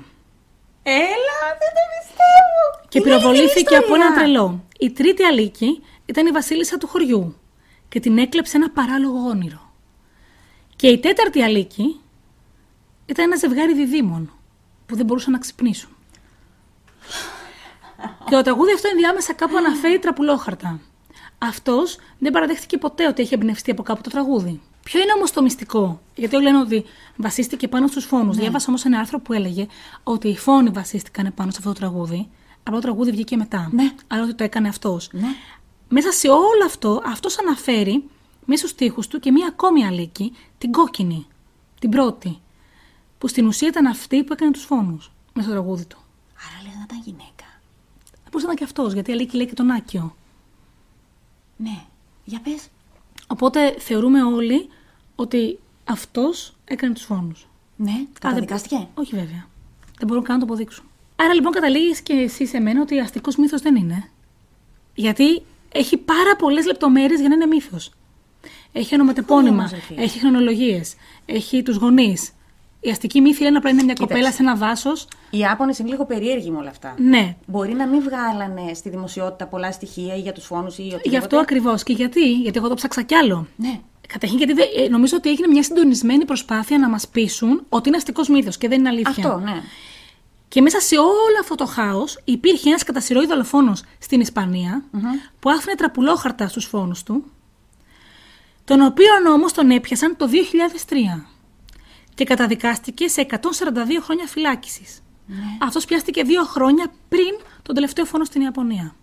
Έλα, 0.82 1.38
δεν 1.60 1.70
το 1.76 1.82
πιστεύω. 1.98 2.88
Και 2.88 2.98
Είναι 2.98 3.06
πυροβολήθηκε 3.08 3.74
αληθινή 3.74 3.76
από 3.76 3.94
ένα 3.94 4.04
ιστορία. 4.04 4.22
τρελό. 4.22 4.64
Η 4.78 4.90
τρίτη 4.90 5.22
αλίκη 5.24 5.82
ήταν 6.06 6.26
η 6.26 6.30
βασίλισσα 6.30 6.78
του 6.78 6.86
χωριού 6.86 7.36
και 7.88 8.00
την 8.00 8.18
έκλεψε 8.18 8.56
ένα 8.56 8.70
παράλογο 8.70 9.18
όνειρο. 9.28 9.72
Και 10.76 10.88
η 10.88 10.98
τέταρτη 10.98 11.42
αλίκη 11.42 12.00
ήταν 13.06 13.24
ένα 13.24 13.36
ζευγάρι 13.36 13.74
διδήμων 13.74 14.32
που 14.86 14.96
δεν 14.96 15.06
μπορούσαν 15.06 15.32
να 15.32 15.38
ξυπνήσουν. 15.38 15.90
και 18.24 18.34
το 18.34 18.42
τραγούδι 18.42 18.72
αυτό 18.72 18.88
ενδιάμεσα 18.88 19.32
κάπου 19.32 19.56
αναφέρει 19.56 19.98
τραπουλόχαρτα. 19.98 20.80
Αυτός 21.38 21.96
δεν 22.18 22.32
παραδέχτηκε 22.32 22.78
ποτέ 22.78 23.06
ότι 23.06 23.22
έχει 23.22 23.34
εμπνευστεί 23.34 23.70
από 23.70 23.82
κάπου 23.82 24.00
το 24.02 24.10
τραγούδι. 24.10 24.60
Ποιο 24.84 25.00
είναι 25.00 25.12
όμως 25.16 25.30
το 25.32 25.42
μυστικό, 25.42 26.00
Γιατί 26.14 26.36
όλοι 26.36 26.44
λένε 26.44 26.58
ότι 26.58 26.84
βασίστηκε 27.16 27.68
πάνω 27.68 27.86
στους 27.86 28.04
φόνους. 28.04 28.36
Διάβασα 28.36 28.66
όμως 28.68 28.84
ένα 28.84 28.98
άρθρο 28.98 29.20
που 29.20 29.32
έλεγε 29.32 29.66
ότι 30.02 30.28
οι 30.28 30.36
φόνοι 30.36 30.70
βασίστηκαν 30.70 31.32
πάνω 31.34 31.50
σε 31.50 31.56
αυτό 31.58 31.72
το 31.72 31.78
τραγούδι. 31.78 32.28
Αλλά 32.62 32.76
το 32.76 32.82
τραγούδι 32.82 33.10
βγήκε 33.10 33.36
μετά. 33.36 33.68
Ναι. 33.72 33.94
Άρα 34.06 34.22
ότι 34.22 34.34
το 34.34 34.44
έκανε 34.44 34.68
αυτός. 34.68 35.08
Ναι. 35.12 35.28
Μέσα 35.88 36.12
σε 36.12 36.28
όλο 36.28 36.64
αυτό, 36.66 37.02
αυτός 37.04 37.38
αναφέρει 37.38 38.04
μέσα 38.44 38.66
στους 38.66 38.74
τοίχου 38.74 39.00
του 39.08 39.20
και 39.20 39.30
μία 39.30 39.46
ακόμη 39.46 39.86
αλήκη, 39.86 40.32
την 40.58 40.72
κόκκινη, 40.72 41.26
την 41.80 41.90
πρώτη. 41.90 42.38
Που 43.18 43.28
στην 43.28 43.46
ουσία 43.46 43.68
ήταν 43.68 43.86
αυτή 43.86 44.24
που 44.24 44.32
έκανε 44.32 44.50
τους 44.50 44.64
φόνους 44.64 45.12
μέσα 45.32 45.48
στο 45.48 45.56
τραγούδι 45.56 45.84
του. 45.84 45.98
Άρα 46.48 46.62
λες 46.64 46.74
να 46.74 46.82
ήταν 46.82 47.00
γυναίκα. 47.04 47.46
Θα 48.12 48.28
μπορούσε 48.30 48.46
να 48.46 48.52
ήταν 48.52 48.54
και 48.54 48.64
αυτός, 48.64 48.92
γιατί 48.92 49.10
η 49.10 49.12
αλήκη 49.12 49.36
λέει 49.36 49.46
και 49.46 49.54
τον 49.54 49.70
Άκιο. 49.70 50.16
Ναι. 51.56 51.84
Για 52.24 52.40
πες. 52.40 52.68
Οπότε 53.32 53.74
θεωρούμε 53.78 54.22
όλοι 54.22 54.68
ότι 55.14 55.58
αυτός 55.84 56.54
έκανε 56.64 56.94
τους 56.94 57.04
φόνους. 57.04 57.48
Ναι, 57.76 57.92
καταδικάστηκε; 58.20 58.88
Όχι 58.94 59.14
βέβαια. 59.14 59.46
Δεν 59.98 60.06
μπορούν 60.06 60.24
καν 60.24 60.38
να 60.38 60.46
το 60.46 60.52
αποδείξουν. 60.52 60.84
Άρα 61.16 61.34
λοιπόν 61.34 61.52
καταλήγεις 61.52 62.00
και 62.00 62.12
εσύ 62.12 62.46
σε 62.46 62.60
μένα 62.60 62.80
ότι 62.80 62.98
αστικός 62.98 63.36
μύθος 63.36 63.60
δεν 63.60 63.76
είναι. 63.76 64.10
Γιατί 64.94 65.42
έχει 65.72 65.96
πάρα 65.96 66.36
πολλές 66.36 66.66
λεπτομέρειες 66.66 67.20
για 67.20 67.28
να 67.28 67.34
είναι 67.34 67.46
μύθος. 67.46 67.92
Έχει 68.72 68.94
ονοματεπώνυμα, 68.94 69.58
όμως, 69.58 69.70
ρε 69.70 69.76
φίλε. 69.80 70.02
έχει 70.02 70.18
χρονολογίες, 70.18 70.94
έχει 71.26 71.62
τους 71.62 71.76
γονείς. 71.76 72.32
Η 72.84 72.90
αστική 72.90 73.20
μύθη 73.20 73.42
λένε 73.42 73.56
απλά 73.56 73.70
είναι 73.70 73.82
μια 73.82 73.92
Κοίταξε. 73.92 74.14
κοπέλα 74.14 74.34
σε 74.36 74.42
ένα 74.42 74.54
δάσος. 74.54 75.08
Οι 75.30 75.38
Ιάπωνες 75.38 75.78
είναι 75.78 75.88
λίγο 75.88 76.04
περίεργοι 76.06 76.50
με 76.50 76.56
όλα 76.58 76.70
αυτά. 76.70 76.94
Ναι, 76.98 77.36
Μπορεί 77.46 77.72
να 77.74 77.86
μην 77.86 78.02
βγάλανε 78.02 78.74
στη 78.74 78.88
δημοσιότητα 78.88 79.46
πολλά 79.46 79.72
στοιχεία 79.72 80.16
ή 80.16 80.20
για 80.20 80.32
τους 80.32 80.44
φόνους 80.44 80.76
ή 80.78 80.80
οτιδήποτε. 80.80 81.08
γι' 81.08 81.16
αυτό 81.16 81.38
ακριβώς. 81.38 81.82
Και 81.82 81.92
γιατί, 81.92 82.32
γιατί 82.32 82.58
εγώ 82.58 82.68
το 82.68 82.74
ψάξα 82.74 83.02
κι 83.02 83.14
άλλο. 83.14 83.46
Ναι. 83.56 83.80
Καταρχήν, 84.08 84.38
γιατί 84.38 84.52
δεν- 84.52 84.68
ε, 84.76 84.88
νομίζω 84.88 85.16
ότι 85.16 85.28
έγινε 85.30 85.46
μια 85.46 85.62
συντονισμένη 85.62 86.24
προσπάθεια 86.24 86.78
να 86.78 86.88
μας 86.88 87.08
πείσουν 87.08 87.64
ότι 87.68 87.88
είναι 87.88 87.96
αστικός 87.96 88.28
μύθος 88.28 88.58
και 88.58 88.68
δεν 88.68 88.78
είναι 88.78 88.88
αλήθεια. 88.88 89.10
Αυτό, 89.26 89.38
ναι. 89.38 89.62
Και 90.48 90.60
μέσα 90.60 90.80
σε 90.80 90.96
όλο 90.98 91.38
αυτό 91.40 91.54
το 91.54 91.66
χάος 91.66 92.18
υπήρχε 92.24 92.68
ένας 92.68 92.82
κατασυρωή 92.82 93.26
δολοφόνος 93.26 93.82
στην 93.98 94.20
ισπανια 94.20 94.82
που 95.40 95.50
άφηνε 95.50 95.74
τραπουλόχαρτα 95.74 96.48
στους 96.48 96.64
φόνους 96.64 97.02
του, 97.02 97.24
τον 98.64 98.80
οποίον 98.80 99.26
όμως 99.34 99.52
τον 99.52 99.70
έπιασαν 99.70 100.16
το 100.16 100.26
2003 100.28 101.26
και 102.14 102.24
καταδικάστηκε 102.24 103.08
σε 103.08 103.26
142 103.30 103.36
χρόνια 104.02 104.26
φυλάκισης. 104.26 105.02
Ναι. 105.26 105.36
Αυτός 105.60 105.84
πιάστηκε 105.84 106.22
δύο 106.22 106.44
χρόνια 106.44 106.86
πριν 107.08 107.38
τον 107.62 107.74
τελευταίο 107.74 108.04
φόνο 108.04 108.24
στην 108.24 108.40
Ιαπωνία. 108.40 108.94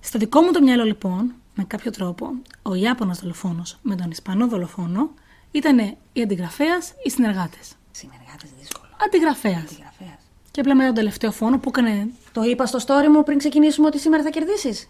Στο 0.00 0.18
δικό 0.18 0.40
μου 0.40 0.50
το 0.52 0.62
μυαλό, 0.62 0.84
λοιπόν, 0.84 1.34
με 1.54 1.64
κάποιο 1.64 1.90
τρόπο, 1.90 2.32
ο 2.62 2.74
Ιάπωνας 2.74 3.20
δολοφόνος 3.20 3.78
με 3.82 3.94
τον 3.94 4.10
Ισπανό 4.10 4.48
δολοφόνο 4.48 5.10
ήταν 5.50 5.78
οι 6.12 6.22
αντιγραφέας 6.22 6.92
ή 7.04 7.10
συνεργάτες. 7.10 7.72
Συνεργάτες 7.90 8.50
δύσκολο. 8.58 8.88
Αντιγραφέας. 9.06 9.56
Αντιγραφέας. 9.70 10.18
Και 10.50 10.60
απλά 10.60 10.74
μετά 10.74 10.86
τον 10.86 10.94
τελευταίο 10.94 11.32
φόνο 11.32 11.58
που 11.58 11.68
έκανε. 11.68 12.08
Το 12.32 12.42
είπα 12.42 12.66
στο 12.66 12.78
story 12.86 13.08
μου 13.08 13.22
πριν 13.22 13.38
ξεκινήσουμε 13.38 13.86
ότι 13.86 13.98
σήμερα 13.98 14.22
θα 14.22 14.30
κερδίσεις. 14.30 14.88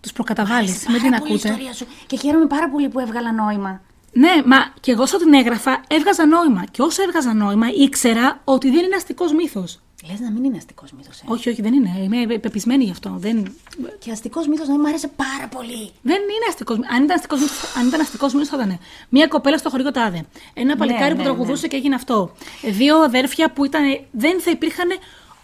Τους 0.00 0.12
προκαταβάλεις. 0.12 0.70
Άρεσε 0.70 0.90
Μην 0.90 1.00
την 1.00 1.10
πάρα 1.10 1.20
πολύ 1.22 1.32
η 1.32 1.34
ακούτε. 1.34 1.48
ιστορία 1.48 1.72
σου. 1.72 1.86
Και 2.06 2.16
χαίρομαι 2.16 2.46
πάρα 2.46 2.70
πολύ 2.70 2.88
που 2.88 2.98
έβγαλα 2.98 3.32
νόημα. 3.32 3.80
Ναι, 4.18 4.42
μα 4.44 4.56
και 4.80 4.90
εγώ 4.92 5.02
όσο 5.02 5.18
την 5.18 5.34
έγραφα 5.34 5.80
έβγαζα 5.86 6.26
νόημα. 6.26 6.64
Και 6.70 6.82
όσο 6.82 7.02
έβγαζα 7.02 7.34
νόημα 7.34 7.66
ήξερα 7.68 8.40
ότι 8.44 8.70
δεν 8.70 8.84
είναι 8.84 8.96
αστικός 8.96 9.32
μύθος. 9.32 9.80
Λες 10.10 10.20
να 10.20 10.30
μην 10.30 10.44
είναι 10.44 10.56
αστικός 10.56 10.92
μύθος, 10.92 11.18
ε; 11.20 11.24
Όχι, 11.26 11.48
όχι, 11.48 11.62
δεν 11.62 11.72
είναι. 11.72 11.90
Είμαι 12.02 12.38
πεπισμένη 12.38 12.84
γι' 12.84 12.90
αυτό. 12.90 13.14
Δεν, 13.18 13.54
Και 13.98 14.10
αστικός 14.10 14.46
μύθος 14.48 14.66
να 14.66 14.72
μην 14.72 14.82
μου 14.82 14.88
άρεσε 14.88 15.08
πάρα 15.16 15.48
πολύ. 15.50 15.90
δεν 16.02 16.20
είναι 16.20 16.46
αστικός 16.48 16.76
Αν 16.76 17.02
ήταν 17.04 17.16
αστικός 17.16 17.40
αν 17.78 17.86
ήταν 17.86 18.00
αστικός 18.00 18.32
μύθος, 18.32 18.48
θα 18.48 18.56
ήταν. 18.56 18.78
Μία 19.08 19.26
κοπέλα 19.26 19.58
στο 19.58 19.70
χωριό 19.70 19.90
τάδε. 19.90 20.24
Ένα 20.54 20.76
παλικάρι 20.76 21.10
που 21.10 21.16
ναι, 21.16 21.22
τραγουδούσε 21.22 21.68
και 21.68 21.76
έγινε 21.76 21.94
αυτό. 21.94 22.30
Δύο 22.62 22.96
αδέρφια 23.02 23.50
που 23.50 23.64
ήταν. 23.64 23.82
Δεν 24.10 24.40
θα 24.40 24.50
υπήρχαν 24.50 24.88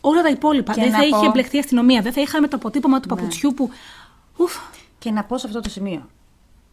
όλα 0.01 0.23
τα 0.23 0.29
υπόλοιπα. 0.29 0.73
Και 0.75 0.81
δεν 0.81 0.91
να 0.91 0.97
θα 0.97 1.05
είχε 1.05 1.15
πω- 1.17 1.25
εμπλεχτεί 1.25 1.57
η 1.57 1.59
αστυνομία. 1.59 2.01
Δεν 2.03 2.13
θα 2.13 2.21
είχαμε 2.21 2.49
το 2.49 2.57
αποτύπωμα 2.57 3.01
του 3.01 3.09
παπουτσιού 3.09 3.55
που 3.55 3.71
Ουφ. 4.37 4.57
Και 4.99 5.11
να 5.11 5.25
πω 5.25 5.39
σε 5.39 5.47
αυτό 5.47 5.61
το 5.61 5.69
σημείο. 5.69 6.09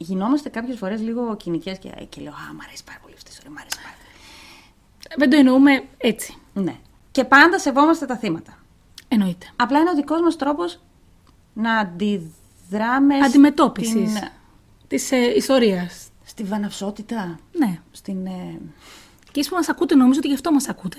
Γινόμαστε 0.01 0.49
κάποιες 0.49 0.77
φορές 0.77 1.01
λίγο 1.01 1.35
κοινικές 1.35 1.77
και, 1.79 1.89
και 2.09 2.21
λέω 2.21 2.31
Α, 2.31 2.53
μ' 2.53 2.61
αρέσει 2.67 2.83
πάρα 2.83 2.99
πολύ 3.01 3.13
αυτή 3.17 3.29
η 3.29 3.33
ιστορία, 3.33 3.51
μ' 3.51 3.59
αρέσει 3.59 3.77
πάρα 3.83 3.95
πολύ. 3.97 5.17
Δεν 5.17 5.29
το 5.29 5.35
εννοούμε 5.37 5.83
έτσι. 5.97 6.35
Ναι. 6.53 6.75
Και 7.11 7.23
πάντα 7.23 7.59
σεβόμαστε 7.59 8.05
τα 8.05 8.17
θύματα. 8.17 8.57
Εννοείται. 9.07 9.45
Απλά 9.55 9.79
είναι 9.79 9.89
ο 9.89 9.95
δικός 9.95 10.21
μας 10.21 10.35
τρόπος 10.35 10.79
να 11.53 11.77
αντιδράμε 11.77 13.17
Αντιμετώπισης 13.25 14.11
στην, 14.11 14.27
της 14.87 15.11
ε, 15.11 15.33
ιστορίας. 15.35 16.07
στη 16.25 16.43
βαναυσότητα. 16.43 17.39
Ναι. 17.51 17.79
Στην. 17.91 18.25
ε, 18.25 18.59
Και 19.31 19.39
εσεί 19.39 19.49
που 19.49 19.55
μας 19.55 19.69
ακούτε, 19.69 19.95
νομίζω 19.95 20.19
ότι 20.19 20.27
γι' 20.27 20.33
αυτό 20.33 20.51
μας 20.51 20.67
ακούτε. 20.69 20.97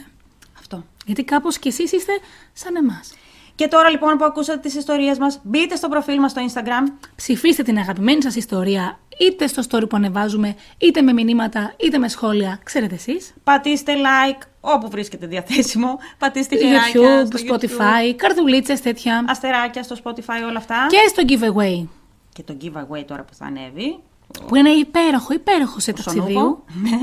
αυτό. 0.58 0.84
Γιατί 1.06 1.24
κάπως 1.24 1.58
κι 1.58 1.68
εσείς 1.68 1.92
είστε 1.92 2.12
σαν 2.52 2.76
εμάς. 2.76 3.12
Και 3.60 3.68
τώρα 3.68 3.90
λοιπόν 3.90 4.16
που 4.16 4.24
ακούσατε 4.24 4.58
τις 4.58 4.74
ιστορίες 4.74 5.18
μας, 5.18 5.40
μπείτε 5.42 5.76
στο 5.76 5.88
προφίλ 5.88 6.18
μας 6.18 6.30
στο 6.30 6.42
Instagram. 6.48 7.08
Ψηφίστε 7.16 7.62
την 7.62 7.78
αγαπημένη 7.78 8.22
σας 8.22 8.34
ιστορία 8.34 8.98
είτε 9.18 9.46
στο 9.46 9.62
story 9.70 9.88
που 9.88 9.96
ανεβάζουμε, 9.96 10.56
είτε 10.78 11.02
με 11.02 11.12
μηνύματα, 11.12 11.74
είτε 11.76 11.98
με 11.98 12.08
σχόλια. 12.08 12.60
Ξέρετε 12.62 12.94
εσείς. 12.94 13.34
Πατήστε 13.44 13.92
like 13.94 14.42
όπου 14.60 14.90
βρίσκεται 14.90 15.26
διαθέσιμο. 15.26 15.98
Πατήστε 16.18 16.56
χεράκια 16.56 17.00
YouTube, 17.00 17.38
στο 17.38 17.54
Spotify, 17.54 18.14
καρδουλίτσες 18.16 18.80
τέτοια. 18.80 19.24
αστεράκια 19.28 19.82
στο 19.82 19.96
Spotify, 20.04 20.48
όλα 20.48 20.58
αυτά. 20.58 20.86
Και 20.88 21.08
στο 21.08 21.22
giveaway. 21.28 21.86
Και 22.32 22.42
το 22.42 22.56
giveaway 22.62 23.04
τώρα 23.06 23.24
που 23.24 23.34
θα 23.34 23.44
ανέβει. 23.44 24.00
Που 24.46 24.56
είναι 24.56 24.70
υπέροχο, 24.70 25.32
υπέροχο 25.32 25.80
σε 25.80 25.90
ο 25.90 25.94
ταξιδίου. 25.94 26.22
Σονούπο. 26.22 26.64
Ναι. 26.82 26.98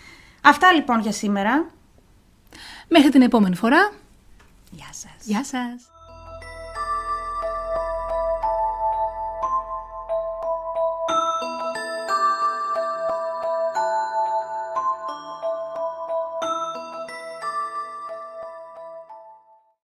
Αυτά 0.50 0.72
λοιπόν 0.72 1.00
για 1.00 1.12
σήμερα. 1.12 1.70
Μέχρι 2.88 3.10
την 3.10 3.22
επόμενη 3.22 3.56
φορά. 3.56 3.92
Γεια 4.70 4.88
σας. 4.90 5.24
Γεια 5.24 5.44
σας. 5.44 5.90